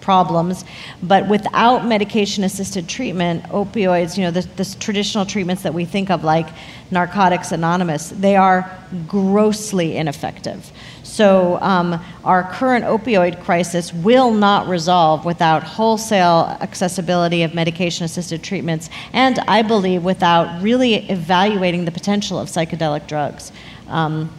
problems. 0.00 0.64
But 1.02 1.28
without 1.28 1.84
medication 1.84 2.42
assisted 2.42 2.88
treatment, 2.88 3.44
opioids, 3.50 4.16
you 4.16 4.24
know, 4.24 4.30
the, 4.30 4.48
the, 4.56 4.64
traditional 4.80 5.26
treatments 5.26 5.62
that 5.62 5.74
we 5.74 5.84
think 5.84 6.08
of, 6.08 6.24
like 6.24 6.48
Narcotics 6.90 7.52
Anonymous, 7.52 8.08
they 8.08 8.34
are 8.36 8.74
grossly 9.06 9.98
ineffective. 9.98 10.72
So, 11.10 11.58
um, 11.60 12.00
our 12.22 12.44
current 12.52 12.84
opioid 12.84 13.42
crisis 13.42 13.92
will 13.92 14.30
not 14.30 14.68
resolve 14.68 15.24
without 15.24 15.64
wholesale 15.64 16.56
accessibility 16.60 17.42
of 17.42 17.52
medication 17.52 18.04
assisted 18.04 18.44
treatments, 18.44 18.88
and 19.12 19.40
I 19.40 19.62
believe 19.62 20.04
without 20.04 20.62
really 20.62 21.10
evaluating 21.10 21.84
the 21.84 21.90
potential 21.90 22.38
of 22.38 22.48
psychedelic 22.48 23.08
drugs. 23.08 23.50
Um, 23.88 24.30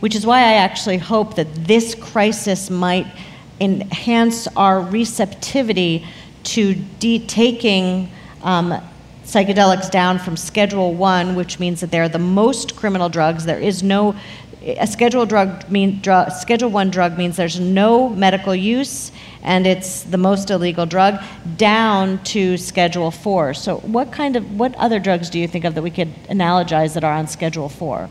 which 0.00 0.14
is 0.14 0.24
why 0.24 0.38
I 0.38 0.54
actually 0.54 0.96
hope 0.96 1.36
that 1.36 1.54
this 1.54 1.94
crisis 1.94 2.70
might 2.70 3.06
enhance 3.60 4.48
our 4.56 4.80
receptivity 4.80 6.06
to 6.44 6.82
taking 7.26 8.10
um, 8.42 8.80
psychedelics 9.26 9.90
down 9.90 10.18
from 10.18 10.36
Schedule 10.36 10.94
One, 10.94 11.34
which 11.34 11.58
means 11.58 11.80
that 11.80 11.90
they're 11.90 12.08
the 12.08 12.18
most 12.18 12.76
criminal 12.76 13.08
drugs. 13.08 13.44
There 13.44 13.58
is 13.58 13.82
no 13.82 14.14
a 14.66 14.86
Schedule 14.86 15.26
drug 15.26 15.68
mean 15.70 16.00
drug, 16.00 16.32
Schedule 16.32 16.70
One 16.70 16.90
drug 16.90 17.16
means 17.16 17.36
there's 17.36 17.60
no 17.60 18.08
medical 18.08 18.54
use 18.54 19.12
and 19.42 19.66
it's 19.66 20.02
the 20.02 20.18
most 20.18 20.50
illegal 20.50 20.86
drug. 20.86 21.22
Down 21.56 22.22
to 22.24 22.56
Schedule 22.56 23.10
Four. 23.10 23.54
So, 23.54 23.78
what 23.78 24.10
kind 24.12 24.34
of 24.36 24.58
what 24.58 24.74
other 24.74 24.98
drugs 24.98 25.30
do 25.30 25.38
you 25.38 25.46
think 25.46 25.64
of 25.64 25.74
that 25.74 25.82
we 25.82 25.90
could 25.90 26.12
analogize 26.24 26.94
that 26.94 27.04
are 27.04 27.12
on 27.12 27.28
Schedule 27.28 27.68
Four? 27.68 28.10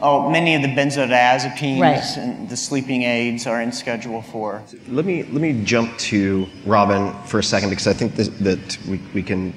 Oh, 0.00 0.28
many 0.28 0.54
of 0.54 0.62
the 0.62 0.68
benzodiazepines 0.68 1.80
right. 1.80 2.18
and 2.18 2.48
the 2.48 2.56
sleeping 2.56 3.04
aids 3.04 3.46
are 3.46 3.62
in 3.62 3.70
Schedule 3.70 4.20
4. 4.20 4.62
Let 4.88 5.06
me, 5.06 5.22
let 5.22 5.40
me 5.40 5.64
jump 5.64 5.96
to 5.98 6.46
Robin 6.66 7.14
for 7.26 7.38
a 7.38 7.44
second 7.44 7.70
because 7.70 7.86
I 7.86 7.92
think 7.92 8.16
that, 8.16 8.38
that 8.40 8.78
we, 8.88 9.00
we, 9.14 9.22
can, 9.22 9.54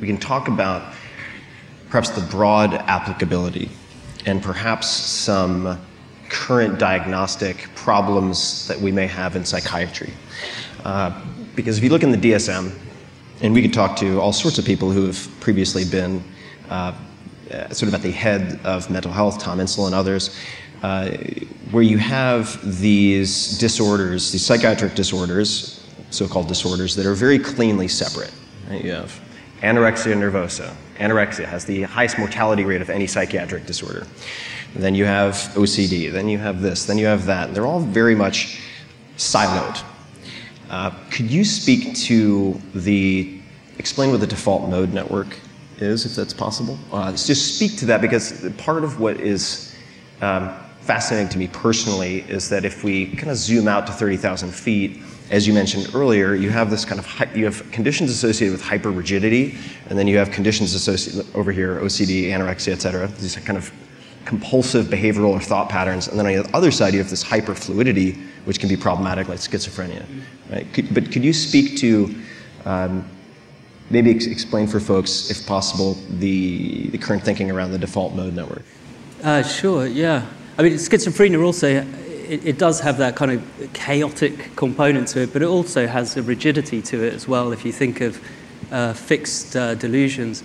we 0.00 0.06
can 0.06 0.16
talk 0.16 0.48
about 0.48 0.94
perhaps 1.90 2.10
the 2.10 2.22
broad 2.22 2.74
applicability 2.74 3.70
and 4.28 4.42
perhaps 4.42 4.86
some 4.88 5.80
current 6.28 6.78
diagnostic 6.78 7.68
problems 7.74 8.68
that 8.68 8.78
we 8.78 8.92
may 8.92 9.06
have 9.06 9.36
in 9.36 9.44
psychiatry. 9.44 10.12
Uh, 10.84 11.10
because 11.56 11.78
if 11.78 11.84
you 11.84 11.88
look 11.88 12.02
in 12.02 12.12
the 12.12 12.18
DSM, 12.18 12.70
and 13.40 13.54
we 13.54 13.62
could 13.62 13.72
talk 13.72 13.96
to 13.96 14.20
all 14.20 14.32
sorts 14.32 14.58
of 14.58 14.66
people 14.66 14.90
who 14.90 15.06
have 15.06 15.28
previously 15.40 15.84
been 15.84 16.22
uh, 16.68 16.92
uh, 17.50 17.68
sort 17.70 17.88
of 17.88 17.94
at 17.94 18.02
the 18.02 18.10
head 18.10 18.60
of 18.64 18.90
mental 18.90 19.10
health, 19.10 19.38
Tom 19.38 19.60
Insel 19.60 19.86
and 19.86 19.94
others, 19.94 20.36
uh, 20.82 21.08
where 21.70 21.82
you 21.82 21.96
have 21.96 22.60
these 22.80 23.56
disorders, 23.56 24.30
these 24.30 24.44
psychiatric 24.44 24.94
disorders, 24.94 25.86
so-called 26.10 26.48
disorders, 26.48 26.94
that 26.96 27.06
are 27.06 27.14
very 27.14 27.38
cleanly 27.38 27.88
separate. 27.88 28.32
Right? 28.68 28.84
You 28.84 28.92
have 28.92 29.20
anorexia 29.62 30.14
nervosa. 30.14 30.74
Anorexia 30.98 31.44
has 31.44 31.64
the 31.64 31.82
highest 31.82 32.18
mortality 32.18 32.64
rate 32.64 32.82
of 32.82 32.90
any 32.90 33.06
psychiatric 33.06 33.66
disorder. 33.66 34.06
Then 34.74 34.94
you 34.94 35.04
have 35.04 35.34
OCD. 35.54 36.12
Then 36.12 36.28
you 36.28 36.38
have 36.38 36.60
this. 36.60 36.84
Then 36.86 36.98
you 36.98 37.06
have 37.06 37.26
that. 37.26 37.54
They're 37.54 37.66
all 37.66 37.80
very 37.80 38.14
much 38.14 38.60
siloed. 39.16 39.82
Uh, 40.68 40.90
could 41.10 41.30
you 41.30 41.44
speak 41.44 41.96
to 41.96 42.60
the 42.74 43.40
explain 43.78 44.10
what 44.10 44.20
the 44.20 44.26
default 44.26 44.68
mode 44.68 44.92
network 44.92 45.38
is, 45.78 46.04
if 46.04 46.14
that's 46.14 46.34
possible. 46.34 46.78
Uh, 46.92 47.12
just 47.12 47.56
speak 47.56 47.76
to 47.78 47.86
that 47.86 48.00
because 48.00 48.48
part 48.58 48.84
of 48.84 49.00
what 49.00 49.20
is 49.20 49.74
um, 50.20 50.54
fascinating 50.88 51.28
to 51.28 51.36
me 51.36 51.46
personally 51.48 52.20
is 52.30 52.48
that 52.48 52.64
if 52.64 52.82
we 52.82 53.14
kind 53.14 53.30
of 53.30 53.36
zoom 53.36 53.68
out 53.68 53.86
to 53.86 53.92
30,000 53.92 54.50
feet, 54.50 55.02
as 55.30 55.46
you 55.46 55.52
mentioned 55.52 55.86
earlier, 55.94 56.34
you 56.34 56.48
have 56.48 56.70
this 56.70 56.86
kind 56.86 56.98
of 56.98 57.36
you 57.36 57.44
have 57.44 57.70
conditions 57.70 58.10
associated 58.10 58.52
with 58.56 58.62
hyperrigidity, 58.62 59.54
and 59.90 59.98
then 59.98 60.06
you 60.06 60.16
have 60.16 60.30
conditions 60.30 60.72
associated 60.72 61.26
over 61.36 61.52
here, 61.52 61.78
OCD, 61.82 62.28
anorexia, 62.28 62.72
et 62.72 62.80
cetera. 62.80 63.06
These 63.06 63.36
kind 63.36 63.58
of 63.58 63.70
compulsive 64.24 64.86
behavioral 64.86 65.28
or 65.28 65.40
thought 65.40 65.68
patterns, 65.68 66.08
and 66.08 66.18
then 66.18 66.26
on 66.26 66.32
the 66.42 66.56
other 66.56 66.70
side, 66.70 66.94
you 66.94 67.00
have 67.00 67.10
this 67.10 67.22
hyperfluidity, 67.22 68.16
which 68.46 68.58
can 68.58 68.70
be 68.70 68.76
problematic, 68.76 69.28
like 69.28 69.40
schizophrenia. 69.40 70.06
Right? 70.50 70.72
Could, 70.72 70.94
but 70.94 71.12
could 71.12 71.22
you 71.22 71.34
speak 71.34 71.76
to 71.80 72.14
um, 72.64 73.04
maybe 73.90 74.10
ex- 74.10 74.24
explain 74.24 74.66
for 74.66 74.80
folks, 74.80 75.30
if 75.30 75.46
possible, 75.46 75.98
the, 76.18 76.88
the 76.88 76.98
current 76.98 77.22
thinking 77.22 77.50
around 77.50 77.72
the 77.72 77.78
default 77.78 78.14
mode 78.14 78.32
network. 78.32 78.64
Uh, 79.22 79.42
sure, 79.42 79.86
yeah. 79.86 80.24
I 80.58 80.62
mean, 80.62 80.72
schizophrenia 80.72 81.40
also, 81.44 81.68
it, 81.68 82.44
it, 82.44 82.58
does 82.58 82.80
have 82.80 82.98
that 82.98 83.14
kind 83.14 83.30
of 83.30 83.72
chaotic 83.74 84.56
component 84.56 85.06
to 85.08 85.20
it, 85.20 85.32
but 85.32 85.40
it 85.40 85.44
also 85.44 85.86
has 85.86 86.16
a 86.16 86.22
rigidity 86.24 86.82
to 86.82 87.04
it 87.04 87.14
as 87.14 87.28
well, 87.28 87.52
if 87.52 87.64
you 87.64 87.70
think 87.70 88.00
of 88.00 88.20
uh, 88.72 88.92
fixed 88.92 89.54
uh, 89.54 89.76
delusions. 89.76 90.42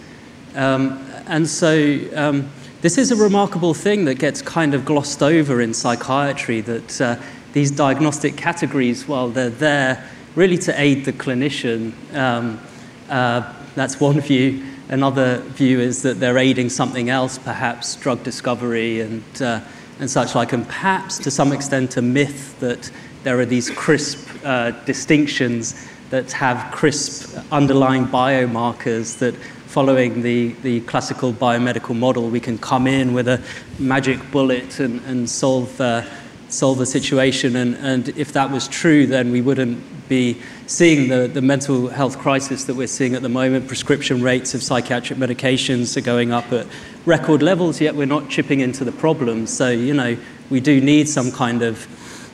Um, 0.53 1.03
and 1.25 1.47
so 1.47 1.99
um, 2.15 2.51
this 2.81 2.99
is 2.99 3.09
a 3.09 3.15
remarkable 3.15 3.73
thing 3.73 4.05
that 4.05 4.19
gets 4.19 4.43
kind 4.43 4.75
of 4.75 4.85
glossed 4.85 5.23
over 5.23 5.59
in 5.61 5.73
psychiatry, 5.73 6.61
that 6.61 7.01
uh, 7.01 7.15
these 7.53 7.71
diagnostic 7.71 8.37
categories, 8.37 9.07
while 9.07 9.29
they're 9.29 9.49
there 9.49 10.07
really 10.35 10.59
to 10.59 10.79
aid 10.79 11.05
the 11.05 11.13
clinician, 11.13 11.91
um, 12.13 12.61
uh, 13.09 13.51
that's 13.73 13.99
one 13.99 14.21
view. 14.21 14.63
Another 14.89 15.39
view 15.39 15.79
is 15.79 16.03
that 16.03 16.19
they're 16.19 16.37
aiding 16.37 16.69
something 16.69 17.09
else, 17.09 17.39
perhaps 17.39 17.95
drug 17.95 18.21
discovery 18.21 19.01
and, 19.01 19.41
uh, 19.41 19.61
and 20.03 20.11
such 20.11 20.35
like, 20.35 20.51
and 20.51 20.67
perhaps 20.67 21.17
to 21.17 21.31
some 21.31 21.53
extent 21.53 21.95
a 21.95 22.01
myth 22.01 22.59
that 22.59 22.91
there 23.23 23.39
are 23.39 23.45
these 23.45 23.69
crisp 23.69 24.27
uh, 24.43 24.71
distinctions 24.83 25.87
that 26.09 26.29
have 26.33 26.73
crisp 26.73 27.39
underlying 27.53 28.05
biomarkers 28.05 29.17
that 29.19 29.33
following 29.33 30.21
the, 30.21 30.49
the 30.61 30.81
classical 30.81 31.31
biomedical 31.31 31.97
model, 31.97 32.27
we 32.29 32.41
can 32.41 32.57
come 32.57 32.85
in 32.85 33.13
with 33.13 33.29
a 33.29 33.41
magic 33.79 34.19
bullet 34.29 34.81
and, 34.81 34.99
and 35.05 35.29
solve, 35.29 35.79
uh, 35.79 36.03
solve 36.49 36.79
the 36.79 36.85
situation. 36.85 37.55
And, 37.55 37.75
and 37.77 38.09
if 38.09 38.33
that 38.33 38.51
was 38.51 38.67
true, 38.67 39.07
then 39.07 39.31
we 39.31 39.39
wouldn't 39.39 40.09
be 40.09 40.41
seeing 40.67 41.07
the, 41.07 41.29
the 41.29 41.41
mental 41.41 41.87
health 41.87 42.19
crisis 42.19 42.65
that 42.65 42.75
we're 42.75 42.87
seeing 42.87 43.15
at 43.15 43.21
the 43.21 43.29
moment. 43.29 43.69
Prescription 43.69 44.21
rates 44.21 44.53
of 44.53 44.61
psychiatric 44.61 45.17
medications 45.17 45.95
are 45.95 46.01
going 46.01 46.33
up 46.33 46.51
at 46.51 46.67
record 47.05 47.41
levels, 47.41 47.81
yet 47.81 47.95
we're 47.95 48.05
not 48.05 48.29
chipping 48.29 48.61
into 48.61 48.83
the 48.83 48.91
problem. 48.91 49.47
So, 49.47 49.69
you 49.69 49.93
know, 49.93 50.17
we 50.49 50.59
do 50.59 50.79
need 50.79 51.09
some 51.09 51.31
kind 51.31 51.61
of 51.61 51.87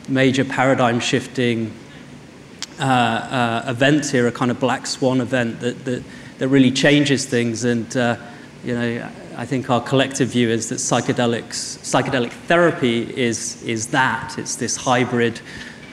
major 0.10 0.46
paradigm 0.46 1.00
shifting 1.00 1.74
uh, 2.80 2.84
uh, 2.84 3.64
event 3.68 4.06
here, 4.06 4.28
a 4.28 4.32
kind 4.32 4.52
of 4.52 4.60
black 4.60 4.88
swan 4.88 5.22
event 5.22 5.60
that, 5.60 5.86
that, 5.86 6.04
that 6.38 6.48
really 6.48 6.72
changes 6.72 7.26
things. 7.26 7.64
And, 7.64 7.96
uh, 7.98 8.18
you 8.64 8.76
know, 8.76 9.10
I 9.36 9.46
think 9.46 9.70
our 9.70 9.82
collective 9.82 10.30
view 10.30 10.50
is 10.50 10.70
that 10.70 10.76
psychedelics, 10.76 11.80
psychedelic 11.80 12.32
therapy 12.32 13.02
is, 13.18 13.62
is 13.64 13.88
that. 13.88 14.38
It's 14.38 14.56
this 14.56 14.76
hybrid 14.76 15.42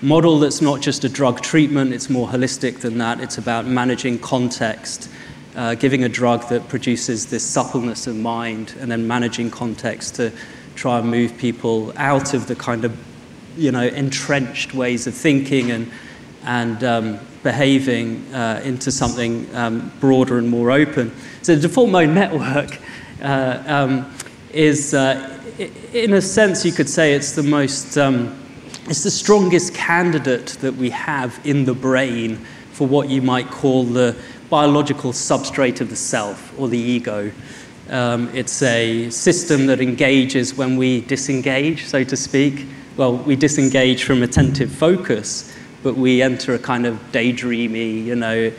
model 0.02 0.38
that's 0.38 0.60
not 0.60 0.80
just 0.80 1.04
a 1.04 1.08
drug 1.08 1.40
treatment, 1.40 1.92
it's 1.92 2.10
more 2.10 2.28
holistic 2.28 2.80
than 2.80 2.98
that. 2.98 3.20
It's 3.20 3.38
about 3.38 3.66
managing 3.66 4.18
context, 4.18 5.08
uh, 5.56 5.74
giving 5.74 6.04
a 6.04 6.08
drug 6.08 6.48
that 6.48 6.68
produces 6.68 7.26
this 7.26 7.44
suppleness 7.44 8.06
of 8.06 8.14
mind, 8.14 8.74
and 8.78 8.90
then 8.90 9.08
managing 9.08 9.50
context 9.50 10.14
to 10.16 10.30
try 10.74 10.98
and 10.98 11.10
move 11.10 11.36
people 11.38 11.92
out 11.96 12.34
of 12.34 12.46
the 12.46 12.54
kind 12.54 12.84
of 12.84 12.96
you 13.56 13.72
know 13.72 13.86
entrenched 13.86 14.74
ways 14.74 15.06
of 15.06 15.14
thinking 15.14 15.70
and 15.70 15.90
and 16.44 16.84
um, 16.84 17.18
behaving 17.42 18.22
uh, 18.34 18.60
into 18.64 18.90
something 18.90 19.48
um, 19.54 19.92
broader 20.00 20.38
and 20.38 20.48
more 20.48 20.70
open. 20.70 21.12
So 21.42 21.54
the 21.54 21.62
default 21.62 21.90
mode 21.90 22.10
network 22.10 22.78
uh, 23.22 23.62
um, 23.66 24.14
is, 24.52 24.94
uh, 24.94 25.38
in 25.92 26.12
a 26.14 26.20
sense, 26.20 26.64
you 26.64 26.72
could 26.72 26.88
say 26.88 27.14
it's 27.14 27.32
the 27.32 27.42
most 27.42 27.96
um, 27.98 28.36
it's 28.88 29.02
the 29.02 29.10
strongest 29.10 29.74
candidate 29.74 30.58
that 30.60 30.74
we 30.74 30.90
have 30.90 31.40
in 31.44 31.64
the 31.64 31.74
brain 31.74 32.36
for 32.72 32.86
what 32.86 33.08
you 33.08 33.22
might 33.22 33.50
call 33.50 33.82
the 33.84 34.16
biological 34.50 35.12
substrate 35.12 35.80
of 35.80 35.90
the 35.90 35.96
self 35.96 36.58
or 36.58 36.68
the 36.68 36.78
ego. 36.78 37.32
Um, 37.88 38.28
it's 38.34 38.62
a 38.62 39.10
system 39.10 39.66
that 39.66 39.80
engages 39.80 40.54
when 40.54 40.76
we 40.76 41.02
disengage, 41.02 41.84
so 41.84 42.02
to 42.04 42.16
speak. 42.16 42.66
Well, 42.96 43.16
we 43.16 43.36
disengage 43.36 44.04
from 44.04 44.22
attentive 44.22 44.72
focus, 44.72 45.54
but 45.82 45.94
we 45.94 46.22
enter 46.22 46.54
a 46.54 46.58
kind 46.58 46.86
of 46.86 46.98
daydreamy, 47.12 48.04
you 48.04 48.16
know, 48.16 48.52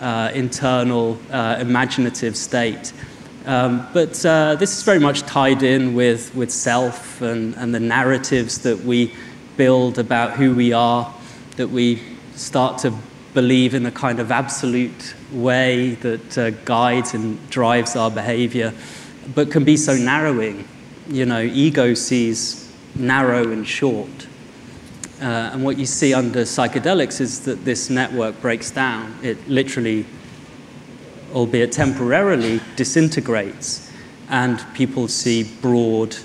uh, 0.00 0.30
internal, 0.34 1.18
uh, 1.30 1.58
imaginative 1.60 2.36
state. 2.36 2.92
Um, 3.46 3.86
but 3.92 4.24
uh, 4.24 4.56
this 4.56 4.76
is 4.76 4.82
very 4.82 4.98
much 4.98 5.22
tied 5.22 5.62
in 5.62 5.94
with, 5.94 6.34
with 6.34 6.50
self 6.50 7.20
and, 7.20 7.54
and 7.56 7.74
the 7.74 7.80
narratives 7.80 8.58
that 8.58 8.80
we 8.80 9.14
build 9.56 9.98
about 9.98 10.32
who 10.32 10.54
we 10.54 10.72
are, 10.72 11.12
that 11.56 11.68
we 11.68 12.02
start 12.34 12.78
to 12.78 12.92
believe 13.34 13.74
in 13.74 13.84
a 13.84 13.90
kind 13.90 14.20
of 14.20 14.30
absolute 14.30 15.14
way 15.32 15.96
that 15.96 16.38
uh, 16.38 16.50
guides 16.64 17.14
and 17.14 17.50
drives 17.50 17.96
our 17.96 18.10
behavior. 18.10 18.72
but 19.34 19.50
can 19.50 19.64
be 19.64 19.76
so 19.76 19.96
narrowing. 19.96 20.66
You 21.08 21.26
know, 21.26 21.40
ego 21.40 21.94
sees 21.94 22.72
narrow 22.94 23.50
and 23.50 23.66
short. 23.66 24.26
Uh, 25.20 25.50
and 25.52 25.64
what 25.64 25.78
you 25.78 25.86
see 25.86 26.12
under 26.12 26.42
psychedelics 26.42 27.20
is 27.20 27.40
that 27.44 27.64
this 27.64 27.88
network 27.88 28.40
breaks 28.40 28.70
down. 28.70 29.16
It 29.22 29.48
literally, 29.48 30.06
albeit 31.32 31.72
temporarily, 31.72 32.60
disintegrates, 32.76 33.90
and 34.28 34.64
people 34.74 35.08
see 35.08 35.44
broad, 35.60 36.16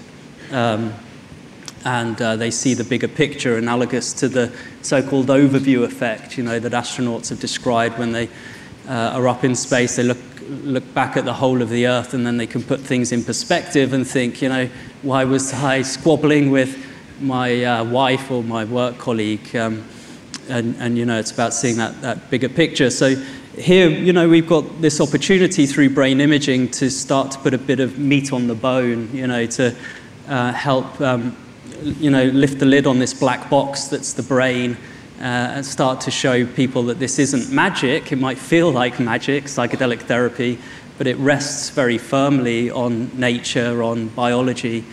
um, 0.51 0.93
and 1.85 2.21
uh, 2.21 2.35
they 2.35 2.51
see 2.51 2.73
the 2.73 2.83
bigger 2.83 3.07
picture, 3.07 3.57
analogous 3.57 4.13
to 4.13 4.27
the 4.27 4.51
so-called 4.81 5.27
overview 5.27 5.83
effect. 5.83 6.37
You 6.37 6.43
know 6.43 6.59
that 6.59 6.71
astronauts 6.71 7.29
have 7.29 7.39
described 7.39 7.97
when 7.97 8.11
they 8.11 8.29
uh, 8.87 9.13
are 9.15 9.27
up 9.27 9.43
in 9.43 9.55
space, 9.55 9.95
they 9.95 10.03
look 10.03 10.17
look 10.63 10.93
back 10.93 11.15
at 11.15 11.25
the 11.25 11.33
whole 11.33 11.61
of 11.61 11.69
the 11.69 11.87
Earth, 11.87 12.13
and 12.13 12.25
then 12.25 12.37
they 12.37 12.47
can 12.47 12.63
put 12.63 12.79
things 12.79 13.11
in 13.11 13.23
perspective 13.23 13.93
and 13.93 14.07
think, 14.07 14.41
you 14.41 14.49
know, 14.49 14.69
why 15.01 15.23
was 15.23 15.53
I 15.53 15.83
squabbling 15.83 16.49
with 16.49 16.85
my 17.21 17.63
uh, 17.63 17.83
wife 17.83 18.31
or 18.31 18.43
my 18.43 18.65
work 18.65 18.97
colleague. 18.97 19.55
Um, 19.55 19.85
and, 20.49 20.75
and, 20.77 20.97
you 20.97 21.05
know, 21.05 21.19
it's 21.19 21.31
about 21.31 21.53
seeing 21.53 21.77
that, 21.77 22.01
that 22.01 22.29
bigger 22.31 22.49
picture. 22.49 22.89
So 22.89 23.15
here, 23.55 23.89
you 23.89 24.13
know, 24.13 24.27
we've 24.27 24.47
got 24.47 24.81
this 24.81 24.99
opportunity 24.99 25.67
through 25.67 25.91
brain 25.91 26.21
imaging 26.21 26.71
to 26.71 26.89
start 26.89 27.31
to 27.31 27.39
put 27.39 27.53
a 27.53 27.57
bit 27.57 27.79
of 27.79 27.99
meat 27.99 28.33
on 28.33 28.47
the 28.47 28.55
bone, 28.55 29.09
you 29.13 29.27
know, 29.27 29.45
to 29.45 29.75
uh, 30.27 30.51
help, 30.53 30.99
um, 31.01 31.35
you 31.83 32.09
know, 32.09 32.25
lift 32.25 32.59
the 32.59 32.65
lid 32.65 32.87
on 32.87 32.99
this 32.99 33.13
black 33.13 33.49
box 33.49 33.85
that's 33.85 34.13
the 34.13 34.23
brain 34.23 34.77
uh, 35.19 35.23
and 35.55 35.65
start 35.65 36.01
to 36.01 36.11
show 36.11 36.45
people 36.45 36.83
that 36.83 36.99
this 36.99 37.19
isn't 37.19 37.51
magic. 37.51 38.11
It 38.11 38.17
might 38.17 38.37
feel 38.37 38.71
like 38.71 38.99
magic, 38.99 39.45
psychedelic 39.45 40.01
therapy, 40.01 40.57
but 40.97 41.07
it 41.07 41.17
rests 41.17 41.69
very 41.69 41.97
firmly 41.97 42.71
on 42.71 43.17
nature, 43.19 43.83
on 43.83 44.07
biology, 44.09 44.85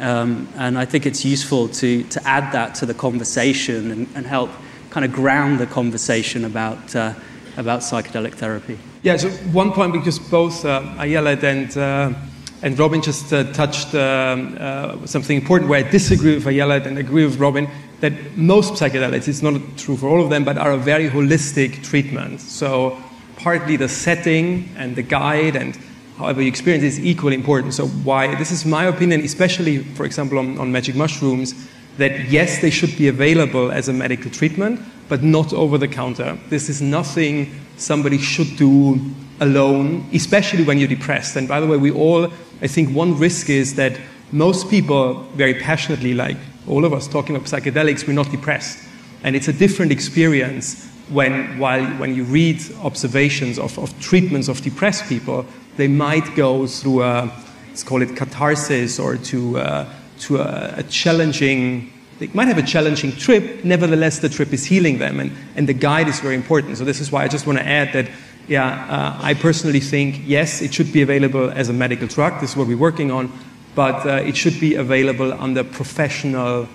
um, 0.00 0.48
and 0.56 0.78
I 0.78 0.84
think 0.84 1.06
it's 1.06 1.24
useful 1.24 1.68
to, 1.68 2.02
to 2.04 2.26
add 2.26 2.52
that 2.52 2.74
to 2.76 2.86
the 2.86 2.94
conversation 2.94 3.90
and, 3.90 4.08
and 4.14 4.26
help 4.26 4.50
kind 4.90 5.04
of 5.04 5.12
ground 5.12 5.58
the 5.58 5.66
conversation 5.66 6.44
about, 6.44 6.94
uh, 6.96 7.14
about 7.56 7.80
psychedelic 7.80 8.34
therapy. 8.34 8.78
Yeah, 9.02 9.16
so 9.16 9.30
one 9.52 9.72
point, 9.72 9.92
because 9.92 10.18
both 10.18 10.64
uh, 10.64 10.82
Ayelet 10.98 11.42
and, 11.42 11.76
uh, 11.76 12.18
and 12.62 12.78
Robin 12.78 13.02
just 13.02 13.32
uh, 13.32 13.52
touched 13.52 13.94
um, 13.94 14.56
uh, 14.58 15.06
something 15.06 15.36
important 15.36 15.68
where 15.68 15.84
I 15.84 15.90
disagree 15.90 16.34
with 16.34 16.44
Ayelet 16.44 16.86
and 16.86 16.98
agree 16.98 17.24
with 17.24 17.36
Robin, 17.38 17.68
that 18.00 18.36
most 18.36 18.74
psychedelics, 18.74 19.28
it's 19.28 19.42
not 19.42 19.60
true 19.76 19.96
for 19.96 20.08
all 20.08 20.22
of 20.22 20.30
them, 20.30 20.44
but 20.44 20.58
are 20.58 20.72
a 20.72 20.76
very 20.76 21.08
holistic 21.08 21.82
treatment. 21.82 22.40
So 22.40 22.98
partly 23.36 23.76
the 23.76 23.88
setting 23.88 24.68
and 24.76 24.96
the 24.96 25.02
guide 25.02 25.56
and 25.56 25.78
however 26.18 26.40
you 26.42 26.48
experience 26.48 26.84
is 26.84 27.00
equally 27.00 27.34
important. 27.34 27.74
So 27.74 27.86
why 27.86 28.34
this 28.36 28.50
is 28.50 28.64
my 28.64 28.84
opinion, 28.84 29.20
especially 29.22 29.78
for 29.78 30.04
example 30.04 30.38
on, 30.38 30.58
on 30.58 30.70
magic 30.72 30.94
mushrooms, 30.94 31.54
that 31.98 32.28
yes, 32.28 32.60
they 32.60 32.70
should 32.70 32.96
be 32.96 33.08
available 33.08 33.70
as 33.70 33.88
a 33.88 33.92
medical 33.92 34.30
treatment, 34.30 34.80
but 35.08 35.22
not 35.22 35.52
over 35.52 35.78
the 35.78 35.88
counter. 35.88 36.38
This 36.48 36.68
is 36.68 36.82
nothing 36.82 37.52
somebody 37.76 38.18
should 38.18 38.56
do 38.56 38.98
alone, 39.40 40.08
especially 40.12 40.64
when 40.64 40.78
you're 40.78 40.88
depressed. 40.88 41.36
And 41.36 41.48
by 41.48 41.60
the 41.60 41.66
way, 41.66 41.76
we 41.76 41.90
all, 41.90 42.32
I 42.62 42.66
think 42.66 42.94
one 42.94 43.18
risk 43.18 43.50
is 43.50 43.74
that 43.76 43.98
most 44.32 44.70
people 44.70 45.14
very 45.34 45.54
passionately, 45.54 46.14
like 46.14 46.36
all 46.66 46.84
of 46.84 46.92
us 46.92 47.06
talking 47.06 47.36
about 47.36 47.48
psychedelics, 47.48 48.06
we're 48.06 48.14
not 48.14 48.30
depressed. 48.30 48.88
And 49.22 49.34
it's 49.36 49.48
a 49.48 49.52
different 49.52 49.92
experience 49.92 50.88
when, 51.08 51.58
while, 51.58 51.84
when 51.98 52.14
you 52.14 52.24
read 52.24 52.60
observations 52.82 53.58
of, 53.58 53.78
of 53.78 53.98
treatments 54.00 54.48
of 54.48 54.60
depressed 54.62 55.08
people, 55.08 55.46
they 55.76 55.88
might 55.88 56.34
go 56.34 56.66
through 56.66 57.02
a, 57.02 57.30
let's 57.68 57.82
call 57.82 58.02
it 58.02 58.16
catharsis 58.16 58.98
or 58.98 59.16
to, 59.16 59.58
uh, 59.58 59.88
to 60.20 60.38
a, 60.38 60.74
a, 60.78 60.82
challenging, 60.84 61.92
they 62.18 62.28
might 62.28 62.48
have 62.48 62.58
a 62.58 62.62
challenging 62.62 63.12
trip, 63.12 63.64
nevertheless, 63.64 64.20
the 64.20 64.28
trip 64.28 64.52
is 64.52 64.64
healing 64.64 64.98
them, 64.98 65.20
and, 65.20 65.32
and 65.56 65.68
the 65.68 65.74
guide 65.74 66.08
is 66.08 66.20
very 66.20 66.36
important. 66.36 66.78
So, 66.78 66.84
this 66.84 67.00
is 67.00 67.10
why 67.10 67.24
I 67.24 67.28
just 67.28 67.46
want 67.46 67.58
to 67.58 67.66
add 67.66 67.92
that, 67.92 68.08
yeah, 68.48 68.86
uh, 68.90 69.18
I 69.20 69.34
personally 69.34 69.80
think, 69.80 70.22
yes, 70.24 70.62
it 70.62 70.72
should 70.74 70.92
be 70.92 71.02
available 71.02 71.50
as 71.50 71.68
a 71.68 71.72
medical 71.72 72.06
drug, 72.06 72.40
this 72.40 72.50
is 72.50 72.56
what 72.56 72.66
we're 72.66 72.76
working 72.76 73.10
on, 73.10 73.32
but 73.74 74.06
uh, 74.06 74.14
it 74.16 74.36
should 74.36 74.60
be 74.60 74.74
available 74.74 75.32
under 75.32 75.64
professional 75.64 76.68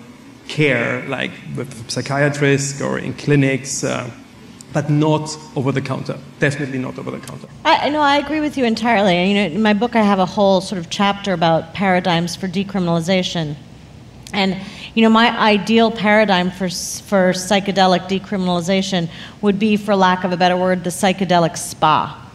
care, 0.48 1.06
like 1.08 1.30
with 1.56 1.90
psychiatrists 1.90 2.80
or 2.80 2.98
in 2.98 3.14
clinics. 3.14 3.84
Uh, 3.84 4.10
but 4.72 4.88
not 4.88 5.36
over 5.56 5.72
the 5.72 5.80
counter. 5.80 6.16
Definitely 6.38 6.78
not 6.78 6.98
over 6.98 7.10
the 7.10 7.18
counter. 7.18 7.48
I 7.64 7.88
know 7.90 8.00
I 8.00 8.18
agree 8.18 8.40
with 8.40 8.56
you 8.56 8.64
entirely. 8.64 9.28
You 9.28 9.34
know, 9.34 9.46
in 9.46 9.62
my 9.62 9.74
book, 9.74 9.96
I 9.96 10.02
have 10.02 10.18
a 10.18 10.26
whole 10.26 10.60
sort 10.60 10.78
of 10.78 10.90
chapter 10.90 11.32
about 11.32 11.74
paradigms 11.74 12.36
for 12.36 12.46
decriminalization, 12.46 13.56
and 14.32 14.56
you 14.94 15.02
know, 15.02 15.10
my 15.10 15.38
ideal 15.38 15.90
paradigm 15.90 16.50
for 16.50 16.68
for 16.68 17.32
psychedelic 17.32 18.08
decriminalization 18.08 19.08
would 19.40 19.58
be, 19.58 19.76
for 19.76 19.94
lack 19.94 20.24
of 20.24 20.32
a 20.32 20.36
better 20.36 20.56
word, 20.56 20.84
the 20.84 20.90
psychedelic 20.90 21.56
spa 21.56 22.29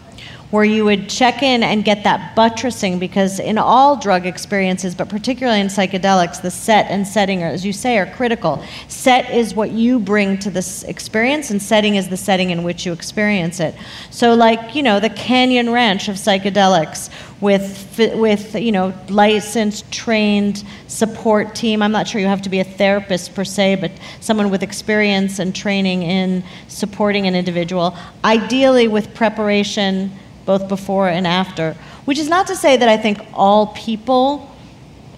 where 0.55 0.63
you 0.63 0.85
would 0.85 1.09
check 1.09 1.43
in 1.43 1.63
and 1.63 1.83
get 1.83 2.05
that 2.05 2.33
buttressing 2.33 2.97
because 2.97 3.39
in 3.41 3.57
all 3.57 3.97
drug 3.97 4.25
experiences, 4.25 4.95
but 4.95 5.09
particularly 5.09 5.59
in 5.59 5.67
psychedelics, 5.67 6.41
the 6.41 6.49
set 6.49 6.85
and 6.89 7.05
setting, 7.05 7.43
are, 7.43 7.49
as 7.49 7.65
you 7.65 7.73
say, 7.73 7.97
are 7.97 8.05
critical. 8.05 8.63
Set 8.87 9.29
is 9.31 9.53
what 9.53 9.71
you 9.71 9.99
bring 9.99 10.37
to 10.39 10.49
this 10.49 10.83
experience, 10.83 11.51
and 11.51 11.61
setting 11.61 11.95
is 11.95 12.07
the 12.07 12.15
setting 12.15 12.51
in 12.51 12.63
which 12.63 12.85
you 12.85 12.93
experience 12.93 13.59
it. 13.59 13.75
So, 14.11 14.33
like, 14.33 14.75
you 14.75 14.81
know, 14.81 15.01
the 15.01 15.09
Canyon 15.09 15.71
Ranch 15.71 16.07
of 16.07 16.15
psychedelics 16.15 17.09
with, 17.41 17.99
with 18.15 18.55
you 18.55 18.71
know, 18.71 18.93
licensed, 19.09 19.91
trained 19.91 20.63
support 20.87 21.53
team. 21.53 21.81
I'm 21.81 21.91
not 21.91 22.07
sure 22.07 22.21
you 22.21 22.27
have 22.27 22.43
to 22.43 22.49
be 22.49 22.61
a 22.61 22.63
therapist 22.63 23.35
per 23.35 23.43
se, 23.43 23.75
but 23.75 23.91
someone 24.21 24.49
with 24.49 24.63
experience 24.63 25.39
and 25.39 25.53
training 25.53 26.03
in 26.03 26.45
supporting 26.69 27.27
an 27.27 27.35
individual. 27.35 27.97
Ideally, 28.23 28.87
with 28.87 29.13
preparation 29.13 30.11
both 30.45 30.67
before 30.67 31.09
and 31.09 31.25
after. 31.25 31.75
Which 32.05 32.17
is 32.17 32.29
not 32.29 32.47
to 32.47 32.55
say 32.55 32.77
that 32.77 32.87
I 32.87 32.97
think 32.97 33.19
all 33.33 33.67
people 33.67 34.51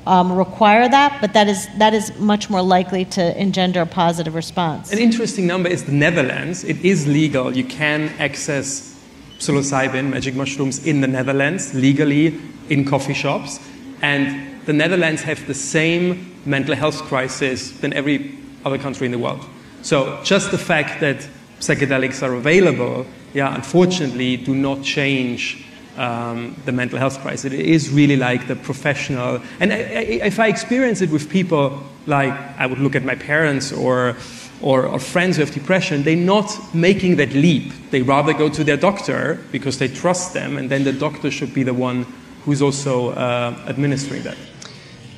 um, 0.05 0.31
require 0.31 0.87
that, 0.87 1.19
but 1.19 1.33
that 1.33 1.47
is, 1.47 1.67
that 1.77 1.93
is 1.93 2.17
much 2.17 2.49
more 2.49 2.61
likely 2.61 3.03
to 3.05 3.39
engender 3.39 3.81
a 3.81 3.85
positive 3.85 4.35
response. 4.35 4.91
An 4.93 4.99
interesting 4.99 5.45
number 5.45 5.69
is 5.69 5.83
the 5.83 5.91
Netherlands. 5.91 6.63
It 6.63 6.83
is 6.83 7.05
legal. 7.07 7.55
You 7.55 7.65
can 7.65 8.09
access 8.17 8.97
psilocybin, 9.39 10.09
magic 10.09 10.33
mushrooms, 10.35 10.85
in 10.87 11.01
the 11.01 11.07
Netherlands 11.07 11.73
legally 11.73 12.39
in 12.69 12.85
coffee 12.85 13.13
shops. 13.13 13.59
And 14.01 14.65
the 14.65 14.73
Netherlands 14.73 15.23
have 15.23 15.45
the 15.45 15.53
same 15.53 16.35
mental 16.45 16.75
health 16.75 17.01
crisis 17.03 17.71
than 17.71 17.93
every 17.93 18.37
other 18.63 18.77
country 18.77 19.05
in 19.05 19.11
the 19.11 19.19
world. 19.19 19.45
So 19.81 20.21
just 20.23 20.51
the 20.51 20.57
fact 20.57 21.01
that 21.01 21.27
psychedelics 21.59 22.21
are 22.21 22.33
available 22.33 23.05
yeah, 23.37 23.53
unfortunately, 23.53 24.37
do 24.37 24.55
not 24.55 24.83
change 24.83 25.63
um, 25.95 26.55
the 26.65 26.71
mental 26.71 26.97
health 26.97 27.19
crisis. 27.19 27.53
It 27.53 27.59
is 27.59 27.89
really 27.91 28.15
like 28.15 28.47
the 28.47 28.55
professional. 28.55 29.41
And 29.59 29.73
I, 29.73 29.77
I, 29.77 29.81
if 30.25 30.39
I 30.39 30.47
experience 30.47 31.01
it 31.01 31.11
with 31.11 31.29
people, 31.29 31.83
like 32.05 32.33
I 32.57 32.65
would 32.65 32.79
look 32.79 32.95
at 32.95 33.03
my 33.03 33.15
parents 33.15 33.71
or, 33.71 34.15
or, 34.61 34.87
or, 34.87 34.99
friends 34.99 35.35
who 35.35 35.43
have 35.43 35.53
depression, 35.53 36.01
they're 36.03 36.15
not 36.15 36.49
making 36.73 37.17
that 37.17 37.33
leap. 37.33 37.73
They 37.91 38.01
rather 38.01 38.33
go 38.33 38.49
to 38.49 38.63
their 38.63 38.77
doctor 38.77 39.39
because 39.51 39.77
they 39.77 39.87
trust 39.87 40.33
them, 40.33 40.57
and 40.57 40.69
then 40.69 40.83
the 40.83 40.93
doctor 40.93 41.29
should 41.29 41.53
be 41.53 41.61
the 41.61 41.73
one 41.73 42.05
who's 42.43 42.61
also 42.61 43.09
uh, 43.11 43.53
administering 43.67 44.23
that. 44.23 44.37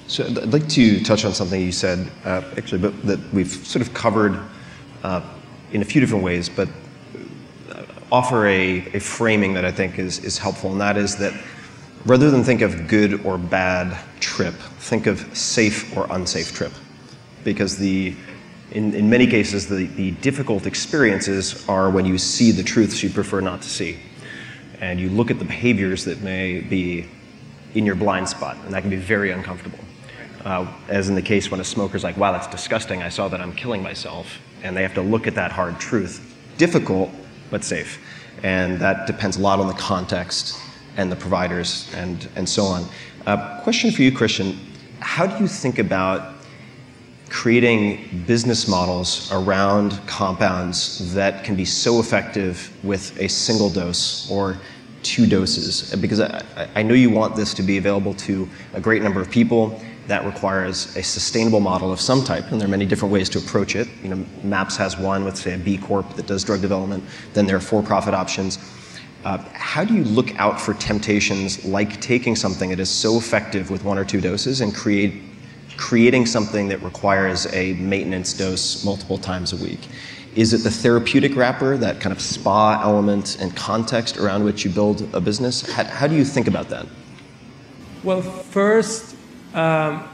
So 0.07 0.25
I'd 0.25 0.51
like 0.51 0.67
to 0.69 1.01
touch 1.03 1.23
on 1.23 1.33
something 1.33 1.61
you 1.61 1.71
said, 1.71 2.11
uh, 2.25 2.41
actually, 2.57 2.79
but 2.79 3.01
that 3.05 3.19
we've 3.31 3.51
sort 3.51 3.85
of 3.85 3.93
covered 3.93 4.37
uh, 5.03 5.21
in 5.71 5.81
a 5.81 5.85
few 5.85 6.01
different 6.01 6.23
ways, 6.23 6.49
but 6.49 6.67
offer 8.11 8.47
a, 8.47 8.79
a 8.93 8.99
framing 8.99 9.53
that 9.53 9.65
I 9.65 9.71
think 9.71 9.99
is, 9.99 10.23
is 10.23 10.37
helpful, 10.37 10.71
and 10.71 10.81
that 10.81 10.97
is 10.97 11.17
that 11.17 11.33
rather 12.05 12.31
than 12.31 12.43
think 12.43 12.61
of 12.61 12.87
good 12.87 13.25
or 13.25 13.37
bad 13.37 13.97
trip, 14.19 14.55
think 14.79 15.07
of 15.07 15.19
safe 15.37 15.95
or 15.95 16.07
unsafe 16.09 16.53
trip. 16.53 16.71
Because 17.43 17.77
the, 17.77 18.15
in, 18.71 18.93
in 18.93 19.09
many 19.09 19.27
cases, 19.27 19.67
the, 19.67 19.85
the 19.85 20.11
difficult 20.11 20.65
experiences 20.65 21.67
are 21.69 21.89
when 21.89 22.05
you 22.05 22.17
see 22.17 22.51
the 22.51 22.63
truths 22.63 23.03
you 23.03 23.09
prefer 23.09 23.41
not 23.41 23.61
to 23.61 23.69
see. 23.69 23.99
And 24.81 24.99
you 24.99 25.09
look 25.09 25.29
at 25.29 25.39
the 25.39 25.45
behaviors 25.45 26.05
that 26.05 26.21
may 26.21 26.61
be 26.61 27.05
in 27.75 27.85
your 27.85 27.95
blind 27.95 28.27
spot, 28.27 28.57
and 28.65 28.73
that 28.73 28.81
can 28.81 28.89
be 28.89 28.95
very 28.95 29.31
uncomfortable. 29.31 29.79
Uh, 30.43 30.65
as 30.87 31.09
in 31.09 31.15
the 31.15 31.21
case 31.21 31.51
when 31.51 31.59
a 31.59 31.63
smoker's 31.63 32.03
like, 32.03 32.17
wow, 32.17 32.31
that's 32.31 32.47
disgusting, 32.47 33.03
I 33.03 33.09
saw 33.09 33.27
that 33.27 33.41
I'm 33.41 33.53
killing 33.53 33.83
myself, 33.83 34.39
and 34.63 34.75
they 34.75 34.81
have 34.81 34.93
to 34.95 35.01
look 35.01 35.27
at 35.27 35.35
that 35.35 35.51
hard 35.51 35.79
truth. 35.79 36.35
Difficult, 36.57 37.09
but 37.49 37.63
safe. 37.63 37.99
And 38.43 38.79
that 38.79 39.07
depends 39.07 39.37
a 39.37 39.41
lot 39.41 39.59
on 39.59 39.67
the 39.67 39.73
context 39.73 40.59
and 40.97 41.11
the 41.11 41.15
providers 41.15 41.89
and, 41.95 42.27
and 42.35 42.47
so 42.47 42.63
on. 42.63 42.85
Uh, 43.25 43.61
question 43.61 43.91
for 43.91 44.01
you, 44.01 44.11
Christian. 44.11 44.57
How 44.99 45.25
do 45.25 45.41
you 45.41 45.47
think 45.47 45.79
about 45.79 46.35
creating 47.29 48.23
business 48.25 48.67
models 48.67 49.31
around 49.31 49.99
compounds 50.07 51.13
that 51.13 51.43
can 51.43 51.55
be 51.55 51.65
so 51.65 51.99
effective 51.99 52.71
with 52.83 53.17
a 53.19 53.27
single 53.29 53.69
dose 53.69 54.29
or 54.31 54.57
two 55.03 55.25
doses? 55.25 55.95
Because 55.95 56.19
I, 56.19 56.43
I 56.75 56.83
know 56.83 56.93
you 56.93 57.09
want 57.09 57.35
this 57.35 57.53
to 57.55 57.63
be 57.63 57.77
available 57.77 58.13
to 58.15 58.49
a 58.73 58.81
great 58.81 59.01
number 59.01 59.21
of 59.21 59.29
people. 59.29 59.81
That 60.09 60.25
requires 60.25 60.97
a 60.97 61.03
sustainable 61.03 61.59
model 61.59 61.91
of 61.91 62.01
some 62.01 62.23
type, 62.23 62.51
and 62.51 62.59
there 62.59 62.67
are 62.67 62.71
many 62.71 62.87
different 62.87 63.13
ways 63.13 63.29
to 63.29 63.37
approach 63.37 63.75
it. 63.75 63.87
You 64.01 64.09
know, 64.09 64.25
MAPS 64.43 64.75
has 64.77 64.97
one 64.97 65.23
with, 65.23 65.37
say, 65.37 65.53
a 65.53 65.57
B 65.59 65.77
Corp 65.77 66.15
that 66.15 66.25
does 66.25 66.43
drug 66.43 66.61
development. 66.61 67.03
Then 67.33 67.45
there 67.45 67.55
are 67.55 67.59
for-profit 67.61 68.15
options. 68.15 68.57
Uh, 69.23 69.37
how 69.53 69.85
do 69.85 69.93
you 69.93 70.03
look 70.03 70.33
out 70.39 70.59
for 70.59 70.73
temptations 70.73 71.63
like 71.63 72.01
taking 72.01 72.35
something 72.35 72.71
that 72.71 72.79
is 72.79 72.89
so 72.89 73.17
effective 73.17 73.69
with 73.69 73.83
one 73.83 73.99
or 73.99 74.03
two 74.03 74.19
doses 74.19 74.61
and 74.61 74.73
create, 74.73 75.21
creating 75.77 76.25
something 76.25 76.69
that 76.69 76.81
requires 76.81 77.45
a 77.53 77.73
maintenance 77.73 78.33
dose 78.33 78.83
multiple 78.83 79.19
times 79.19 79.53
a 79.53 79.57
week? 79.57 79.89
Is 80.35 80.53
it 80.53 80.63
the 80.63 80.71
therapeutic 80.71 81.35
wrapper, 81.35 81.77
that 81.77 82.01
kind 82.01 82.13
of 82.13 82.19
spa 82.19 82.81
element 82.81 83.37
and 83.39 83.55
context 83.55 84.17
around 84.17 84.43
which 84.43 84.65
you 84.65 84.71
build 84.71 85.07
a 85.13 85.21
business? 85.21 85.61
How, 85.71 85.83
how 85.83 86.07
do 86.07 86.15
you 86.15 86.25
think 86.25 86.47
about 86.47 86.69
that? 86.69 86.87
Well, 88.03 88.23
first, 88.23 89.08
um, 89.53 90.07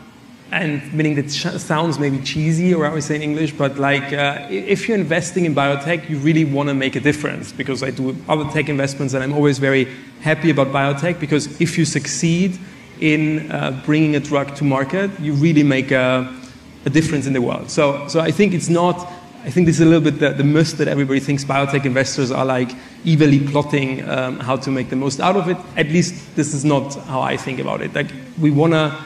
and 0.51 0.93
meaning 0.93 1.15
that 1.15 1.29
sounds 1.29 1.97
maybe 1.97 2.19
cheesy 2.19 2.73
or 2.73 2.85
how 2.85 2.93
we 2.93 3.01
say 3.01 3.15
in 3.15 3.21
English, 3.21 3.53
but 3.53 3.77
like 3.77 4.13
uh, 4.13 4.47
if 4.49 4.87
you're 4.87 4.97
investing 4.97 5.45
in 5.45 5.55
biotech, 5.55 6.07
you 6.09 6.17
really 6.19 6.45
want 6.45 6.69
to 6.69 6.75
make 6.75 6.95
a 6.95 6.99
difference 6.99 7.51
because 7.51 7.81
I 7.81 7.89
do 7.91 8.15
other 8.29 8.49
tech 8.51 8.69
investments 8.69 9.13
and 9.13 9.23
I'm 9.23 9.33
always 9.33 9.57
very 9.57 9.87
happy 10.21 10.51
about 10.51 10.67
biotech 10.67 11.19
because 11.19 11.59
if 11.59 11.77
you 11.77 11.85
succeed 11.85 12.59
in 13.01 13.51
uh, 13.51 13.81
bringing 13.85 14.15
a 14.15 14.19
drug 14.19 14.55
to 14.55 14.63
market, 14.63 15.19
you 15.19 15.33
really 15.33 15.63
make 15.63 15.91
a, 15.91 16.33
a, 16.85 16.89
difference 16.89 17.25
in 17.25 17.33
the 17.33 17.41
world. 17.41 17.69
So, 17.69 18.07
so 18.07 18.21
I 18.21 18.31
think 18.31 18.53
it's 18.53 18.69
not, 18.69 18.95
I 19.43 19.49
think 19.49 19.65
this 19.65 19.75
is 19.75 19.81
a 19.81 19.85
little 19.85 19.99
bit 19.99 20.19
the, 20.19 20.29
the 20.29 20.43
myth 20.45 20.77
that 20.77 20.87
everybody 20.87 21.19
thinks 21.19 21.43
biotech 21.43 21.83
investors 21.83 22.31
are 22.31 22.45
like 22.45 22.71
evilly 23.05 23.45
plotting 23.45 24.07
um, 24.07 24.39
how 24.39 24.55
to 24.55 24.71
make 24.71 24.89
the 24.89 24.95
most 24.95 25.19
out 25.19 25.35
of 25.35 25.49
it. 25.49 25.57
At 25.75 25.87
least 25.87 26.35
this 26.35 26.53
is 26.53 26.63
not 26.63 26.95
how 27.05 27.19
I 27.19 27.35
think 27.35 27.59
about 27.59 27.81
it. 27.81 27.93
Like 27.93 28.11
we 28.39 28.51
want 28.51 28.73
to 28.73 28.97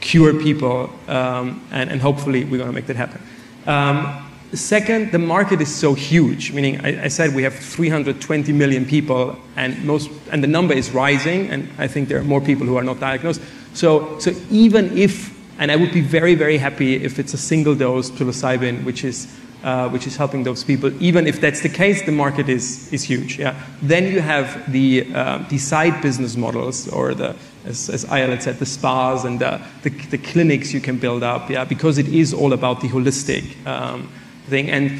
cure 0.00 0.34
people, 0.40 0.90
um, 1.08 1.66
and, 1.70 1.90
and, 1.90 2.00
hopefully 2.00 2.44
we're 2.44 2.58
going 2.58 2.68
to 2.68 2.74
make 2.74 2.86
that 2.86 2.96
happen. 2.96 3.20
Um, 3.66 4.24
second, 4.52 5.12
the 5.12 5.18
market 5.18 5.60
is 5.60 5.74
so 5.74 5.94
huge. 5.94 6.52
Meaning, 6.52 6.80
I, 6.84 7.04
I, 7.04 7.08
said 7.08 7.34
we 7.34 7.42
have 7.42 7.54
320 7.54 8.52
million 8.52 8.84
people, 8.84 9.36
and 9.56 9.84
most, 9.84 10.10
and 10.30 10.42
the 10.42 10.48
number 10.48 10.74
is 10.74 10.90
rising. 10.92 11.50
And 11.50 11.68
I 11.78 11.88
think 11.88 12.08
there 12.08 12.18
are 12.18 12.24
more 12.24 12.40
people 12.40 12.66
who 12.66 12.76
are 12.76 12.84
not 12.84 13.00
diagnosed. 13.00 13.40
So, 13.74 14.18
so 14.18 14.32
even 14.50 14.96
if, 14.96 15.36
and 15.58 15.70
I 15.70 15.76
would 15.76 15.92
be 15.92 16.00
very, 16.00 16.34
very 16.34 16.58
happy 16.58 16.94
if 17.02 17.18
it's 17.18 17.34
a 17.34 17.38
single 17.38 17.74
dose 17.74 18.10
psilocybin, 18.10 18.84
which 18.84 19.04
is 19.04 19.26
uh, 19.62 19.88
which 19.88 20.06
is 20.06 20.16
helping 20.16 20.44
those 20.44 20.62
people. 20.62 20.90
Even 21.02 21.26
if 21.26 21.40
that's 21.40 21.62
the 21.62 21.68
case, 21.68 22.06
the 22.06 22.12
market 22.12 22.48
is, 22.48 22.92
is 22.92 23.02
huge. 23.02 23.38
Yeah. 23.38 23.60
Then 23.82 24.04
you 24.04 24.20
have 24.20 24.70
the, 24.70 25.12
uh, 25.12 25.38
the 25.48 25.58
side 25.58 26.00
business 26.00 26.36
models, 26.36 26.88
or 26.88 27.12
the, 27.12 27.34
as, 27.68 27.90
as 27.90 28.04
Ayelet 28.06 28.42
said, 28.42 28.58
the 28.58 28.66
spas 28.66 29.24
and 29.24 29.38
the, 29.38 29.60
the, 29.82 29.90
the, 29.90 30.18
clinics 30.18 30.72
you 30.72 30.80
can 30.80 30.98
build 30.98 31.22
up, 31.22 31.50
yeah, 31.50 31.64
because 31.64 31.98
it 31.98 32.08
is 32.08 32.32
all 32.32 32.52
about 32.52 32.80
the 32.80 32.88
holistic 32.88 33.66
um, 33.66 34.10
thing. 34.46 34.70
And, 34.70 34.90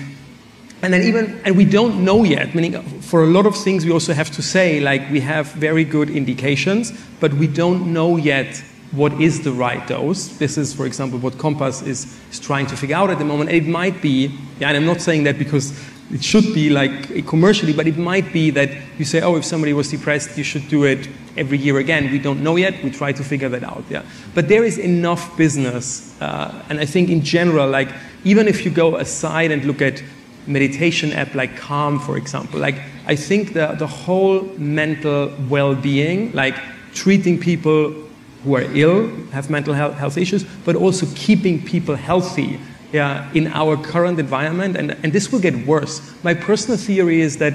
and 0.82 0.92
then 0.92 1.02
even, 1.02 1.40
and 1.44 1.56
we 1.56 1.64
don't 1.64 2.04
know 2.04 2.24
yet, 2.24 2.54
meaning 2.54 2.80
for 3.00 3.24
a 3.24 3.26
lot 3.26 3.46
of 3.46 3.56
things 3.56 3.84
we 3.84 3.90
also 3.90 4.12
have 4.12 4.30
to 4.32 4.42
say, 4.42 4.80
like 4.80 5.10
we 5.10 5.20
have 5.20 5.46
very 5.52 5.84
good 5.84 6.10
indications, 6.10 6.92
but 7.20 7.32
we 7.34 7.46
don't 7.46 7.92
know 7.92 8.16
yet 8.16 8.62
what 8.92 9.12
is 9.20 9.42
the 9.42 9.52
right 9.52 9.86
dose. 9.86 10.28
This 10.38 10.56
is, 10.56 10.72
for 10.72 10.86
example, 10.86 11.18
what 11.18 11.38
Compass 11.38 11.82
is, 11.82 12.18
is 12.30 12.38
trying 12.38 12.66
to 12.66 12.76
figure 12.76 12.96
out 12.96 13.10
at 13.10 13.18
the 13.18 13.24
moment. 13.24 13.50
It 13.50 13.66
might 13.66 14.00
be, 14.00 14.38
yeah, 14.60 14.68
and 14.68 14.76
I'm 14.76 14.86
not 14.86 15.00
saying 15.00 15.24
that 15.24 15.38
because 15.38 15.72
it 16.12 16.24
should 16.24 16.54
be 16.54 16.70
like 16.70 17.26
commercially, 17.26 17.72
but 17.72 17.86
it 17.86 17.98
might 17.98 18.32
be 18.32 18.50
that 18.50 18.70
you 18.98 19.04
say, 19.04 19.20
oh, 19.20 19.36
if 19.36 19.44
somebody 19.44 19.72
was 19.74 19.90
depressed, 19.90 20.38
you 20.38 20.44
should 20.44 20.66
do 20.68 20.84
it 20.84 21.08
every 21.36 21.58
year 21.58 21.78
again. 21.78 22.10
We 22.10 22.18
don't 22.18 22.42
know 22.42 22.56
yet. 22.56 22.82
We 22.82 22.90
try 22.90 23.12
to 23.12 23.22
figure 23.22 23.48
that 23.50 23.62
out. 23.62 23.84
Yeah, 23.90 24.02
but 24.34 24.48
there 24.48 24.64
is 24.64 24.78
enough 24.78 25.36
business, 25.36 26.18
uh, 26.20 26.64
and 26.70 26.80
I 26.80 26.86
think 26.86 27.10
in 27.10 27.22
general, 27.22 27.68
like 27.68 27.90
even 28.24 28.48
if 28.48 28.64
you 28.64 28.70
go 28.70 28.96
aside 28.96 29.50
and 29.50 29.64
look 29.64 29.82
at 29.82 30.02
meditation 30.46 31.12
app 31.12 31.34
like 31.34 31.56
Calm, 31.56 31.98
for 31.98 32.16
example, 32.16 32.58
like 32.58 32.80
I 33.06 33.14
think 33.14 33.52
the 33.52 33.74
the 33.78 33.86
whole 33.86 34.42
mental 34.56 35.30
well-being, 35.48 36.32
like 36.32 36.56
treating 36.94 37.38
people 37.38 37.94
who 38.44 38.56
are 38.56 38.64
ill, 38.72 39.08
have 39.32 39.50
mental 39.50 39.74
health, 39.74 39.94
health 39.94 40.16
issues, 40.16 40.44
but 40.64 40.74
also 40.74 41.06
keeping 41.14 41.62
people 41.62 41.96
healthy 41.96 42.58
yeah, 42.92 43.30
in 43.34 43.46
our 43.48 43.76
current 43.76 44.18
environment. 44.18 44.76
And, 44.76 44.92
and 45.02 45.12
this 45.12 45.30
will 45.30 45.40
get 45.40 45.66
worse. 45.66 46.00
My 46.24 46.34
personal 46.34 46.78
theory 46.78 47.20
is 47.20 47.36
that, 47.38 47.54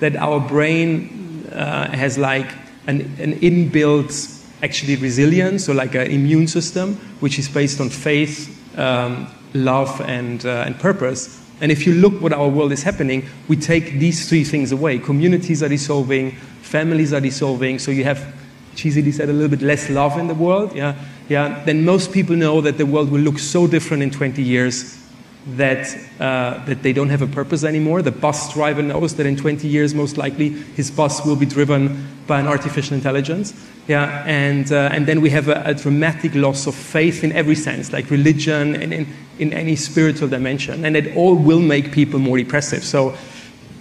that 0.00 0.16
our 0.16 0.40
brain 0.40 1.46
uh, 1.52 1.90
has 1.90 2.18
like 2.18 2.50
an, 2.86 3.00
an 3.18 3.34
inbuilt 3.40 4.40
actually 4.62 4.94
resilience, 4.94 5.68
or 5.68 5.74
like 5.74 5.94
an 5.96 6.10
immune 6.10 6.46
system, 6.46 6.94
which 7.18 7.36
is 7.38 7.48
based 7.48 7.80
on 7.80 7.90
faith, 7.90 8.78
um, 8.78 9.26
love, 9.54 10.00
and, 10.02 10.46
uh, 10.46 10.64
and 10.66 10.78
purpose. 10.78 11.40
And 11.60 11.72
if 11.72 11.84
you 11.86 11.94
look 11.94 12.20
what 12.20 12.32
our 12.32 12.48
world 12.48 12.70
is 12.70 12.82
happening, 12.84 13.24
we 13.48 13.56
take 13.56 13.98
these 13.98 14.28
three 14.28 14.44
things 14.44 14.72
away. 14.72 14.98
Communities 14.98 15.62
are 15.62 15.68
dissolving, 15.68 16.32
families 16.62 17.12
are 17.12 17.20
dissolving, 17.20 17.80
so 17.80 17.90
you 17.90 18.04
have 18.04 18.34
cheesily 18.76 19.12
said, 19.12 19.28
a 19.28 19.32
little 19.32 19.48
bit 19.48 19.62
less 19.62 19.90
love 19.90 20.16
in 20.16 20.28
the 20.28 20.34
world, 20.34 20.74
yeah, 20.74 20.94
yeah, 21.32 21.64
then 21.64 21.84
most 21.84 22.12
people 22.12 22.36
know 22.36 22.60
that 22.60 22.76
the 22.76 22.84
world 22.84 23.10
will 23.10 23.20
look 23.20 23.38
so 23.38 23.66
different 23.66 24.02
in 24.02 24.10
20 24.10 24.42
years 24.42 24.98
that, 25.46 25.96
uh, 26.20 26.62
that 26.66 26.82
they 26.82 26.92
don't 26.92 27.08
have 27.08 27.22
a 27.22 27.26
purpose 27.26 27.64
anymore. 27.64 28.02
The 28.02 28.12
bus 28.12 28.52
driver 28.52 28.82
knows 28.82 29.16
that 29.16 29.24
in 29.24 29.36
20 29.36 29.66
years, 29.66 29.94
most 29.94 30.18
likely, 30.18 30.50
his 30.50 30.90
bus 30.90 31.24
will 31.24 31.36
be 31.36 31.46
driven 31.46 32.06
by 32.26 32.38
an 32.38 32.46
artificial 32.46 32.94
intelligence. 32.94 33.54
Yeah, 33.88 34.22
and, 34.26 34.70
uh, 34.70 34.90
and 34.92 35.06
then 35.06 35.22
we 35.22 35.30
have 35.30 35.48
a, 35.48 35.62
a, 35.64 35.74
dramatic 35.74 36.34
loss 36.34 36.66
of 36.66 36.74
faith 36.74 37.24
in 37.24 37.32
every 37.32 37.56
sense, 37.56 37.92
like 37.94 38.10
religion 38.10 38.76
and 38.76 38.92
in, 38.92 39.06
in 39.38 39.54
any 39.54 39.74
spiritual 39.74 40.28
dimension. 40.28 40.84
And 40.84 40.96
it 40.98 41.16
all 41.16 41.34
will 41.34 41.60
make 41.60 41.92
people 41.92 42.18
more 42.20 42.36
depressive. 42.36 42.84
So, 42.84 43.16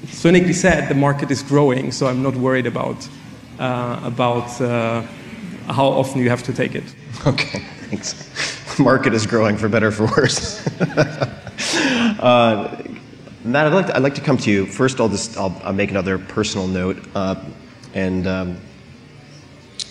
cynically 0.08 0.54
said, 0.54 0.88
the 0.88 0.95
market 0.95 1.30
is 1.30 1.43
growing, 1.43 1.91
so 1.91 2.08
I'm 2.08 2.24
not 2.24 2.36
worried 2.36 2.66
about 2.66 3.08
uh, 3.60 3.99
about 4.04 4.60
uh, 4.60 5.04
how 5.72 5.88
often 5.88 6.22
you 6.22 6.30
have 6.30 6.43
to 6.43 6.53
take 6.53 6.76
it. 6.76 6.84
Okay, 7.28 7.59
thanks. 7.89 8.13
The 8.78 8.84
market 8.84 9.13
is 9.13 9.28
growing 9.28 9.55
for 9.55 9.69
better 9.69 9.91
for 9.91 10.07
worse. 10.07 10.65
uh, 12.19 12.84
Matt, 13.43 13.67
I'd 13.67 13.74
like, 13.74 13.88
to, 13.88 13.95
I'd 13.95 14.01
like 14.01 14.15
to 14.15 14.22
come 14.22 14.38
to 14.38 14.49
you. 14.49 14.65
First, 14.65 14.99
I'll 14.99 15.09
just 15.09 15.38
I'll, 15.38 15.55
I'll 15.63 15.74
make 15.74 15.91
another 15.91 16.17
personal 16.17 16.67
note 16.67 16.97
uh, 17.13 17.36
and 17.93 18.26
um, 18.26 18.57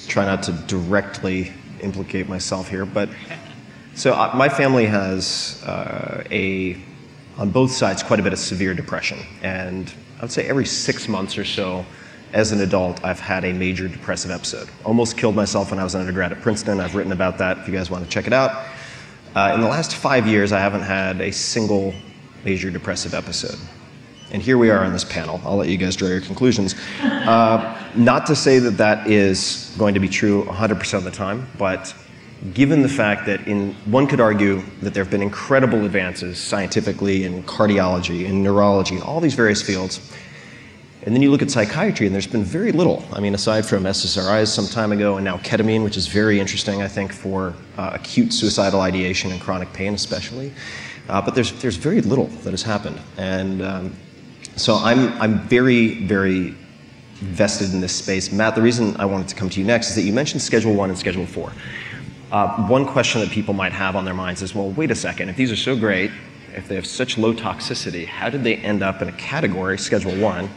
try 0.08 0.24
not 0.24 0.42
to 0.44 0.52
directly 0.66 1.52
implicate 1.82 2.28
myself 2.28 2.68
here. 2.68 2.84
But 2.84 3.10
so 3.94 4.12
uh, 4.12 4.32
my 4.34 4.48
family 4.48 4.86
has 4.86 5.62
uh, 5.64 6.24
a 6.32 6.76
on 7.38 7.50
both 7.50 7.70
sides 7.70 8.02
quite 8.02 8.18
a 8.18 8.22
bit 8.22 8.32
of 8.32 8.38
severe 8.40 8.74
depression, 8.74 9.20
and 9.42 9.92
I 10.18 10.22
would 10.22 10.32
say 10.32 10.48
every 10.48 10.66
six 10.66 11.06
months 11.06 11.38
or 11.38 11.44
so, 11.44 11.86
as 12.32 12.52
an 12.52 12.60
adult, 12.60 13.04
I've 13.04 13.20
had 13.20 13.44
a 13.44 13.52
major 13.52 13.88
depressive 13.88 14.30
episode. 14.30 14.68
Almost 14.84 15.16
killed 15.16 15.34
myself 15.34 15.70
when 15.70 15.80
I 15.80 15.84
was 15.84 15.94
an 15.94 16.00
undergrad 16.00 16.32
at 16.32 16.40
Princeton. 16.40 16.80
I've 16.80 16.94
written 16.94 17.12
about 17.12 17.38
that 17.38 17.58
if 17.58 17.68
you 17.68 17.74
guys 17.74 17.90
want 17.90 18.04
to 18.04 18.10
check 18.10 18.26
it 18.26 18.32
out. 18.32 18.66
Uh, 19.34 19.52
in 19.54 19.60
the 19.60 19.68
last 19.68 19.94
five 19.94 20.26
years, 20.26 20.52
I 20.52 20.60
haven't 20.60 20.82
had 20.82 21.20
a 21.20 21.32
single 21.32 21.94
major 22.44 22.70
depressive 22.70 23.14
episode. 23.14 23.58
And 24.32 24.40
here 24.40 24.58
we 24.58 24.70
are 24.70 24.84
on 24.84 24.92
this 24.92 25.04
panel. 25.04 25.40
I'll 25.44 25.56
let 25.56 25.68
you 25.68 25.76
guys 25.76 25.96
draw 25.96 26.08
your 26.08 26.20
conclusions. 26.20 26.74
Uh, 27.00 27.76
not 27.96 28.26
to 28.26 28.36
say 28.36 28.60
that 28.60 28.72
that 28.72 29.08
is 29.08 29.74
going 29.76 29.94
to 29.94 30.00
be 30.00 30.08
true 30.08 30.44
100% 30.44 30.94
of 30.94 31.04
the 31.04 31.10
time, 31.10 31.48
but 31.58 31.94
given 32.54 32.82
the 32.82 32.88
fact 32.88 33.26
that 33.26 33.46
in, 33.46 33.74
one 33.86 34.06
could 34.06 34.20
argue 34.20 34.62
that 34.82 34.94
there 34.94 35.02
have 35.02 35.10
been 35.10 35.22
incredible 35.22 35.84
advances 35.84 36.38
scientifically 36.38 37.24
in 37.24 37.42
cardiology, 37.42 38.24
in 38.24 38.42
neurology, 38.42 39.00
all 39.00 39.20
these 39.20 39.34
various 39.34 39.60
fields, 39.62 40.12
and 41.03 41.14
then 41.14 41.22
you 41.22 41.30
look 41.30 41.40
at 41.40 41.51
psychiatry, 41.51 42.07
and 42.07 42.14
there's 42.14 42.26
been 42.26 42.44
very 42.44 42.72
little. 42.72 43.03
I 43.12 43.20
mean, 43.20 43.34
aside 43.34 43.64
from 43.64 43.84
SSRIs 43.84 44.48
some 44.48 44.66
time 44.66 44.92
ago, 44.92 45.16
and 45.16 45.24
now 45.24 45.38
ketamine, 45.38 45.82
which 45.82 45.96
is 45.96 46.07
very 46.07 46.38
interesting, 46.38 46.82
I 46.82 46.88
think, 46.88 47.12
for 47.12 47.55
uh, 47.78 47.92
acute 47.94 48.32
suicidal 48.34 48.82
ideation 48.82 49.32
and 49.32 49.40
chronic 49.40 49.72
pain, 49.72 49.94
especially. 49.94 50.53
Uh, 51.09 51.20
but 51.22 51.34
there's 51.34 51.53
there's 51.62 51.76
very 51.76 52.03
little 52.03 52.26
that 52.44 52.51
has 52.51 52.62
happened, 52.62 53.01
and 53.16 53.62
um, 53.62 53.96
so 54.57 54.76
I'm 54.76 55.12
I'm 55.20 55.40
very 55.48 56.05
very 56.07 56.55
vested 57.14 57.72
in 57.72 57.80
this 57.80 57.94
space. 57.94 58.30
Matt, 58.30 58.55
the 58.55 58.62
reason 58.62 58.96
I 58.98 59.07
wanted 59.07 59.28
to 59.28 59.34
come 59.34 59.48
to 59.51 59.61
you 59.61 59.66
next 59.66 59.90
is 59.90 59.96
that 59.96 60.03
you 60.03 60.12
mentioned 60.12 60.42
Schedule 60.42 60.74
One 60.74 60.90
and 60.90 60.98
Schedule 60.98 61.26
Four. 61.26 61.53
Uh, 62.30 62.66
one 62.66 62.86
question 62.86 63.20
that 63.22 63.30
people 63.30 63.55
might 63.55 63.72
have 63.72 63.96
on 63.96 64.05
their 64.05 64.14
minds 64.14 64.40
is, 64.40 64.55
well, 64.55 64.70
wait 64.70 64.90
a 64.90 64.94
second, 64.94 65.28
if 65.28 65.36
these 65.36 65.51
are 65.51 65.57
so 65.57 65.76
great, 65.76 66.12
if 66.55 66.68
they 66.68 66.76
have 66.76 66.86
such 66.86 67.18
low 67.18 67.34
toxicity, 67.34 68.07
how 68.07 68.30
did 68.30 68.44
they 68.44 68.55
end 68.57 68.84
up 68.84 69.03
in 69.03 69.09
a 69.09 69.12
category, 69.12 69.76
Schedule 69.78 70.16
One? 70.20 70.48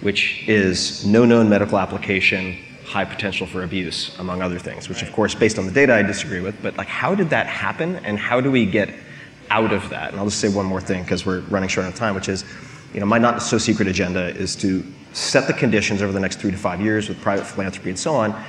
Which 0.00 0.48
is 0.48 1.04
no 1.04 1.24
known 1.24 1.48
medical 1.48 1.78
application, 1.78 2.56
high 2.84 3.04
potential 3.04 3.46
for 3.46 3.64
abuse, 3.64 4.16
among 4.18 4.42
other 4.42 4.58
things, 4.58 4.88
which 4.88 5.02
of 5.02 5.12
course, 5.12 5.34
based 5.34 5.58
on 5.58 5.66
the 5.66 5.72
data, 5.72 5.94
I 5.94 6.02
disagree 6.02 6.40
with. 6.40 6.60
But 6.62 6.76
like, 6.76 6.88
how 6.88 7.14
did 7.14 7.30
that 7.30 7.46
happen, 7.46 7.96
and 7.96 8.18
how 8.18 8.40
do 8.40 8.50
we 8.50 8.64
get 8.64 8.94
out 9.50 9.72
of 9.72 9.88
that? 9.90 10.10
And 10.10 10.18
I'll 10.18 10.26
just 10.26 10.40
say 10.40 10.48
one 10.48 10.66
more 10.66 10.80
thing 10.80 11.02
because 11.02 11.26
we're 11.26 11.40
running 11.40 11.68
short 11.68 11.86
on 11.86 11.92
time, 11.92 12.14
which 12.14 12.28
is, 12.28 12.44
you 12.94 13.00
know, 13.00 13.06
my 13.06 13.18
not 13.18 13.42
so 13.42 13.58
secret 13.58 13.88
agenda 13.88 14.28
is 14.28 14.56
to 14.56 14.84
set 15.12 15.46
the 15.46 15.52
conditions 15.52 16.00
over 16.00 16.12
the 16.12 16.20
next 16.20 16.38
three 16.38 16.50
to 16.50 16.56
five 16.56 16.80
years 16.80 17.08
with 17.08 17.20
private 17.20 17.44
philanthropy 17.44 17.90
and 17.90 17.98
so 17.98 18.14
on, 18.14 18.44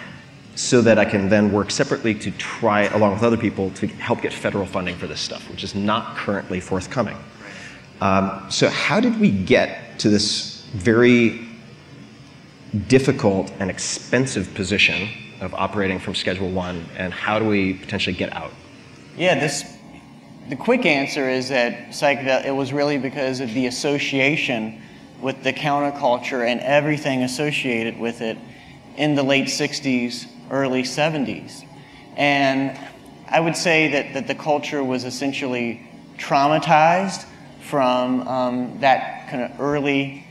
so 0.56 0.82
that 0.82 1.00
I 1.00 1.06
can 1.06 1.30
then 1.30 1.52
work 1.52 1.72
separately 1.72 2.14
to 2.16 2.32
try, 2.32 2.84
along 2.84 3.14
with 3.14 3.24
other 3.24 3.38
people, 3.38 3.72
to 3.72 3.88
help 3.88 4.22
get 4.22 4.34
federal 4.34 4.66
funding 4.66 4.96
for 4.98 5.08
this 5.08 5.22
stuff, 5.22 5.50
which 5.50 5.64
is 5.64 5.74
not 5.74 6.16
currently 6.18 6.60
forthcoming. 6.60 7.18
Um, 8.02 8.46
so, 8.50 8.70
how 8.70 9.00
did 9.00 9.20
we 9.20 9.32
get 9.32 10.00
to 10.00 10.10
this 10.10 10.49
very 10.72 11.48
difficult 12.88 13.52
and 13.60 13.70
expensive 13.70 14.54
position 14.54 15.10
of 15.42 15.54
operating 15.54 16.00
from 16.00 16.16
Schedule 16.16 16.50
One, 16.50 16.86
and 16.98 17.14
how 17.14 17.40
do 17.40 17.46
we 17.46 17.74
potentially 17.74 18.16
get 18.16 18.34
out? 18.34 18.52
Yeah, 19.18 19.40
this. 19.40 19.64
The 20.50 20.56
quick 20.56 20.86
answer 20.86 21.30
is 21.30 21.50
that 21.50 21.90
psychedel- 21.90 22.46
it 22.46 22.52
was 22.52 22.74
really 22.74 22.98
because 22.98 23.40
of 23.40 23.54
the 23.54 23.68
association 23.68 24.82
with 25.22 25.44
the 25.44 25.54
counterculture 25.54 26.48
and 26.48 26.60
everything 26.62 27.24
associated 27.24 28.00
with 28.00 28.22
it 28.22 28.38
in 28.98 29.16
the 29.16 29.24
late 29.24 29.48
60s, 29.48 30.26
early 30.50 30.84
70s. 30.84 31.66
And 32.18 32.78
I 33.30 33.40
would 33.40 33.56
say 33.56 33.92
that, 33.92 34.14
that 34.14 34.28
the 34.28 34.36
culture 34.36 34.84
was 34.84 35.04
essentially 35.04 35.88
traumatized 36.18 37.26
from 37.62 38.28
um, 38.28 38.80
that 38.80 39.30
kind 39.30 39.44
of 39.44 39.60
early 39.60 40.26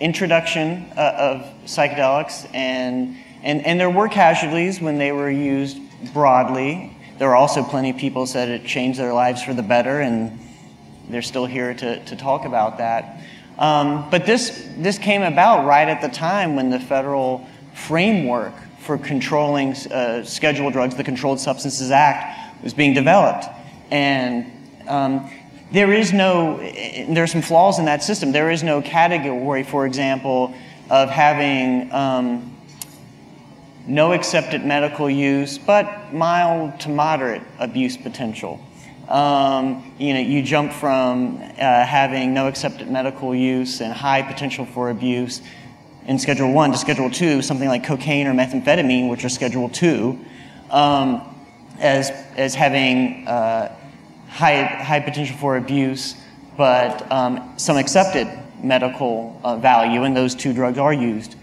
introduction 0.00 0.86
uh, 0.96 1.00
of 1.16 1.54
psychedelics, 1.64 2.48
and, 2.54 3.16
and, 3.42 3.64
and 3.66 3.80
there 3.80 3.90
were 3.90 4.08
casualties 4.08 4.80
when 4.80 4.98
they 4.98 5.12
were 5.12 5.30
used 5.30 5.78
broadly. 6.12 6.96
There 7.18 7.30
are 7.30 7.36
also 7.36 7.62
plenty 7.62 7.90
of 7.90 7.96
people 7.96 8.26
said 8.26 8.48
it 8.48 8.64
changed 8.64 8.98
their 8.98 9.12
lives 9.12 9.42
for 9.42 9.54
the 9.54 9.62
better, 9.62 10.00
and 10.00 10.38
they're 11.08 11.22
still 11.22 11.46
here 11.46 11.74
to, 11.74 12.04
to 12.04 12.16
talk 12.16 12.44
about 12.44 12.78
that. 12.78 13.22
Um, 13.58 14.08
but 14.10 14.24
this, 14.24 14.68
this 14.76 14.98
came 14.98 15.22
about 15.22 15.66
right 15.66 15.88
at 15.88 16.00
the 16.00 16.08
time 16.08 16.54
when 16.54 16.70
the 16.70 16.78
federal 16.78 17.46
framework 17.74 18.54
for 18.80 18.98
controlling 18.98 19.72
uh, 19.72 20.24
scheduled 20.24 20.72
drugs, 20.72 20.94
the 20.94 21.04
Controlled 21.04 21.40
Substances 21.40 21.90
Act, 21.90 22.62
was 22.62 22.72
being 22.72 22.94
developed. 22.94 23.46
And 23.90 24.46
um, 24.86 25.30
there 25.70 25.92
is 25.92 26.12
no, 26.12 26.58
there 26.58 27.22
are 27.22 27.28
some 27.28 27.42
flaws 27.42 27.78
in 27.78 27.84
that 27.84 28.02
system. 28.02 28.32
There 28.32 28.50
is 28.50 28.62
no 28.62 28.80
category, 28.80 29.62
for 29.62 29.86
example, 29.86 30.54
of 30.88 31.10
having 31.10 31.92
um, 31.92 32.56
no 33.86 34.12
accepted 34.12 34.64
medical 34.64 35.10
use, 35.10 35.58
but 35.58 36.12
mild 36.12 36.80
to 36.80 36.88
moderate 36.88 37.42
abuse 37.58 37.96
potential. 37.96 38.60
Um, 39.08 39.94
you 39.98 40.12
know, 40.12 40.20
you 40.20 40.42
jump 40.42 40.72
from 40.72 41.36
uh, 41.36 41.84
having 41.84 42.34
no 42.34 42.46
accepted 42.46 42.90
medical 42.90 43.34
use 43.34 43.80
and 43.80 43.92
high 43.92 44.22
potential 44.22 44.66
for 44.66 44.90
abuse 44.90 45.40
in 46.06 46.18
Schedule 46.18 46.52
1 46.52 46.72
to 46.72 46.78
Schedule 46.78 47.10
2, 47.10 47.42
something 47.42 47.68
like 47.68 47.84
cocaine 47.84 48.26
or 48.26 48.32
methamphetamine, 48.32 49.08
which 49.08 49.24
are 49.24 49.28
Schedule 49.28 49.68
2, 49.68 50.18
um, 50.70 51.22
as, 51.78 52.10
as 52.36 52.54
having 52.54 53.26
uh, 53.26 53.74
high, 54.28 54.62
high 54.64 55.00
potential 55.00 55.36
for 55.36 55.56
abuse, 55.56 56.14
but 56.56 57.10
um, 57.10 57.54
some 57.56 57.76
accepted 57.76 58.28
medical 58.62 59.40
uh, 59.44 59.56
value, 59.56 60.02
and 60.04 60.16
those 60.16 60.34
two 60.34 60.52
drugs 60.52 60.78
are 60.78 60.92
used 60.92 61.36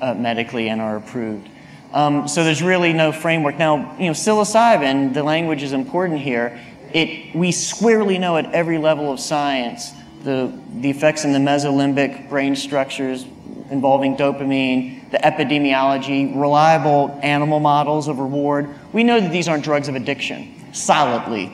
uh, 0.00 0.14
medically 0.14 0.68
and 0.68 0.80
are 0.80 0.96
approved. 0.96 1.48
Um, 1.92 2.28
so 2.28 2.44
there's 2.44 2.62
really 2.62 2.92
no 2.92 3.12
framework. 3.12 3.56
Now, 3.56 3.96
you 3.98 4.06
know, 4.06 4.12
psilocybin, 4.12 5.14
the 5.14 5.22
language 5.22 5.62
is 5.62 5.72
important 5.72 6.20
here. 6.20 6.60
It, 6.92 7.34
we 7.34 7.52
squarely 7.52 8.18
know 8.18 8.36
at 8.36 8.52
every 8.52 8.78
level 8.78 9.12
of 9.12 9.20
science 9.20 9.92
the, 10.22 10.52
the 10.80 10.90
effects 10.90 11.24
in 11.24 11.32
the 11.32 11.38
mesolimbic 11.38 12.28
brain 12.28 12.56
structures 12.56 13.24
involving 13.70 14.16
dopamine, 14.16 15.10
the 15.10 15.18
epidemiology, 15.18 16.38
reliable 16.38 17.18
animal 17.22 17.60
models 17.60 18.08
of 18.08 18.18
reward. 18.18 18.68
We 18.92 19.04
know 19.04 19.20
that 19.20 19.30
these 19.30 19.48
aren't 19.48 19.64
drugs 19.64 19.88
of 19.88 19.94
addiction, 19.94 20.72
solidly. 20.72 21.52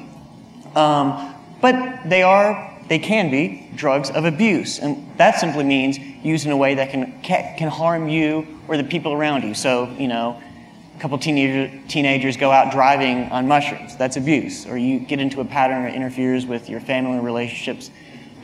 Um, 0.74 1.34
but 1.60 2.08
they 2.08 2.22
are, 2.22 2.76
they 2.88 2.98
can 2.98 3.30
be 3.30 3.70
drugs 3.76 4.10
of 4.10 4.24
abuse. 4.24 4.78
And 4.78 5.16
that 5.16 5.38
simply 5.38 5.64
means 5.64 5.98
used 5.98 6.46
in 6.46 6.52
a 6.52 6.56
way 6.56 6.74
that 6.74 6.90
can, 6.90 7.20
can 7.22 7.68
harm 7.68 8.08
you 8.08 8.46
or 8.68 8.76
the 8.76 8.84
people 8.84 9.12
around 9.12 9.44
you. 9.44 9.54
So, 9.54 9.88
you 9.98 10.08
know, 10.08 10.40
a 10.96 11.00
couple 11.00 11.18
teenager, 11.18 11.72
teenagers 11.88 12.36
go 12.36 12.50
out 12.50 12.72
driving 12.72 13.24
on 13.30 13.48
mushrooms. 13.48 13.96
That's 13.96 14.16
abuse. 14.16 14.66
Or 14.66 14.76
you 14.76 15.00
get 15.00 15.20
into 15.20 15.40
a 15.40 15.44
pattern 15.44 15.84
that 15.84 15.94
interferes 15.94 16.46
with 16.46 16.68
your 16.68 16.80
family 16.80 17.18
relationships, 17.18 17.90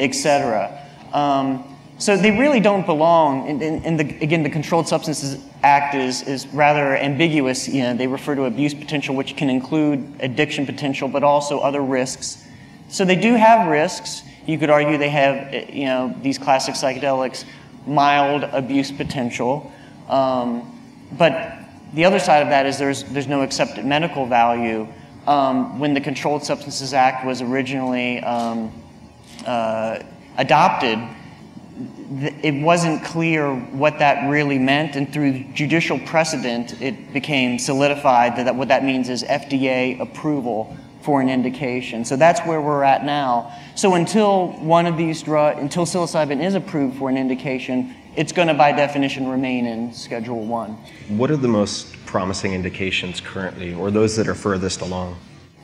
etc. 0.01 0.87
Um, 1.13 1.78
so 1.99 2.17
they 2.17 2.31
really 2.31 2.61
don't 2.61 2.87
belong. 2.87 3.49
And, 3.49 3.63
and, 3.63 3.99
the, 3.99 4.23
again, 4.23 4.45
the 4.45 4.51
Controlled 4.51 4.87
Substances 4.87 5.45
Act 5.65 5.97
is, 5.97 6.23
is 6.23 6.47
rather 6.49 6.97
ambiguous. 6.97 7.69
You 7.69 7.83
know, 7.83 7.95
they 7.95 8.07
refer 8.07 8.37
to 8.37 8.45
abuse 8.45 8.73
potential, 8.73 9.17
which 9.17 9.37
can 9.37 9.51
include 9.51 10.09
addiction 10.21 10.65
potential, 10.65 11.09
but 11.09 11.25
also 11.25 11.59
other 11.59 11.83
risks. 11.83 12.47
So 12.89 13.05
they 13.05 13.17
do 13.17 13.35
have 13.35 13.69
risks. 13.69 14.23
You 14.47 14.59
could 14.59 14.71
argue 14.71 14.97
they 14.97 15.11
have, 15.11 15.53
you 15.75 15.87
know, 15.87 16.15
these 16.23 16.39
classic 16.39 16.77
psychedelics, 16.77 17.45
mild 17.85 18.45
abuse 18.45 18.93
potential. 18.93 19.71
Um, 20.09 20.81
but 21.19 21.59
the 21.95 22.05
other 22.05 22.21
side 22.21 22.43
of 22.43 22.49
that 22.51 22.65
is 22.65 22.79
there's, 22.79 23.03
there's 23.05 23.27
no 23.27 23.43
accepted 23.43 23.85
medical 23.85 24.25
value. 24.25 24.87
Um, 25.27 25.79
when 25.81 25.95
the 25.95 26.01
Controlled 26.01 26.45
Substances 26.45 26.95
Act 26.95 27.27
was 27.27 27.43
originally 27.43 28.21
um, 28.21 28.73
uh, 29.45 29.99
adopted, 30.39 30.99
it 32.43 32.55
wasn't 32.63 33.05
clear 33.05 33.55
what 33.55 33.99
that 34.01 34.29
really 34.29 34.59
meant, 34.59 34.97
and 34.97 35.13
through 35.13 35.45
judicial 35.55 35.99
precedent, 36.01 36.81
it 36.81 37.13
became 37.13 37.59
solidified 37.59 38.37
that, 38.37 38.45
that 38.45 38.55
what 38.55 38.69
that 38.69 38.85
means 38.85 39.09
is 39.09 39.23
FDA 39.23 40.01
approval 40.01 40.77
for 41.03 41.21
an 41.21 41.29
indication. 41.29 42.05
So 42.05 42.17
that's 42.17 42.41
where 42.41 42.61
we're 42.61 42.83
at 42.83 43.05
now. 43.05 43.53
So 43.77 43.95
until 43.95 44.49
one 44.59 44.87
of 44.87 44.97
these 44.97 45.23
drugs, 45.23 45.61
until 45.61 45.87
psilocybin 45.87 46.43
is 46.45 46.55
approved 46.55 46.99
for 46.99 47.09
an 47.09 47.17
indication, 47.17 47.95
it's 48.17 48.33
going 48.33 48.49
to 48.49 48.55
by 48.55 48.73
definition 48.73 49.29
remain 49.29 49.67
in 49.67 49.93
Schedule 49.93 50.45
1. 50.45 50.71
What 51.17 51.31
are 51.31 51.37
the 51.37 51.49
most 51.49 51.95
promising 52.05 52.55
indications 52.55 53.21
currently, 53.21 53.75
or 53.75 53.91
those 53.91 54.17
that 54.17 54.27
are 54.27 54.35
furthest 54.35 54.81
along? 54.81 55.17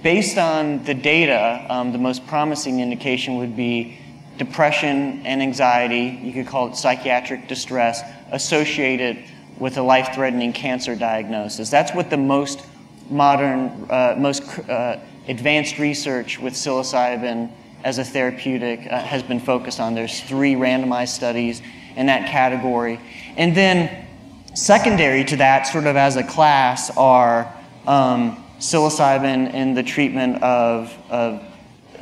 Based 0.03 0.39
on 0.39 0.85
the 0.85 0.95
data, 0.95 1.67
um, 1.69 1.91
the 1.91 1.99
most 1.99 2.27
promising 2.27 2.81
indication 2.81 3.39
would 3.39 3.57
be 3.57 3.99
depression 4.39 5.25
and 5.27 5.43
anxiety, 5.43 6.19
you 6.23 6.33
could 6.33 6.47
call 6.47 6.69
it 6.69 6.77
psychiatric 6.77 7.49
distress, 7.49 8.03
associated 8.33 9.19
with 9.59 9.77
a 9.77 9.83
life 9.83 10.15
threatening 10.15 10.53
cancer 10.53 10.97
diagnosis. 10.97 11.71
That's 11.71 11.95
what 11.95 12.11
the 12.11 12.17
most 12.17 12.67
modern, 13.11 13.87
uh, 13.91 14.17
most 14.19 14.43
uh, 14.69 14.99
advanced 15.29 15.79
research 15.79 16.39
with 16.39 16.55
psilocybin 16.55 17.51
as 17.85 17.99
a 17.99 18.05
therapeutic 18.05 18.81
uh, 18.91 19.01
has 19.01 19.23
been 19.23 19.41
focused 19.41 19.79
on. 19.79 19.95
There's 19.95 20.21
three 20.23 20.55
randomized 20.55 21.09
studies 21.09 21.63
in 21.97 22.07
that 22.07 22.29
category. 22.29 22.99
And 23.37 23.57
then, 23.57 24.07
secondary 24.55 25.25
to 25.25 25.37
that, 25.37 25.65
sort 25.65 25.87
of 25.87 25.97
as 25.97 26.17
a 26.17 26.25
class, 26.25 26.91
are 26.97 27.55
um, 27.87 28.43
psilocybin 28.59 29.53
in 29.53 29.75
the 29.75 29.83
treatment 29.83 30.43
of, 30.43 30.97
of 31.11 31.43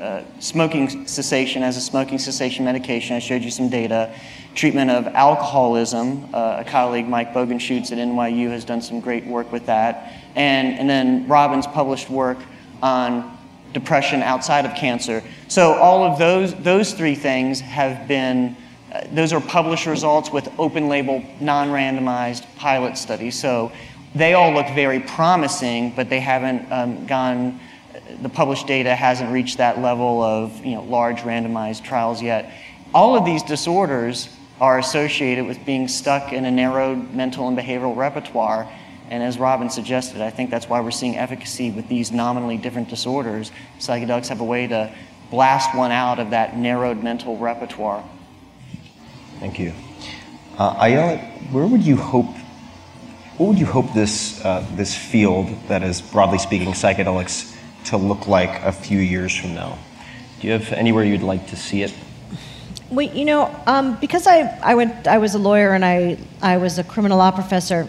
uh, 0.02 0.24
smoking 0.40 1.06
cessation 1.06 1.62
as 1.62 1.76
a 1.76 1.80
smoking 1.80 2.18
cessation 2.18 2.64
medication. 2.64 3.14
I 3.14 3.20
showed 3.20 3.42
you 3.42 3.52
some 3.52 3.68
data. 3.68 4.12
Treatment 4.52 4.90
of 4.90 5.06
alcoholism. 5.06 6.28
Uh, 6.34 6.56
a 6.58 6.64
colleague, 6.64 7.06
Mike 7.06 7.32
Bogenschutz 7.32 7.92
at 7.92 7.98
NYU, 7.98 8.48
has 8.48 8.64
done 8.64 8.82
some 8.82 8.98
great 9.00 9.24
work 9.24 9.52
with 9.52 9.66
that. 9.66 10.12
And, 10.34 10.76
and 10.76 10.90
then 10.90 11.28
Robin's 11.28 11.68
published 11.68 12.10
work 12.10 12.38
on 12.82 13.38
depression 13.72 14.22
outside 14.22 14.66
of 14.66 14.74
cancer. 14.74 15.22
So 15.46 15.74
all 15.74 16.02
of 16.02 16.18
those, 16.18 16.52
those 16.56 16.94
three 16.94 17.14
things 17.14 17.60
have 17.60 18.08
been, 18.08 18.56
uh, 18.92 19.02
those 19.12 19.32
are 19.32 19.40
published 19.40 19.86
results 19.86 20.32
with 20.32 20.48
open 20.58 20.88
label, 20.88 21.24
non 21.40 21.68
randomized 21.68 22.44
pilot 22.56 22.98
studies. 22.98 23.38
So 23.38 23.70
they 24.16 24.34
all 24.34 24.52
look 24.52 24.66
very 24.74 24.98
promising, 24.98 25.92
but 25.94 26.10
they 26.10 26.18
haven't 26.18 26.70
um, 26.72 27.06
gone 27.06 27.60
the 28.22 28.28
published 28.28 28.66
data 28.66 28.94
hasn't 28.94 29.32
reached 29.32 29.58
that 29.58 29.80
level 29.80 30.22
of 30.22 30.64
you 30.64 30.76
know, 30.76 30.82
large 30.82 31.18
randomized 31.20 31.84
trials 31.84 32.22
yet. 32.22 32.52
All 32.94 33.16
of 33.16 33.24
these 33.24 33.42
disorders 33.42 34.28
are 34.60 34.78
associated 34.78 35.46
with 35.46 35.64
being 35.66 35.88
stuck 35.88 36.32
in 36.32 36.44
a 36.44 36.50
narrowed 36.50 37.12
mental 37.12 37.48
and 37.48 37.58
behavioral 37.58 37.96
repertoire. 37.96 38.70
And 39.10 39.22
as 39.22 39.38
Robin 39.38 39.68
suggested, 39.70 40.20
I 40.20 40.30
think 40.30 40.50
that's 40.50 40.68
why 40.68 40.80
we're 40.80 40.92
seeing 40.92 41.16
efficacy 41.16 41.70
with 41.70 41.88
these 41.88 42.12
nominally 42.12 42.56
different 42.56 42.88
disorders. 42.88 43.50
Psychedelics 43.78 44.28
have 44.28 44.40
a 44.40 44.44
way 44.44 44.68
to 44.68 44.94
blast 45.30 45.74
one 45.76 45.90
out 45.90 46.18
of 46.18 46.30
that 46.30 46.56
narrowed 46.56 47.02
mental 47.02 47.36
repertoire. 47.36 48.04
Thank 49.40 49.58
you. 49.58 49.72
Uh, 50.58 50.76
Ayelet, 50.76 51.50
where 51.50 51.66
would 51.66 51.82
you 51.82 51.96
hope, 51.96 52.26
what 53.36 53.48
would 53.48 53.58
you 53.58 53.66
hope 53.66 53.92
this, 53.94 54.42
uh, 54.44 54.64
this 54.76 54.96
field 54.96 55.48
that 55.68 55.82
is, 55.82 56.00
broadly 56.00 56.38
speaking, 56.38 56.68
psychedelics, 56.68 57.51
to 57.86 57.96
look 57.96 58.26
like 58.26 58.62
a 58.62 58.72
few 58.72 58.98
years 58.98 59.34
from 59.34 59.54
now? 59.54 59.78
Do 60.40 60.46
you 60.46 60.52
have 60.54 60.72
anywhere 60.72 61.04
you'd 61.04 61.22
like 61.22 61.46
to 61.48 61.56
see 61.56 61.82
it? 61.82 61.94
Well, 62.90 63.06
you 63.06 63.24
know, 63.24 63.54
um, 63.66 63.96
because 64.00 64.26
I, 64.26 64.58
I 64.62 64.74
went, 64.74 65.06
I 65.06 65.18
was 65.18 65.34
a 65.34 65.38
lawyer 65.38 65.72
and 65.72 65.84
I, 65.84 66.18
I 66.42 66.58
was 66.58 66.78
a 66.78 66.84
criminal 66.84 67.18
law 67.18 67.30
professor, 67.30 67.88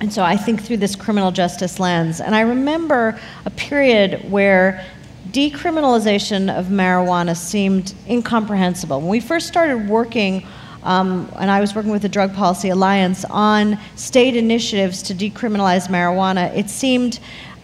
and 0.00 0.12
so 0.12 0.22
I 0.22 0.36
think 0.36 0.62
through 0.62 0.78
this 0.78 0.96
criminal 0.96 1.30
justice 1.30 1.78
lens. 1.78 2.20
And 2.20 2.34
I 2.34 2.40
remember 2.40 3.20
a 3.44 3.50
period 3.50 4.30
where 4.30 4.84
decriminalization 5.30 6.56
of 6.56 6.66
marijuana 6.66 7.36
seemed 7.36 7.94
incomprehensible. 8.08 9.00
When 9.00 9.08
we 9.08 9.20
first 9.20 9.46
started 9.46 9.88
working, 9.88 10.46
um, 10.84 11.30
and 11.38 11.50
I 11.50 11.60
was 11.60 11.74
working 11.74 11.90
with 11.90 12.02
the 12.02 12.08
Drug 12.08 12.34
Policy 12.34 12.70
Alliance 12.70 13.24
on 13.26 13.78
state 13.94 14.36
initiatives 14.36 15.02
to 15.04 15.14
decriminalize 15.14 15.88
marijuana, 15.88 16.54
it 16.56 16.70
seemed 16.70 17.20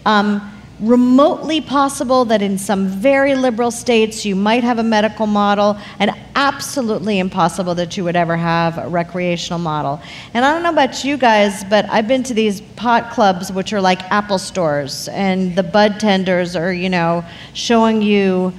um, 0.06 0.53
remotely 0.80 1.60
possible 1.60 2.24
that 2.24 2.42
in 2.42 2.58
some 2.58 2.86
very 2.88 3.34
liberal 3.34 3.70
states 3.70 4.24
you 4.24 4.34
might 4.34 4.64
have 4.64 4.78
a 4.78 4.82
medical 4.82 5.26
model, 5.26 5.78
and 5.98 6.10
absolutely 6.34 7.18
impossible 7.18 7.74
that 7.76 7.96
you 7.96 8.04
would 8.04 8.16
ever 8.16 8.36
have 8.36 8.76
a 8.78 8.88
recreational 8.88 9.58
model. 9.58 10.00
And 10.34 10.44
I 10.44 10.52
don't 10.52 10.62
know 10.62 10.70
about 10.70 11.04
you 11.04 11.16
guys, 11.16 11.64
but 11.64 11.88
I've 11.90 12.08
been 12.08 12.24
to 12.24 12.34
these 12.34 12.60
pot 12.60 13.12
clubs 13.12 13.52
which 13.52 13.72
are 13.72 13.80
like 13.80 14.02
Apple 14.10 14.38
stores, 14.38 15.08
and 15.08 15.54
the 15.54 15.62
bud 15.62 16.00
tenders 16.00 16.56
are, 16.56 16.72
you 16.72 16.88
know, 16.88 17.24
showing 17.52 18.02
you 18.02 18.52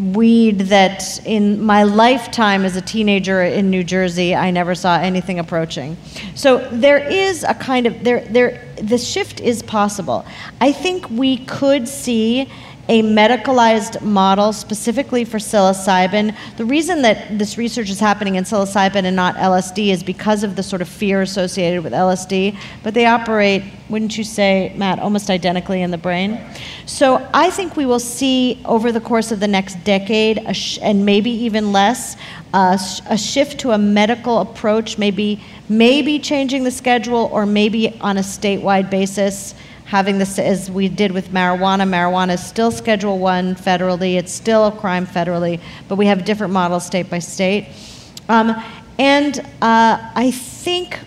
weed 0.00 0.60
that 0.60 1.24
in 1.26 1.62
my 1.62 1.82
lifetime 1.82 2.64
as 2.64 2.76
a 2.76 2.80
teenager 2.80 3.42
in 3.42 3.70
New 3.70 3.84
Jersey 3.84 4.34
I 4.34 4.50
never 4.50 4.74
saw 4.74 4.96
anything 4.96 5.38
approaching. 5.38 5.96
So 6.34 6.68
there 6.70 6.98
is 6.98 7.44
a 7.44 7.54
kind 7.54 7.86
of 7.86 8.02
there 8.02 8.20
there 8.20 8.66
the 8.76 8.98
shift 8.98 9.40
is 9.40 9.62
possible. 9.62 10.24
I 10.60 10.72
think 10.72 11.08
we 11.10 11.38
could 11.38 11.86
see 11.86 12.50
a 12.90 13.04
medicalized 13.04 14.02
model 14.02 14.52
specifically 14.52 15.24
for 15.24 15.38
psilocybin. 15.38 16.36
The 16.56 16.64
reason 16.64 17.02
that 17.02 17.38
this 17.38 17.56
research 17.56 17.88
is 17.88 18.00
happening 18.00 18.34
in 18.34 18.42
psilocybin 18.42 19.04
and 19.04 19.14
not 19.14 19.36
LSD 19.36 19.92
is 19.92 20.02
because 20.02 20.42
of 20.42 20.56
the 20.56 20.62
sort 20.64 20.82
of 20.82 20.88
fear 20.88 21.22
associated 21.22 21.84
with 21.84 21.92
LSD, 21.92 22.58
but 22.82 22.92
they 22.92 23.06
operate, 23.06 23.62
wouldn't 23.88 24.18
you 24.18 24.24
say, 24.24 24.72
Matt, 24.74 24.98
almost 24.98 25.30
identically 25.30 25.82
in 25.82 25.92
the 25.92 25.98
brain? 25.98 26.40
So 26.84 27.24
I 27.32 27.50
think 27.50 27.76
we 27.76 27.86
will 27.86 28.00
see 28.00 28.60
over 28.64 28.90
the 28.90 29.00
course 29.00 29.30
of 29.30 29.38
the 29.38 29.46
next 29.46 29.84
decade, 29.84 30.56
sh- 30.56 30.80
and 30.82 31.06
maybe 31.06 31.30
even 31.30 31.70
less, 31.70 32.16
uh, 32.52 32.76
a 33.08 33.16
shift 33.16 33.60
to 33.60 33.70
a 33.70 33.78
medical 33.78 34.40
approach, 34.40 34.98
maybe, 34.98 35.40
maybe 35.68 36.18
changing 36.18 36.64
the 36.64 36.72
schedule 36.72 37.30
or 37.32 37.46
maybe 37.46 37.96
on 38.00 38.16
a 38.16 38.22
statewide 38.22 38.90
basis 38.90 39.54
having 39.90 40.18
this 40.18 40.38
as 40.38 40.70
we 40.70 40.88
did 40.88 41.10
with 41.10 41.30
marijuana. 41.30 41.82
Marijuana 41.82 42.34
is 42.34 42.46
still 42.46 42.70
Schedule 42.70 43.18
One 43.18 43.56
federally; 43.56 44.14
it's 44.14 44.32
still 44.32 44.66
a 44.66 44.72
crime 44.72 45.04
federally, 45.04 45.60
but 45.88 45.96
we 45.96 46.06
have 46.06 46.24
different 46.24 46.52
models 46.52 46.86
state 46.86 47.10
by 47.10 47.18
state. 47.18 47.66
Um, 48.28 48.54
and 49.00 49.40
uh, 49.60 49.98
I 50.14 50.30
think 50.30 51.00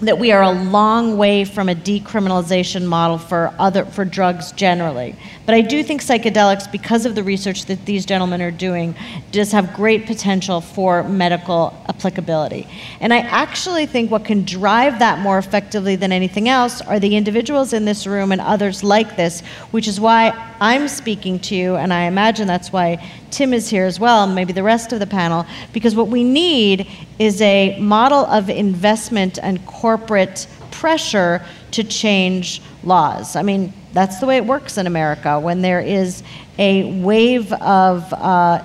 that 0.00 0.18
we 0.18 0.32
are 0.32 0.42
a 0.42 0.50
long 0.50 1.16
way 1.16 1.44
from 1.44 1.68
a 1.68 1.74
decriminalization 1.74 2.84
model 2.84 3.16
for 3.16 3.54
other 3.58 3.84
for 3.84 4.04
drugs 4.04 4.52
generally. 4.52 5.14
But 5.46 5.54
I 5.54 5.60
do 5.60 5.82
think 5.82 6.02
psychedelics, 6.02 6.70
because 6.70 7.06
of 7.06 7.14
the 7.14 7.22
research 7.22 7.66
that 7.66 7.84
these 7.86 8.04
gentlemen 8.04 8.42
are 8.42 8.50
doing, 8.50 8.94
does 9.30 9.52
have 9.52 9.72
great 9.74 10.06
potential 10.06 10.60
for 10.60 11.02
medical 11.04 11.74
applicability. 11.88 12.66
And 13.00 13.14
I 13.14 13.18
actually 13.18 13.86
think 13.86 14.10
what 14.10 14.24
can 14.24 14.44
drive 14.44 14.98
that 14.98 15.20
more 15.20 15.38
effectively 15.38 15.96
than 15.96 16.12
anything 16.12 16.48
else 16.48 16.80
are 16.80 16.98
the 16.98 17.16
individuals 17.16 17.72
in 17.72 17.84
this 17.84 18.06
room 18.06 18.32
and 18.32 18.40
others 18.40 18.82
like 18.82 19.16
this, 19.16 19.42
which 19.70 19.86
is 19.86 20.00
why 20.00 20.32
I'm 20.60 20.88
speaking 20.88 21.38
to 21.40 21.54
you, 21.54 21.76
and 21.76 21.92
I 21.92 22.04
imagine 22.04 22.46
that's 22.46 22.72
why 22.72 23.04
Tim 23.30 23.52
is 23.52 23.68
here 23.68 23.84
as 23.84 24.00
well, 24.00 24.24
and 24.24 24.34
maybe 24.34 24.52
the 24.52 24.62
rest 24.62 24.92
of 24.92 25.00
the 25.00 25.06
panel, 25.06 25.44
because 25.72 25.94
what 25.94 26.08
we 26.08 26.24
need 26.24 26.86
is 27.18 27.40
a 27.40 27.78
model 27.78 28.26
of 28.26 28.50
investment 28.50 29.38
and 29.42 29.64
corporate 29.66 30.46
pressure 30.70 31.44
to 31.70 31.84
change 31.84 32.60
laws. 32.82 33.36
I 33.36 33.42
mean, 33.42 33.72
that's 33.92 34.18
the 34.18 34.26
way 34.26 34.36
it 34.36 34.44
works 34.44 34.76
in 34.76 34.86
America. 34.86 35.38
When 35.38 35.62
there 35.62 35.80
is 35.80 36.22
a 36.58 37.00
wave 37.00 37.52
of, 37.54 38.12
uh, 38.12 38.62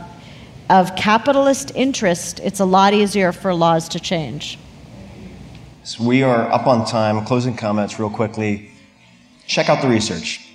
of 0.70 0.96
capitalist 0.96 1.72
interest, 1.76 2.40
it's 2.40 2.60
a 2.60 2.66
lot 2.66 2.94
easier 2.94 3.32
for 3.32 3.54
laws 3.54 3.90
to 3.90 4.00
change. 4.00 4.58
So 5.84 6.04
we 6.04 6.24
are 6.24 6.52
up 6.52 6.68
on 6.68 6.86
time. 6.86 7.24
Closing 7.26 7.56
comments, 7.56 8.00
real 8.00 8.10
quickly. 8.10 8.72
Check 9.48 9.70
out 9.70 9.82
the 9.82 9.88
research. 9.88 10.48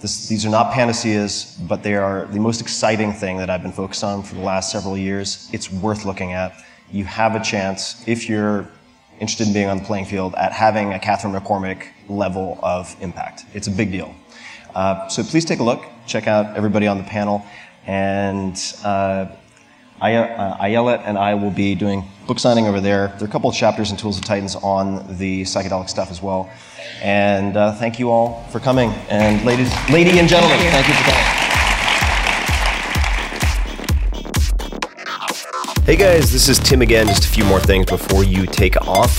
This, 0.00 0.28
these 0.28 0.46
are 0.46 0.50
not 0.50 0.72
panaceas, 0.72 1.58
but 1.68 1.82
they 1.82 1.94
are 1.94 2.26
the 2.26 2.40
most 2.40 2.60
exciting 2.60 3.12
thing 3.12 3.36
that 3.36 3.50
I've 3.50 3.62
been 3.62 3.72
focused 3.72 4.02
on 4.02 4.22
for 4.22 4.34
the 4.34 4.40
last 4.40 4.72
several 4.72 4.96
years. 4.96 5.48
It's 5.52 5.70
worth 5.70 6.04
looking 6.04 6.32
at. 6.32 6.54
You 6.92 7.04
have 7.06 7.34
a 7.34 7.40
chance, 7.42 8.06
if 8.06 8.28
you're 8.28 8.68
interested 9.18 9.46
in 9.46 9.52
being 9.52 9.68
on 9.68 9.78
the 9.78 9.84
playing 9.84 10.04
field, 10.04 10.34
at 10.34 10.52
having 10.52 10.92
a 10.92 10.98
Katharine 10.98 11.32
McCormick 11.32 11.86
level 12.08 12.58
of 12.62 12.94
impact. 13.00 13.44
It's 13.54 13.66
a 13.66 13.70
big 13.70 13.90
deal. 13.90 14.14
Uh, 14.74 15.08
so 15.08 15.22
please 15.22 15.44
take 15.44 15.60
a 15.60 15.62
look. 15.62 15.82
Check 16.06 16.26
out 16.26 16.56
everybody 16.56 16.86
on 16.86 16.98
the 16.98 17.04
panel. 17.04 17.44
And 17.86 18.56
uh, 18.84 19.26
I, 20.00 20.14
uh, 20.16 20.58
Ayelet 20.58 21.02
and 21.04 21.16
I 21.16 21.34
will 21.34 21.50
be 21.50 21.74
doing 21.74 22.04
book 22.26 22.38
signing 22.38 22.66
over 22.66 22.80
there. 22.80 23.08
There 23.18 23.22
are 23.22 23.28
a 23.28 23.32
couple 23.32 23.48
of 23.48 23.56
chapters 23.56 23.90
in 23.90 23.96
Tools 23.96 24.18
of 24.18 24.24
Titans 24.24 24.56
on 24.56 25.16
the 25.18 25.42
psychedelic 25.42 25.88
stuff 25.88 26.10
as 26.10 26.20
well. 26.20 26.50
And 27.00 27.56
uh, 27.56 27.72
thank 27.74 27.98
you 27.98 28.10
all 28.10 28.42
for 28.50 28.60
coming. 28.60 28.90
And 29.08 29.44
ladies, 29.44 29.72
lady 29.90 30.18
and 30.18 30.28
gentlemen, 30.28 30.58
thank 30.58 30.64
you, 30.64 30.70
thank 30.70 30.88
you 30.88 30.94
for 30.94 31.10
coming. 31.10 31.51
Hey 35.84 35.96
guys, 35.96 36.30
this 36.30 36.48
is 36.48 36.60
Tim 36.60 36.80
again. 36.80 37.08
Just 37.08 37.24
a 37.24 37.28
few 37.28 37.44
more 37.44 37.58
things 37.58 37.86
before 37.86 38.22
you 38.22 38.46
take 38.46 38.80
off. 38.86 39.18